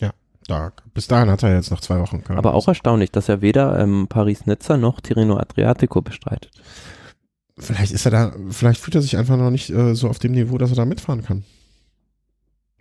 [0.00, 0.10] Ja,
[0.46, 2.22] da, bis dahin hat er jetzt noch zwei Wochen.
[2.28, 6.50] Aber auch erstaunlich, dass er weder ähm, Paris-Nizza noch Tirreno Adriatico bestreitet.
[7.58, 10.32] Vielleicht ist er da, vielleicht fühlt er sich einfach noch nicht äh, so auf dem
[10.32, 11.44] Niveau, dass er da mitfahren kann.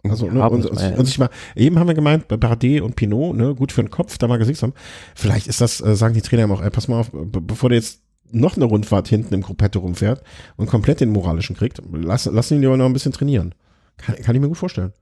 [0.04, 3.36] Also, ne, und, und, und ich mal, eben haben wir gemeint, bei Bardet und Pinot,
[3.36, 4.74] ne, gut für den Kopf, da mal gesiegt haben.
[5.16, 7.80] Vielleicht ist das, äh, sagen die Trainer immer auch, ey, pass mal auf, bevor der
[7.80, 10.22] jetzt noch eine Rundfahrt hinten im Gruppetto rumfährt
[10.58, 13.56] und komplett den moralischen kriegt, lass, lass ihn lieber noch ein bisschen trainieren.
[13.98, 14.94] Kann, kann ich mir gut vorstellen.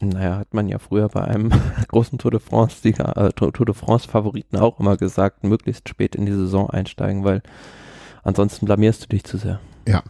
[0.00, 1.50] Naja, hat man ja früher bei einem
[1.88, 6.32] großen Tour de France-Sieger, äh, Tour de France-Favoriten auch immer gesagt, möglichst spät in die
[6.32, 7.42] Saison einsteigen, weil
[8.22, 9.60] ansonsten blamierst du dich zu sehr.
[9.86, 10.02] Ja,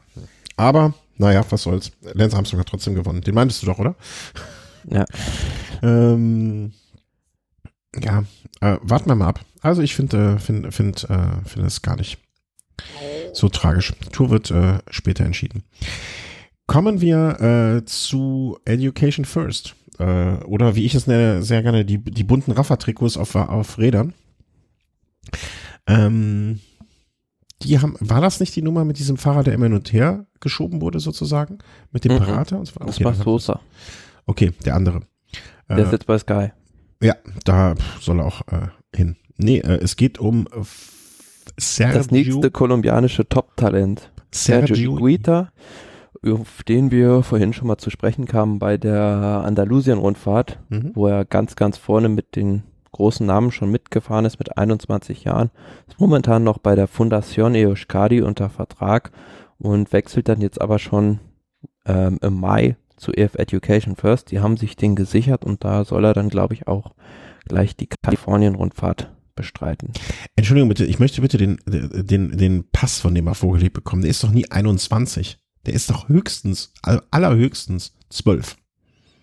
[0.56, 1.93] aber naja, was soll's.
[2.14, 3.20] Lance Armstrong hat trotzdem gewonnen.
[3.20, 3.97] Den meintest du doch, oder?
[4.90, 5.05] Ja.
[5.82, 6.72] ähm,
[8.01, 8.24] ja,
[8.60, 9.40] äh, warten wir mal ab.
[9.60, 12.18] Also ich finde finde finde äh, finde es gar nicht
[13.32, 13.93] so tragisch.
[14.05, 15.64] Die Tour wird äh, später entschieden.
[16.66, 17.40] Kommen wir
[17.80, 19.74] äh, zu Education First.
[19.98, 24.14] Äh, oder wie ich es nenne, sehr gerne die, die bunten Raffa-Trikots auf, auf Rädern.
[25.86, 26.60] Ähm,
[27.62, 30.26] die haben, war das nicht die Nummer mit diesem Fahrer, der immer hin und her
[30.40, 31.59] geschoben wurde, sozusagen?
[31.93, 32.18] Mit dem Mhm.
[32.20, 32.60] Berater?
[32.60, 33.60] Okay, Das war Sosa.
[34.26, 35.01] Okay, der andere.
[35.68, 36.48] Der Äh, ist jetzt bei Sky.
[37.02, 37.14] ja,
[37.44, 39.16] da soll er auch äh, hin.
[39.36, 40.62] Nee, äh, es geht um äh,
[41.59, 44.10] Sergio, Das nächste kolumbianische Top-Talent.
[44.32, 45.52] Sergio Sergio Iguita,
[46.24, 50.93] auf den wir vorhin schon mal zu sprechen kamen bei der Andalusien-Rundfahrt, Mhm.
[50.94, 52.62] wo er ganz, ganz vorne mit den
[52.98, 55.50] großen Namen schon mitgefahren ist mit 21 Jahren.
[55.86, 59.12] Ist momentan noch bei der Fundación Euskadi unter Vertrag
[59.58, 61.20] und wechselt dann jetzt aber schon
[61.86, 64.32] ähm, im Mai zu EF Education First.
[64.32, 66.94] Die haben sich den gesichert und da soll er dann, glaube ich, auch
[67.46, 69.92] gleich die Kalifornien-Rundfahrt bestreiten.
[70.34, 74.02] Entschuldigung bitte, ich möchte bitte den, den, den Pass von dem mal vorgelegt bekommen.
[74.02, 75.38] Der ist doch nie 21.
[75.66, 78.56] Der ist doch höchstens, all- allerhöchstens 12.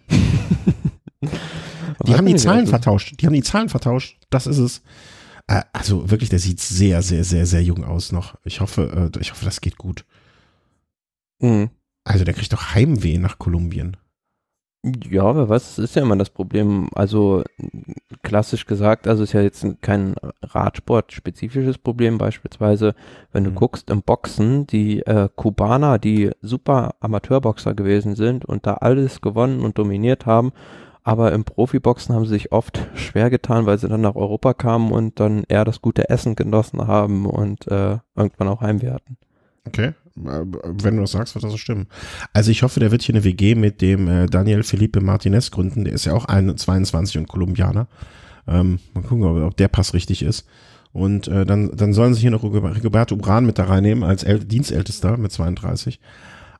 [2.05, 3.21] Die haben die Zahlen vertauscht.
[3.21, 4.17] Die haben die Zahlen vertauscht.
[4.29, 4.81] Das ist es.
[5.47, 8.35] Äh, Also wirklich, der sieht sehr, sehr, sehr, sehr jung aus noch.
[8.43, 10.05] Ich hoffe, äh, ich hoffe, das geht gut.
[11.39, 11.69] Mhm.
[12.03, 13.97] Also der kriegt doch Heimweh nach Kolumbien.
[15.09, 16.89] Ja, aber was ist ja immer das Problem?
[16.93, 17.43] Also
[18.21, 20.13] klassisch gesagt, also ist ja jetzt kein
[20.43, 22.19] Radsport-spezifisches Problem.
[22.19, 22.93] Beispielsweise,
[23.31, 23.55] wenn du Mhm.
[23.55, 29.61] guckst im Boxen, die äh, Kubaner, die super Amateurboxer gewesen sind und da alles gewonnen
[29.61, 30.51] und dominiert haben,
[31.05, 34.91] aber im Profiboxen haben sie sich oft schwer getan, weil sie dann nach Europa kamen
[34.91, 39.15] und dann eher das gute Essen genossen haben und äh, irgendwann auch Heimweh hatten.
[39.67, 39.93] Okay.
[40.17, 41.85] Äh, Wenn du das sagst, wird das so stimmen.
[42.33, 45.83] Also ich hoffe, der wird hier eine WG mit dem äh, Daniel Felipe Martinez gründen.
[45.85, 47.87] Der ist ja auch ein, 22 und Kolumbianer.
[48.47, 50.47] Ähm, mal gucken, ob, ob der Pass richtig ist.
[50.91, 54.39] Und äh, dann, dann sollen sie hier noch Rigoberto Uran mit da reinnehmen als El
[54.39, 55.99] Dienstältester mit 32.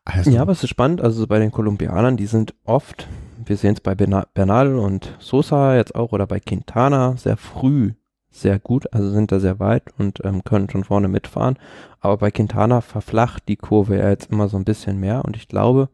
[0.04, 3.08] Also, Ja, aber es ist spannend, also bei den Kolumbianern, die sind oft,
[3.46, 7.94] wir sehen es bei Bernal und Sosa jetzt auch oder bei Quintana sehr früh
[8.36, 11.58] sehr gut, also sind da sehr weit und ähm, können schon vorne mitfahren.
[12.02, 15.48] Aber bei Quintana verflacht die Kurve ja jetzt immer so ein bisschen mehr und ich
[15.48, 15.88] glaube,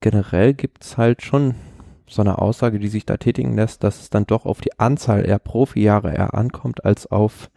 [0.00, 1.56] generell gibt es halt schon
[2.08, 5.26] so eine Aussage, die sich da tätigen lässt, dass es dann doch auf die Anzahl
[5.26, 7.50] eher Profijahre eher ankommt als auf,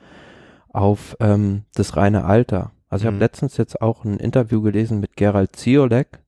[0.70, 2.72] auf ähm, das reine Alter.
[2.90, 3.22] Also ich habe Mhm.
[3.22, 6.20] letztens jetzt auch ein Interview gelesen mit Gerald Ziolek,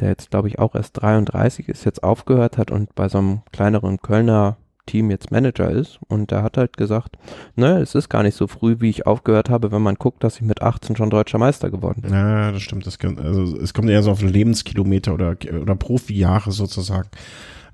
[0.00, 3.42] der jetzt glaube ich auch erst 33 ist, jetzt aufgehört hat und bei so einem
[3.52, 4.56] kleineren Kölner
[4.86, 7.18] Team jetzt Manager ist und der hat halt gesagt,
[7.56, 10.36] ne, es ist gar nicht so früh, wie ich aufgehört habe, wenn man guckt, dass
[10.36, 12.12] ich mit 18 schon deutscher Meister geworden bin.
[12.12, 12.86] Ja, das stimmt.
[12.86, 17.08] Das kann, also es kommt eher so auf Lebenskilometer oder, oder Profijahre sozusagen.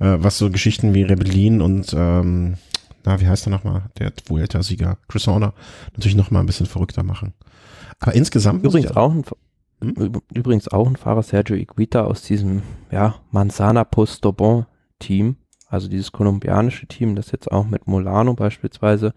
[0.00, 2.54] Äh, was so Geschichten wie Rebellin und ähm,
[3.04, 3.82] na, wie heißt er nochmal?
[3.98, 5.54] Der Vuelta-Sieger, Chris Horner,
[5.92, 7.34] natürlich nochmal ein bisschen verrückter machen.
[8.00, 9.24] Aber insgesamt Übrigens auch ein
[9.82, 14.66] Übrigens auch ein Fahrer, Sergio Iguita aus diesem, ja, Manzana Postobon
[14.98, 15.36] Team,
[15.66, 19.14] also dieses kolumbianische Team, das jetzt auch mit Molano beispielsweise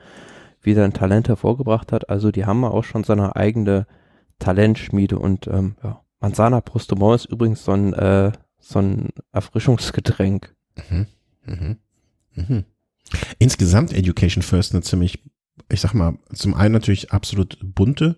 [0.62, 2.10] wieder ein Talent hervorgebracht hat.
[2.10, 3.86] Also die haben auch schon seine eigene
[4.40, 10.56] Talentschmiede und ähm, ja, Manzana Postobon ist übrigens so ein, äh, so ein Erfrischungsgetränk.
[10.90, 11.08] Mhm.
[11.46, 11.78] Mhm.
[12.34, 12.66] Mhm.
[13.38, 15.24] Insgesamt Education First eine ziemlich,
[15.70, 18.18] ich sag mal, zum einen natürlich absolut bunte,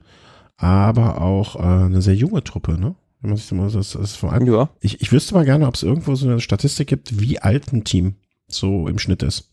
[0.57, 2.95] aber auch äh, eine sehr junge Truppe, ne?
[3.21, 5.75] Wenn man sich das, das ist vor allem, Ja, ich, ich wüsste mal gerne, ob
[5.75, 8.15] es irgendwo so eine Statistik gibt, wie alt ein Team
[8.47, 9.49] so im Schnitt ist.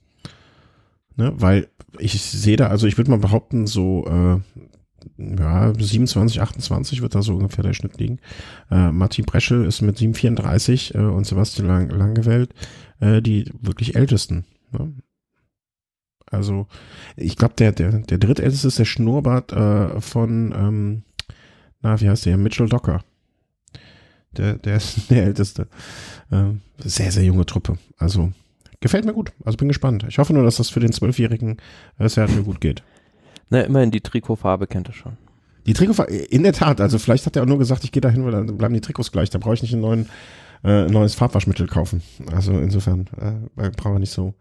[1.16, 1.32] Ne?
[1.36, 1.68] Weil
[1.98, 4.40] ich sehe da, also ich würde mal behaupten, so äh,
[5.16, 8.18] ja, 27, 28 wird da so ungefähr der Schnitt liegen.
[8.70, 12.54] Äh, Martin Breschel ist mit 734 äh, und Sebastian Lang Langewelt
[13.00, 14.44] äh, die wirklich ältesten.
[14.72, 14.92] Ne?
[16.34, 16.66] Also
[17.16, 21.02] ich glaube, der, der, der drittälteste ist der Schnurrbart äh, von, ähm,
[21.82, 22.36] na, wie heißt der?
[22.36, 23.02] Mitchell Docker.
[24.36, 25.68] Der, der ist der älteste.
[26.30, 27.78] Ähm, sehr, sehr junge Truppe.
[27.98, 28.32] Also
[28.80, 29.32] gefällt mir gut.
[29.44, 30.04] Also bin gespannt.
[30.08, 31.58] Ich hoffe nur, dass das für den Zwölfjährigen
[31.98, 32.82] äh, Sergio gut geht.
[33.50, 35.16] na, immerhin die Trikotfarbe kennt er schon.
[35.66, 38.24] Die Trikotfarbe, in der Tat, also vielleicht hat er auch nur gesagt, ich gehe dahin,
[38.24, 39.30] weil dann bleiben die Trikots gleich.
[39.30, 40.08] Da brauche ich nicht einen neuen,
[40.62, 42.02] äh, neues Farbwaschmittel kaufen.
[42.32, 43.08] Also insofern
[43.56, 44.34] äh, brauche ich nicht so,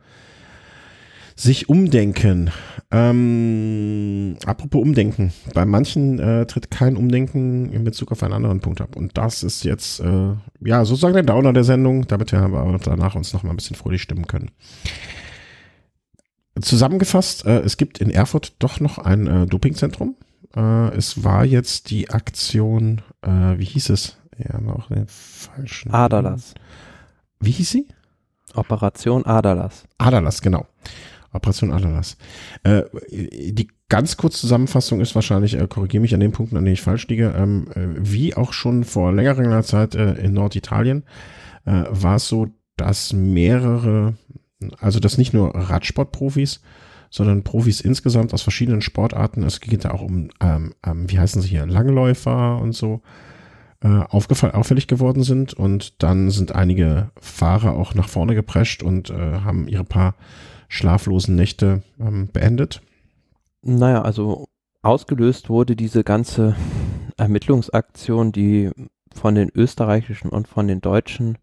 [1.35, 2.51] Sich umdenken.
[2.91, 5.33] Ähm, apropos Umdenken.
[5.53, 8.95] Bei manchen äh, tritt kein Umdenken in Bezug auf einen anderen Punkt ab.
[8.95, 10.33] Und das ist jetzt, äh,
[10.63, 13.75] ja, sozusagen der Downer der Sendung, damit wir aber danach uns noch mal ein bisschen
[13.75, 14.51] fröhlich stimmen können.
[16.61, 20.15] Zusammengefasst, äh, es gibt in Erfurt doch noch ein äh, Dopingzentrum.
[20.55, 24.17] Äh, es war jetzt die Aktion, äh, wie hieß es?
[24.37, 25.91] Ja, aber auch den falschen.
[25.91, 26.53] Adalas.
[27.39, 27.87] Wie hieß sie?
[28.53, 29.85] Operation Adalas.
[29.97, 30.67] Adalas, genau.
[31.33, 32.17] Operation Adalas.
[32.63, 36.73] Äh, die ganz kurze Zusammenfassung ist wahrscheinlich, äh, korrigiere mich an den Punkten, an denen
[36.73, 41.03] ich falsch liege, ähm, äh, wie auch schon vor längerer Zeit äh, in Norditalien
[41.65, 42.47] äh, war es so,
[42.77, 44.15] dass mehrere,
[44.79, 46.61] also dass nicht nur Radsportprofis,
[47.09, 51.41] sondern Profis insgesamt aus verschiedenen Sportarten, es geht da auch um, ähm, ähm, wie heißen
[51.41, 53.01] sie hier, Langläufer und so,
[53.83, 59.11] äh, aufgefallen, auffällig geworden sind und dann sind einige Fahrer auch nach vorne geprescht und
[59.11, 60.15] äh, haben ihre paar
[60.73, 62.81] schlaflosen Nächte ähm, beendet.
[63.61, 64.47] Naja, also
[64.81, 66.55] ausgelöst wurde diese ganze
[67.15, 68.71] Ermittlungsaktion, die
[69.13, 71.37] von den österreichischen und von den deutschen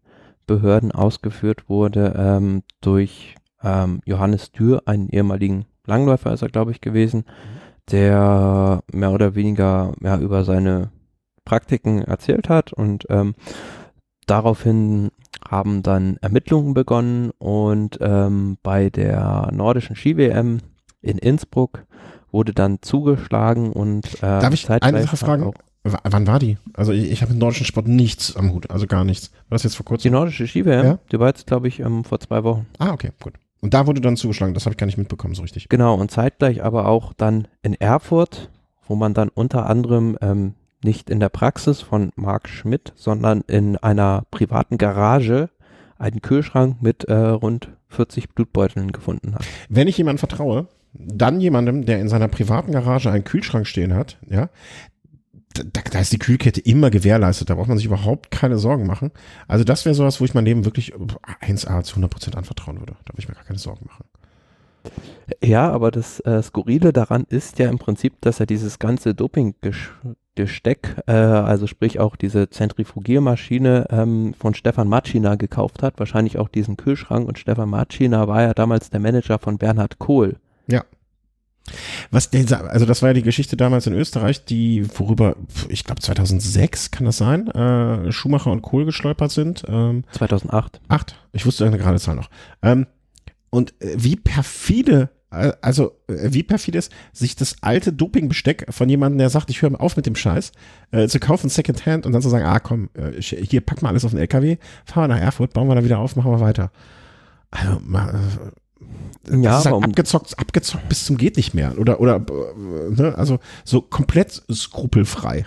[0.47, 6.81] Behörden ausgeführt wurde, ähm, durch ähm, Johannes Dürr, einen ehemaligen Langläufer ist er, glaube ich,
[6.81, 7.23] gewesen,
[7.89, 10.91] der mehr oder weniger ja, über seine
[11.45, 13.33] Praktiken erzählt hat und ähm,
[14.27, 15.11] daraufhin
[15.51, 20.59] haben dann Ermittlungen begonnen und ähm, bei der nordischen Ski-WM
[21.01, 21.85] in Innsbruck
[22.31, 25.53] wurde dann zugeschlagen und äh, Darf ich eine Sache fragen?
[25.83, 26.57] W wann war die?
[26.73, 29.31] Also ich, ich habe mit nordischen Sport nichts am Hut, also gar nichts.
[29.49, 30.03] War das jetzt vor kurzem?
[30.03, 30.99] Die nordische Ski-WM, ja?
[31.11, 32.67] die war jetzt, glaube ich, ähm, vor zwei Wochen.
[32.77, 33.33] Ah, okay, gut.
[33.61, 35.69] Und da wurde dann zugeschlagen, das habe ich gar nicht mitbekommen so richtig.
[35.69, 38.49] Genau, und zeitgleich aber auch dann in Erfurt,
[38.87, 40.53] wo man dann unter anderem ähm,
[40.83, 45.49] nicht in der Praxis von Marc Schmidt, sondern in einer privaten Garage
[45.97, 49.45] einen Kühlschrank mit äh, rund 40 Blutbeuteln gefunden hat.
[49.69, 54.17] Wenn ich jemandem vertraue, dann jemandem, der in seiner privaten Garage einen Kühlschrank stehen hat,
[54.29, 54.49] ja,
[55.53, 59.11] da, da ist die Kühlkette immer gewährleistet, da braucht man sich überhaupt keine Sorgen machen.
[59.47, 62.93] Also das wäre sowas, wo ich mein Leben wirklich 1A zu 100% anvertrauen würde.
[63.05, 64.05] Da würde ich mir gar keine Sorgen machen.
[65.43, 69.55] Ja, aber das äh, Skurrile daran ist ja im Prinzip, dass er dieses ganze Doping
[70.35, 76.47] Gesteck, äh, also sprich auch diese Zentrifugiermaschine ähm, von Stefan Matschina gekauft hat, wahrscheinlich auch
[76.47, 80.37] diesen Kühlschrank und Stefan Matschina war ja damals der Manager von Bernhard Kohl.
[80.67, 80.85] Ja.
[82.09, 85.35] Was der, also das war ja die Geschichte damals in Österreich, die worüber,
[85.69, 89.63] ich glaube 2006 kann das sein, äh, Schumacher und Kohl gestolpert sind.
[89.67, 90.81] Ähm, 2008.
[90.87, 92.29] Acht, ich wusste eine gerade Zahl noch.
[92.61, 92.87] Ähm,
[93.49, 99.19] und äh, wie perfide also äh, wie perfid ist, sich das alte Dopingbesteck von jemandem,
[99.19, 100.51] der sagt, ich höre auf mit dem Scheiß,
[100.91, 104.05] äh, zu kaufen Secondhand und dann zu sagen, ah komm, äh, hier pack mal alles
[104.05, 106.71] auf den LKW, fahren wir nach Erfurt, bauen wir da wieder auf, machen wir weiter.
[107.49, 108.13] Also, mal,
[109.29, 113.15] äh, ja, ist halt abgezockt, abgezockt bis zum geht nicht mehr oder oder äh, ne,
[113.15, 115.45] also so komplett skrupelfrei.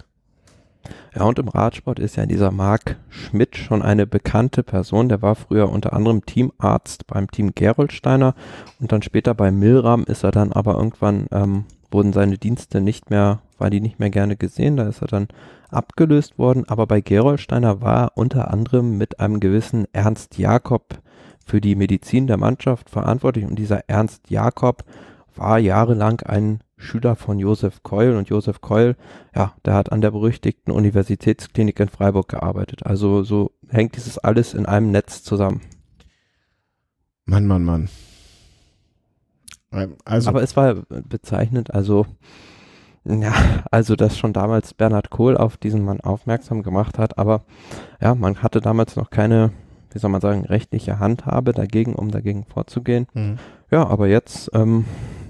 [1.16, 5.08] Ja, und im Radsport ist ja dieser Marc Schmidt schon eine bekannte Person.
[5.08, 8.34] Der war früher unter anderem Teamarzt beim Team Gerolsteiner
[8.80, 13.10] und dann später bei Milram ist er dann aber irgendwann, ähm, wurden seine Dienste nicht
[13.10, 14.76] mehr, war die nicht mehr gerne gesehen.
[14.76, 15.28] Da ist er dann
[15.70, 16.64] abgelöst worden.
[16.66, 20.98] Aber bei Gerolsteiner war er unter anderem mit einem gewissen Ernst Jakob
[21.46, 23.44] für die Medizin der Mannschaft verantwortlich.
[23.44, 24.82] Und dieser Ernst Jakob
[25.36, 28.96] war jahrelang ein Schüler von Josef Keul und Josef Keul,
[29.34, 32.86] ja, der hat an der berüchtigten Universitätsklinik in Freiburg gearbeitet.
[32.86, 35.60] Also so hängt dieses alles in einem Netz zusammen.
[37.24, 37.88] Mann, Mann, Mann.
[40.04, 40.28] Also.
[40.28, 40.74] Aber es war
[41.08, 42.06] bezeichnend, also
[43.04, 43.32] ja,
[43.70, 47.42] also dass schon damals Bernhard Kohl auf diesen Mann aufmerksam gemacht hat, aber
[48.00, 49.50] ja, man hatte damals noch keine,
[49.92, 53.06] wie soll man sagen, rechtliche Handhabe dagegen, um dagegen vorzugehen.
[53.14, 53.38] Mhm.
[53.70, 54.84] Ja, aber jetzt ähm,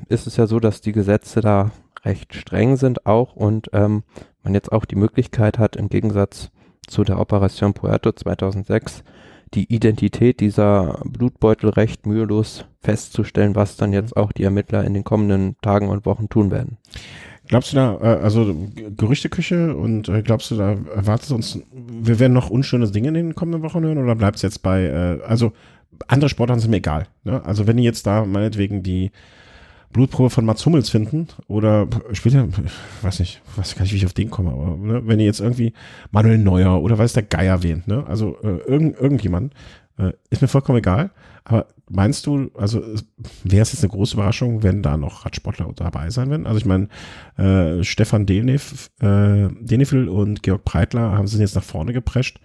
[0.09, 1.71] ist es ja so, dass die Gesetze da
[2.05, 4.03] recht streng sind auch und ähm,
[4.43, 6.51] man jetzt auch die Möglichkeit hat, im Gegensatz
[6.87, 9.05] zu der Operation Puerto 2006,
[9.55, 15.05] die Identität dieser Blutbeutel recht mühelos festzustellen, was dann jetzt auch die Ermittler in den
[15.05, 16.77] kommenden Tagen und Wochen tun werden.
[17.47, 18.55] Glaubst du da, äh, also
[18.97, 23.35] Gerüchteküche und äh, glaubst du, da erwartet uns, wir werden noch unschöne Dinge in den
[23.35, 25.53] kommenden Wochen hören oder bleibt es jetzt bei, äh, also
[26.09, 27.07] andere Sportarten sind mir egal.
[27.23, 27.45] Ne?
[27.45, 29.11] Also wenn ihr jetzt da meinetwegen die
[29.95, 32.49] Blutprobe von Mats Hummels finden oder später,
[33.03, 35.41] weiß nicht, weiß gar nicht, wie ich auf den komme, aber ne, wenn ihr jetzt
[35.41, 35.73] irgendwie
[36.11, 39.55] Manuel Neuer oder weiß der Geier wähnt, ne, also äh, irgend, irgendjemand,
[39.97, 41.13] äh, ist mir vollkommen egal,
[41.45, 42.83] aber meinst du, also
[43.45, 46.47] wäre es jetzt eine große Überraschung, wenn da noch Radsportler dabei sein werden?
[46.47, 46.89] Also ich meine,
[47.37, 52.41] äh, Stefan Denif, äh, Denifel und Georg Breitler haben sich jetzt nach vorne geprescht.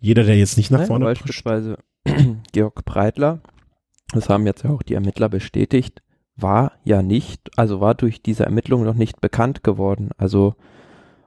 [0.00, 1.78] Jeder, der jetzt nicht nach Nein, vorne beispielsweise
[2.52, 3.40] Georg Breitler
[4.14, 6.02] das haben jetzt ja auch die Ermittler bestätigt,
[6.36, 10.10] war ja nicht, also war durch diese Ermittlung noch nicht bekannt geworden.
[10.16, 10.54] Also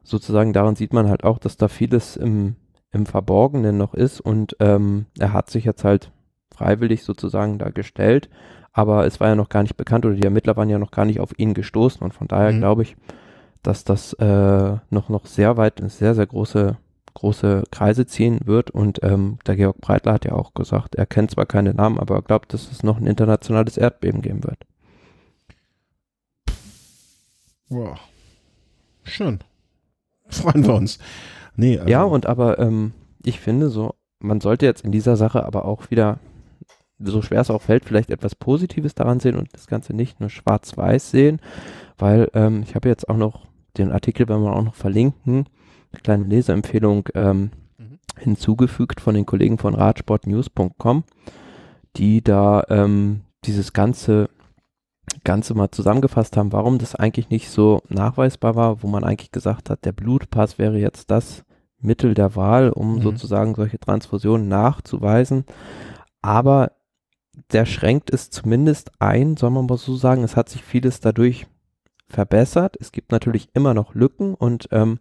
[0.03, 2.55] sozusagen daran sieht man halt auch, dass da vieles im,
[2.91, 6.11] im Verborgenen noch ist und ähm, er hat sich jetzt halt
[6.53, 8.29] freiwillig sozusagen da gestellt,
[8.73, 11.05] aber es war ja noch gar nicht bekannt oder die Ermittler waren ja noch gar
[11.05, 12.59] nicht auf ihn gestoßen und von daher mhm.
[12.59, 12.95] glaube ich,
[13.63, 16.77] dass das äh, noch, noch sehr weit, sehr, sehr große,
[17.13, 21.31] große Kreise ziehen wird und ähm, der Georg Breitler hat ja auch gesagt, er kennt
[21.31, 24.59] zwar keine Namen, aber er glaubt, dass es noch ein internationales Erdbeben geben wird.
[27.69, 27.99] Wow.
[29.03, 29.39] Schön.
[30.30, 30.99] Freuen wir uns.
[31.56, 35.45] Nee, also ja, und aber ähm, ich finde so, man sollte jetzt in dieser Sache
[35.45, 36.19] aber auch wieder,
[36.99, 40.30] so schwer es auch fällt, vielleicht etwas Positives daran sehen und das Ganze nicht nur
[40.30, 41.39] schwarz-weiß sehen,
[41.98, 45.48] weil ähm, ich habe jetzt auch noch den Artikel, wenn wir auch noch verlinken,
[45.91, 47.99] eine kleine Leseempfehlung ähm, mhm.
[48.19, 51.03] hinzugefügt von den Kollegen von radsportnews.com,
[51.95, 54.30] die da ähm, dieses ganze
[55.27, 59.69] Ganze mal zusammengefasst haben, warum das eigentlich nicht so nachweisbar war, wo man eigentlich gesagt
[59.69, 61.43] hat, der Blutpass wäre jetzt das
[61.79, 63.01] Mittel der Wahl, um mhm.
[63.01, 65.43] sozusagen solche Transfusionen nachzuweisen.
[66.21, 66.71] Aber
[67.51, 70.23] der schränkt es zumindest ein, soll man mal so sagen.
[70.23, 71.45] Es hat sich vieles dadurch
[72.07, 72.77] verbessert.
[72.79, 74.97] Es gibt natürlich immer noch Lücken und ähm,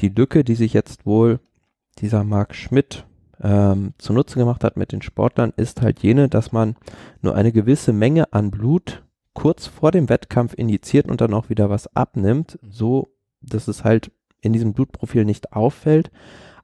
[0.00, 1.38] die Lücke, die sich jetzt wohl
[2.00, 3.06] dieser Marc Schmidt
[3.40, 6.74] ähm, zunutze gemacht hat mit den Sportlern, ist halt jene, dass man
[7.22, 9.04] nur eine gewisse Menge an Blut
[9.34, 13.08] kurz vor dem Wettkampf injiziert und dann auch wieder was abnimmt, so
[13.40, 16.10] dass es halt in diesem Blutprofil nicht auffällt.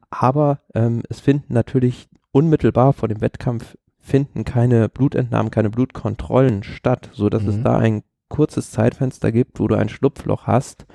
[0.08, 7.10] Aber ähm, es finden natürlich unmittelbar vor dem Wettkampf finden keine Blutentnahmen, keine Blutkontrollen statt,
[7.12, 7.48] so dass mhm.
[7.48, 10.86] es da ein kurzes Zeitfenster gibt, wo du ein Schlupfloch hast,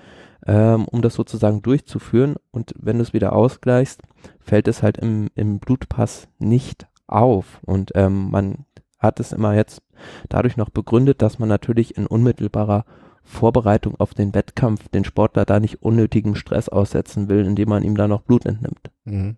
[0.48, 2.36] ähm, um das sozusagen durchzuführen.
[2.52, 4.02] Und wenn du es wieder ausgleichst,
[4.40, 7.60] fällt es halt im, im Blutpass nicht auf.
[7.64, 8.66] Und ähm, man
[9.00, 9.82] hat es immer jetzt
[10.30, 12.86] dadurch noch begründet, dass man natürlich in unmittelbarer
[13.24, 17.96] Vorbereitung auf den Wettkampf den Sportler da nicht unnötigem Stress aussetzen will, indem man ihm
[17.96, 18.92] da noch Blut entnimmt.
[19.04, 19.38] Mhm.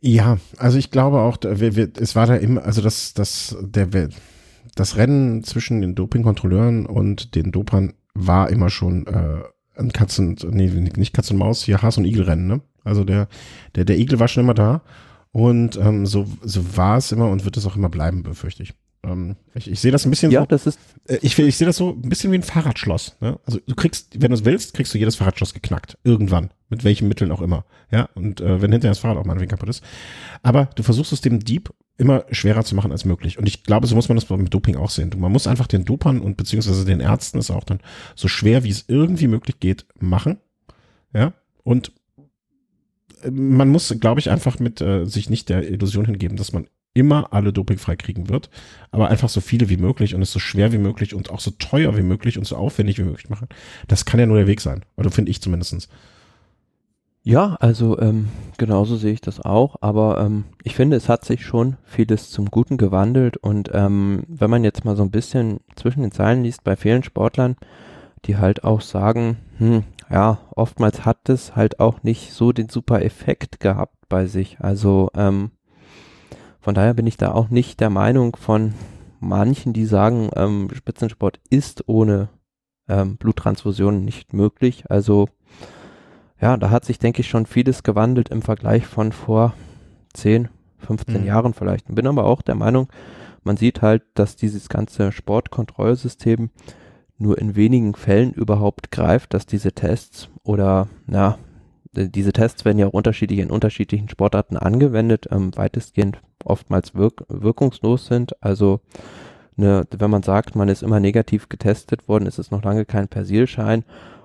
[0.00, 3.88] Ja, also ich glaube auch, es war da immer, also das, das, der,
[4.74, 9.42] das Rennen zwischen den Dopingkontrolleuren und den Dopern war immer schon äh,
[9.76, 12.60] ein Katzen, nee, nicht Katz und Maus, hier Has- und Igel-Rennen, ne?
[12.84, 13.28] Also der,
[13.74, 14.82] der, der Igel war schon immer da
[15.32, 18.74] und ähm, so, so war es immer und wird es auch immer bleiben, befürchte ich.
[19.02, 20.46] Ähm, ich, ich sehe das ein bisschen ja, so.
[20.46, 23.16] Das ist äh, ich ich sehe das so ein bisschen wie ein Fahrradschloss.
[23.20, 23.38] Ne?
[23.46, 25.98] Also du kriegst, wenn du es willst, kriegst du jedes Fahrradschloss geknackt.
[26.04, 26.50] Irgendwann.
[26.68, 27.64] Mit welchen Mitteln auch immer.
[27.90, 28.08] Ja.
[28.14, 29.82] Und äh, wenn hinterher das Fahrrad auch mal ein wenig kaputt ist.
[30.42, 33.38] Aber du versuchst es dem Dieb immer schwerer zu machen als möglich.
[33.38, 35.10] Und ich glaube, so muss man das mit Doping auch sehen.
[35.18, 37.80] Man muss einfach den Dopern und beziehungsweise den Ärzten es auch dann
[38.14, 40.38] so schwer, wie es irgendwie möglich geht, machen.
[41.12, 41.32] Ja.
[41.62, 41.92] Und
[43.30, 47.32] man muss, glaube ich, einfach mit äh, sich nicht der Illusion hingeben, dass man immer
[47.32, 48.50] alle dopingfrei kriegen wird,
[48.90, 51.52] aber einfach so viele wie möglich und es so schwer wie möglich und auch so
[51.52, 53.48] teuer wie möglich und so aufwendig wie möglich machen.
[53.86, 54.84] Das kann ja nur der Weg sein.
[54.96, 55.88] Oder finde ich zumindestens.
[57.22, 61.44] Ja, also ähm, genauso sehe ich das auch, aber ähm, ich finde, es hat sich
[61.44, 66.00] schon vieles zum Guten gewandelt und ähm, wenn man jetzt mal so ein bisschen zwischen
[66.00, 67.56] den Zeilen liest bei vielen Sportlern,
[68.24, 73.02] die halt auch sagen, hm, ja, oftmals hat es halt auch nicht so den super
[73.02, 74.58] Effekt gehabt bei sich.
[74.60, 75.52] Also ähm,
[76.60, 78.74] von daher bin ich da auch nicht der Meinung von
[79.20, 82.28] manchen, die sagen, ähm, Spitzensport ist ohne
[82.88, 84.84] ähm, Bluttransfusion nicht möglich.
[84.88, 85.28] Also
[86.40, 89.54] ja, da hat sich, denke ich, schon vieles gewandelt im Vergleich von vor
[90.14, 91.26] 10, 15 mhm.
[91.26, 91.94] Jahren vielleicht.
[91.94, 92.88] Bin aber auch der Meinung,
[93.44, 96.50] man sieht halt, dass dieses ganze Sportkontrollsystem
[97.20, 101.38] nur in wenigen Fällen überhaupt greift, dass diese Tests oder ja,
[101.92, 108.06] diese Tests werden ja auch unterschiedlich in unterschiedlichen Sportarten angewendet, ähm, weitestgehend oftmals wirk wirkungslos
[108.06, 108.42] sind.
[108.42, 108.80] Also
[109.56, 113.08] ne, wenn man sagt, man ist immer negativ getestet worden, ist es noch lange kein
[113.08, 113.84] Persilschein.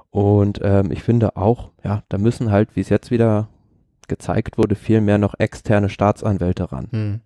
[0.09, 3.49] Und ähm, ich finde auch, ja, da müssen halt, wie es jetzt wieder
[4.07, 6.87] gezeigt wurde, viel mehr noch externe Staatsanwälte ran.
[6.91, 7.21] Hm.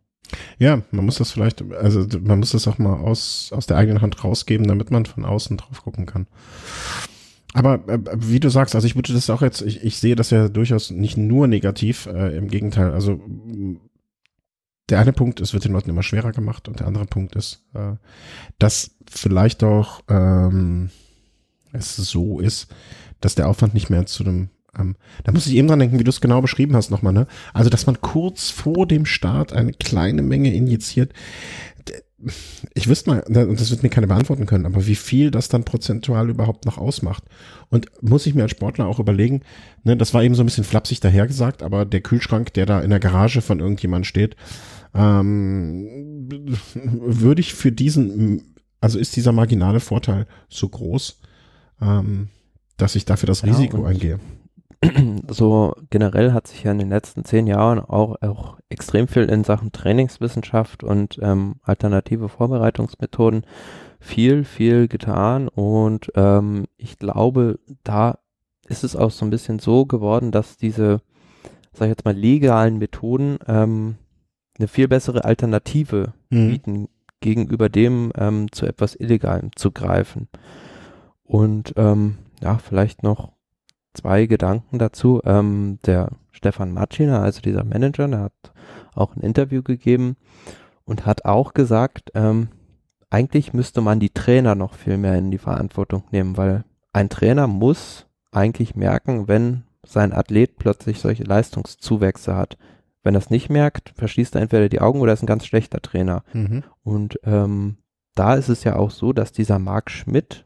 [0.57, 4.01] Ja, man muss das vielleicht, also man muss das auch mal aus, aus der eigenen
[4.01, 6.27] Hand rausgeben, damit man von außen drauf gucken kann.
[7.53, 10.29] Aber äh, wie du sagst, also ich würde das auch jetzt, ich, ich sehe das
[10.29, 12.91] ja durchaus nicht nur negativ, äh, im Gegenteil.
[12.91, 13.19] Also
[14.89, 17.63] der eine Punkt, es wird den Leuten immer schwerer gemacht und der andere Punkt ist,
[17.73, 17.93] äh,
[18.59, 20.89] dass vielleicht auch ähm,
[21.71, 22.73] es so ist,
[23.21, 24.49] dass der Aufwand nicht mehr zu einem
[24.79, 27.27] ähm, da muss ich eben dran denken, wie du es genau beschrieben hast nochmal, ne?
[27.53, 31.13] Also, dass man kurz vor dem Start eine kleine Menge injiziert.
[32.73, 35.63] ich wüsste mal, und das wird mir keiner beantworten können, aber wie viel das dann
[35.63, 37.23] prozentual überhaupt noch ausmacht.
[37.69, 39.41] Und muss ich mir als Sportler auch überlegen,
[39.83, 42.89] ne, das war eben so ein bisschen flapsig dahergesagt, aber der Kühlschrank, der da in
[42.89, 44.35] der Garage von irgendjemand steht,
[44.93, 46.27] ähm,
[46.75, 51.21] würde ich für diesen, also ist dieser marginale Vorteil so groß,
[51.81, 52.29] ähm,
[52.77, 54.19] dass ich dafür das Risiko ja, eingehe.
[55.29, 59.43] So generell hat sich ja in den letzten zehn Jahren auch, auch extrem viel in
[59.43, 63.45] Sachen Trainingswissenschaft und ähm, alternative Vorbereitungsmethoden
[63.99, 68.19] viel, viel getan und ähm, ich glaube, da
[68.67, 71.01] ist es auch so ein bisschen so geworden, dass diese,
[71.73, 73.97] sag ich jetzt mal, legalen Methoden ähm,
[74.57, 76.49] eine viel bessere Alternative mhm.
[76.49, 76.89] bieten
[77.19, 80.29] gegenüber dem ähm, zu etwas Illegalem zu greifen.
[81.23, 83.33] Und ähm, ja, vielleicht noch
[83.99, 85.21] zwei Gedanken dazu.
[85.25, 88.53] Ähm, der Stefan Matschiner, also dieser Manager, der hat
[88.93, 90.15] auch ein Interview gegeben
[90.85, 92.49] und hat auch gesagt, ähm,
[93.09, 96.63] eigentlich müsste man die Trainer noch viel mehr in die Verantwortung nehmen, weil
[96.93, 102.57] ein Trainer muss eigentlich merken, wenn sein Athlet plötzlich solche Leistungszuwächse hat.
[103.01, 105.81] Wenn er es nicht merkt, verschließt er entweder die Augen oder ist ein ganz schlechter
[105.81, 106.23] Trainer.
[106.33, 106.63] Mhm.
[106.83, 107.77] Und ähm,
[108.13, 110.45] da ist es ja auch so, dass dieser Marc Schmidt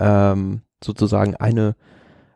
[0.00, 1.76] ähm, sozusagen eine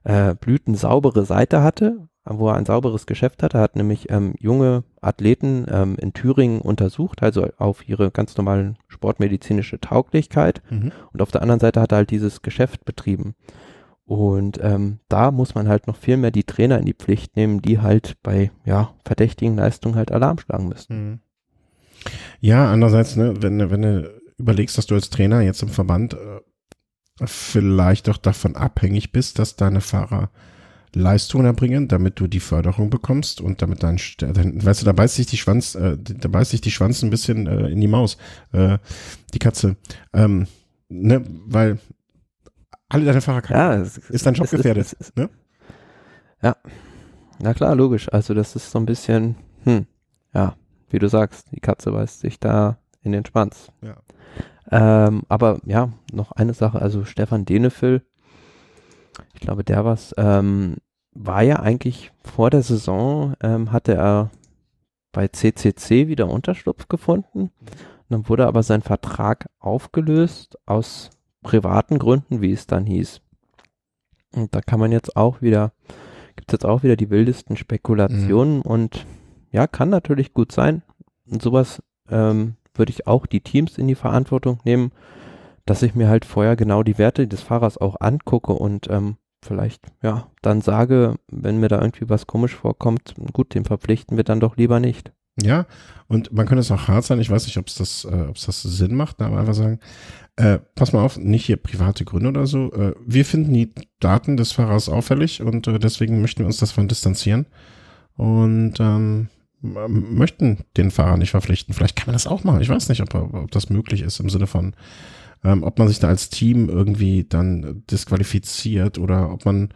[0.06, 3.58] äh, blütensaubere Seite hatte, wo er ein sauberes Geschäft hatte.
[3.58, 8.78] Er hat nämlich ähm, junge Athleten ähm, in Thüringen untersucht, also auf ihre ganz normalen
[8.86, 10.62] sportmedizinische Tauglichkeit.
[10.70, 10.92] Mhm.
[11.12, 13.34] Und auf der anderen Seite hat er halt dieses Geschäft betrieben.
[14.04, 17.60] Und ähm, da muss man halt noch viel mehr die Trainer in die Pflicht nehmen,
[17.60, 21.10] die halt bei ja, verdächtigen Leistungen halt Alarm schlagen müssen.
[21.10, 21.20] Mhm.
[22.38, 26.40] Ja, andererseits, ne, wenn, wenn du überlegst, dass du als Trainer jetzt im Verband äh,
[27.24, 30.30] vielleicht auch davon abhängig bist, dass deine Fahrer
[30.94, 35.16] Leistungen erbringen, damit du die Förderung bekommst und damit dein, dein weißt du, da beißt
[35.16, 38.16] sich die Schwanz, äh, da beißt sich die Schwanz ein bisschen äh, in die Maus,
[38.52, 38.78] äh,
[39.34, 39.76] die Katze,
[40.14, 40.46] ähm,
[40.88, 41.78] ne, weil
[42.88, 45.28] alle deine Fahrer kann, ja, es, ist dein Job gefährdet, ist, ist, ne?
[46.42, 46.56] Ja,
[47.40, 48.10] na klar, logisch.
[48.12, 49.86] Also das ist so ein bisschen, hm,
[50.32, 50.56] ja,
[50.88, 53.70] wie du sagst, die Katze beißt sich da in den Schwanz.
[53.82, 53.96] Ja.
[54.70, 58.02] Ähm, aber ja, noch eine Sache, also Stefan Denefil,
[59.34, 60.76] ich glaube, der was, ähm,
[61.12, 64.30] war ja eigentlich vor der Saison, ähm, hatte er
[65.12, 67.50] bei CCC wieder Unterschlupf gefunden.
[68.08, 71.10] Dann wurde aber sein Vertrag aufgelöst aus
[71.42, 73.20] privaten Gründen, wie es dann hieß.
[74.34, 75.72] Und da kann man jetzt auch wieder,
[76.36, 78.62] gibt es jetzt auch wieder die wildesten Spekulationen mhm.
[78.62, 79.06] und
[79.50, 80.82] ja, kann natürlich gut sein.
[81.28, 84.92] Und sowas ähm, würde ich auch die Teams in die Verantwortung nehmen,
[85.64, 89.86] dass ich mir halt vorher genau die Werte des Fahrers auch angucke und ähm, vielleicht,
[90.02, 94.40] ja, dann sage, wenn mir da irgendwie was komisch vorkommt, gut, den verpflichten wir dann
[94.40, 95.12] doch lieber nicht.
[95.42, 95.66] Ja,
[96.08, 98.62] und man könnte es auch hart sein, ich weiß nicht, ob es das, äh, das
[98.62, 99.80] Sinn macht, aber einfach sagen,
[100.36, 102.72] äh, pass mal auf, nicht hier private Gründe oder so.
[102.72, 106.88] Äh, wir finden die Daten des Fahrers auffällig und äh, deswegen möchten wir uns davon
[106.88, 107.46] distanzieren.
[108.16, 109.28] Und ähm,
[109.74, 111.74] möchten den Fahrer nicht verpflichten.
[111.74, 112.60] Vielleicht kann man das auch machen.
[112.60, 114.74] Ich weiß nicht, ob, ob das möglich ist im Sinne von,
[115.44, 119.70] ähm, ob man sich da als Team irgendwie dann disqualifiziert oder ob man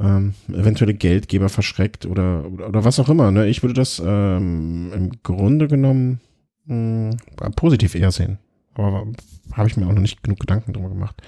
[0.00, 3.30] ähm, eventuelle Geldgeber verschreckt oder, oder, oder, was auch immer.
[3.30, 3.48] Ne?
[3.48, 6.20] Ich würde das ähm, im Grunde genommen
[6.66, 7.10] mh,
[7.40, 8.38] hm, positiv eher sehen.
[8.74, 9.06] Aber
[9.52, 11.20] habe ich mir auch noch nicht genug Gedanken drüber gemacht.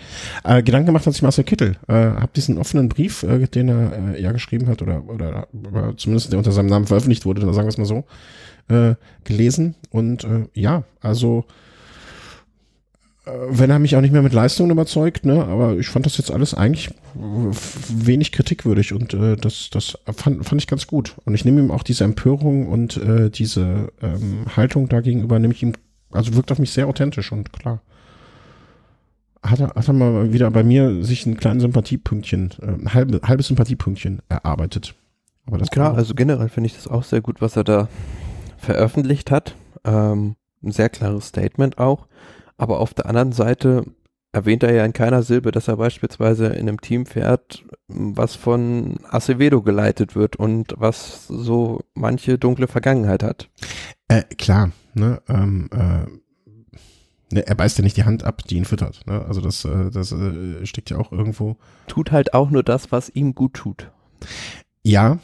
[0.45, 1.77] Äh, Gedanken gemacht hat sich Marcel Kittel.
[1.89, 5.97] Äh, hab diesen offenen Brief, äh, den er äh, ja geschrieben hat oder, oder, oder
[5.97, 8.05] zumindest der unter seinem Namen veröffentlicht wurde, sagen wir es mal so,
[8.69, 8.95] äh,
[9.25, 9.75] gelesen.
[9.91, 11.45] Und äh, ja, also
[13.27, 16.17] äh, wenn er mich auch nicht mehr mit Leistungen überzeugt, ne, aber ich fand das
[16.17, 21.15] jetzt alles eigentlich wenig kritikwürdig und äh, das, das fand, fand ich ganz gut.
[21.25, 25.63] Und ich nehme ihm auch diese Empörung und äh, diese ähm, Haltung dagegenüber, nehme ich
[25.63, 25.75] ihm
[26.15, 27.81] also wirkt auf mich sehr authentisch und klar.
[29.43, 33.21] Hat er, hat er mal wieder bei mir sich ein kleines Sympathiepünktchen, äh, ein halbe,
[33.23, 34.95] halbes Sympathiepünktchen erarbeitet.
[35.47, 37.89] Aber das Klar, also generell finde ich das auch sehr gut, was er da
[38.57, 39.55] veröffentlicht hat.
[39.85, 42.07] Ähm, ein sehr klares Statement auch.
[42.57, 43.85] Aber auf der anderen Seite
[44.33, 48.97] erwähnt er ja in keiner Silbe, dass er beispielsweise in einem Team fährt, was von
[49.09, 53.49] Acevedo geleitet wird und was so manche dunkle Vergangenheit hat.
[54.09, 58.65] Äh, klar, ne, ähm, äh, ne, er beißt ja nicht die Hand ab, die ihn
[58.65, 59.07] füttert.
[59.07, 59.25] Ne?
[59.25, 61.57] Also das, äh, das äh, steckt ja auch irgendwo.
[61.87, 63.91] Tut halt auch nur das, was ihm gut tut.
[64.83, 65.19] Ja,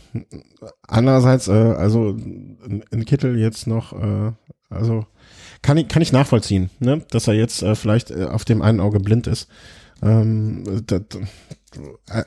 [0.89, 4.33] andererseits, äh, also ein Kittel jetzt noch, äh,
[4.71, 5.07] also
[5.61, 7.05] kann ich, kann ich nachvollziehen, ne?
[7.11, 9.49] dass er jetzt äh, vielleicht äh, auf dem einen Auge blind ist.
[10.03, 11.03] Ähm, das,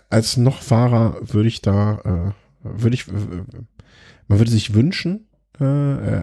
[0.10, 5.28] als noch Fahrer würde ich da, äh, würde ich, man würde sich wünschen,
[5.60, 5.64] Äh,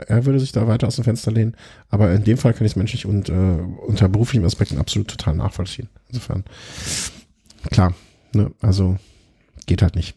[0.06, 1.56] er, würde sich da weiter aus dem Fenster lehnen.
[1.88, 3.32] Aber in dem Fall kann ich es menschlich und äh,
[3.86, 5.88] unter beruflichem Aspekten absolut total nachvollziehen.
[6.08, 6.44] Insofern,
[7.70, 7.94] klar,
[8.32, 8.98] ne, also
[9.66, 10.16] geht halt nicht.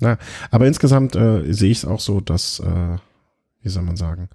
[0.00, 0.18] Na,
[0.50, 2.96] aber insgesamt äh, sehe ich es auch so, dass, äh,
[3.62, 4.28] wie soll man sagen,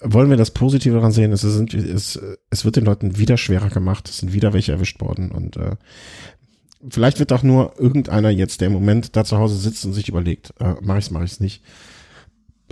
[0.00, 3.70] wollen wir das Positive daran sehen, es, sind, es, es wird den Leuten wieder schwerer
[3.70, 5.76] gemacht, es sind wieder welche erwischt worden und äh,
[6.88, 10.08] vielleicht wird auch nur irgendeiner jetzt, der im Moment da zu Hause sitzt und sich
[10.08, 11.62] überlegt, äh, mache ich's, mache ich's nicht.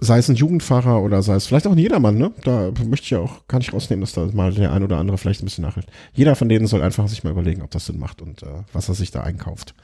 [0.00, 2.32] Sei es ein Jugendfahrer oder sei es vielleicht auch ein Jedermann, ne?
[2.42, 5.18] Da möchte ich ja auch gar nicht rausnehmen, dass da mal der ein oder andere
[5.18, 5.86] vielleicht ein bisschen nachhält.
[6.12, 8.88] Jeder von denen soll einfach sich mal überlegen, ob das Sinn macht und äh, was
[8.88, 9.74] er sich da einkauft.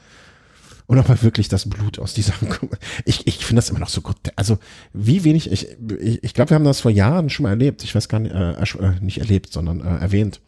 [0.91, 2.33] Und ob er wirklich das Blut aus dieser,
[3.05, 4.17] ich, ich finde das immer noch so gut.
[4.35, 4.57] Also,
[4.91, 5.69] wie wenig, ich,
[6.01, 7.83] ich, ich glaube, wir haben das vor Jahren schon mal erlebt.
[7.85, 10.41] Ich weiß gar nicht, äh, äh, nicht erlebt, sondern äh, erwähnt.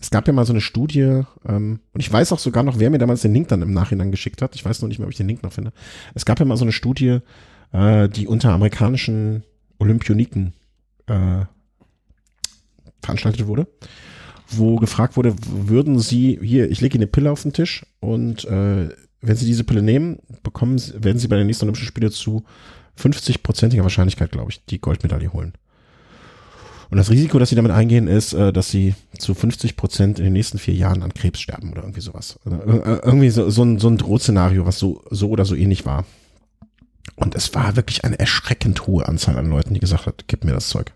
[0.00, 2.90] Es gab ja mal so eine Studie, ähm, und ich weiß auch sogar noch, wer
[2.90, 4.54] mir damals den Link dann im Nachhinein geschickt hat.
[4.54, 5.72] Ich weiß noch nicht mehr, ob ich den Link noch finde.
[6.14, 7.18] Es gab ja mal so eine Studie,
[7.72, 9.44] äh, die unter amerikanischen
[9.78, 10.52] Olympioniken
[11.06, 11.44] äh,
[13.02, 13.66] veranstaltet wurde,
[14.48, 18.44] wo gefragt wurde, würden sie, hier, ich lege Ihnen eine Pille auf den Tisch und
[18.44, 18.88] äh,
[19.22, 22.44] wenn Sie diese Pille nehmen, bekommen, werden Sie bei den nächsten Olympischen Spielen zu
[22.98, 25.52] 50-prozentiger Wahrscheinlichkeit, glaube ich, die Goldmedaille holen.
[26.90, 30.24] Und das Risiko, das sie damit eingehen, ist, äh, dass sie zu 50 Prozent in
[30.24, 32.38] den nächsten vier Jahren an Krebs sterben oder irgendwie sowas.
[32.44, 32.50] Äh,
[33.04, 36.04] irgendwie so, so, ein, so ein Drohszenario, was so, so oder so ähnlich war.
[37.20, 40.52] Und es war wirklich eine erschreckend hohe Anzahl an Leuten, die gesagt hat, gib mir
[40.52, 40.92] das Zeug.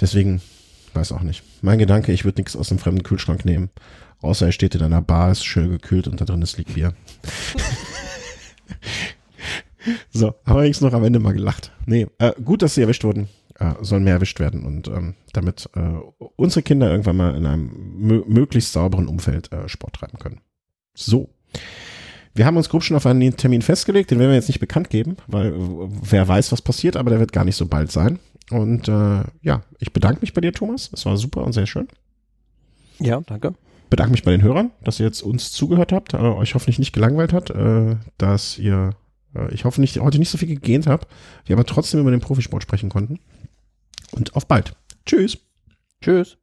[0.00, 0.40] Deswegen,
[0.94, 1.44] weiß auch nicht.
[1.62, 3.70] Mein Gedanke, ich würde nichts aus dem fremden Kühlschrank nehmen.
[4.22, 6.94] Außer er steht in einer Bar, ist schön gekühlt und da drin ist liegt Bier.
[10.10, 11.70] so, haben wir jetzt noch am Ende mal gelacht.
[11.84, 13.28] Nee, äh, gut, dass sie erwischt wurden.
[13.58, 16.00] Äh, sollen mehr erwischt werden und ähm, damit äh,
[16.36, 20.40] unsere Kinder irgendwann mal in einem möglichst sauberen Umfeld äh, Sport treiben können.
[20.94, 21.28] So.
[22.34, 24.90] Wir haben uns grob schon auf einen Termin festgelegt, den werden wir jetzt nicht bekannt
[24.90, 28.18] geben, weil wer weiß, was passiert, aber der wird gar nicht so bald sein.
[28.50, 30.90] Und äh, ja, ich bedanke mich bei dir, Thomas.
[30.92, 31.88] Es war super und sehr schön.
[32.98, 33.54] Ja, danke
[33.94, 36.92] bedanke mich bei den Hörern, dass ihr jetzt uns zugehört habt, äh, euch hoffentlich nicht
[36.92, 38.90] gelangweilt hat, äh, dass ihr,
[39.36, 41.06] äh, ich hoffe nicht, heute nicht so viel gegähnt habt,
[41.46, 43.20] wir aber trotzdem über den Profisport sprechen konnten.
[44.10, 44.74] Und auf bald.
[45.06, 45.38] Tschüss.
[46.02, 46.38] Tschüss.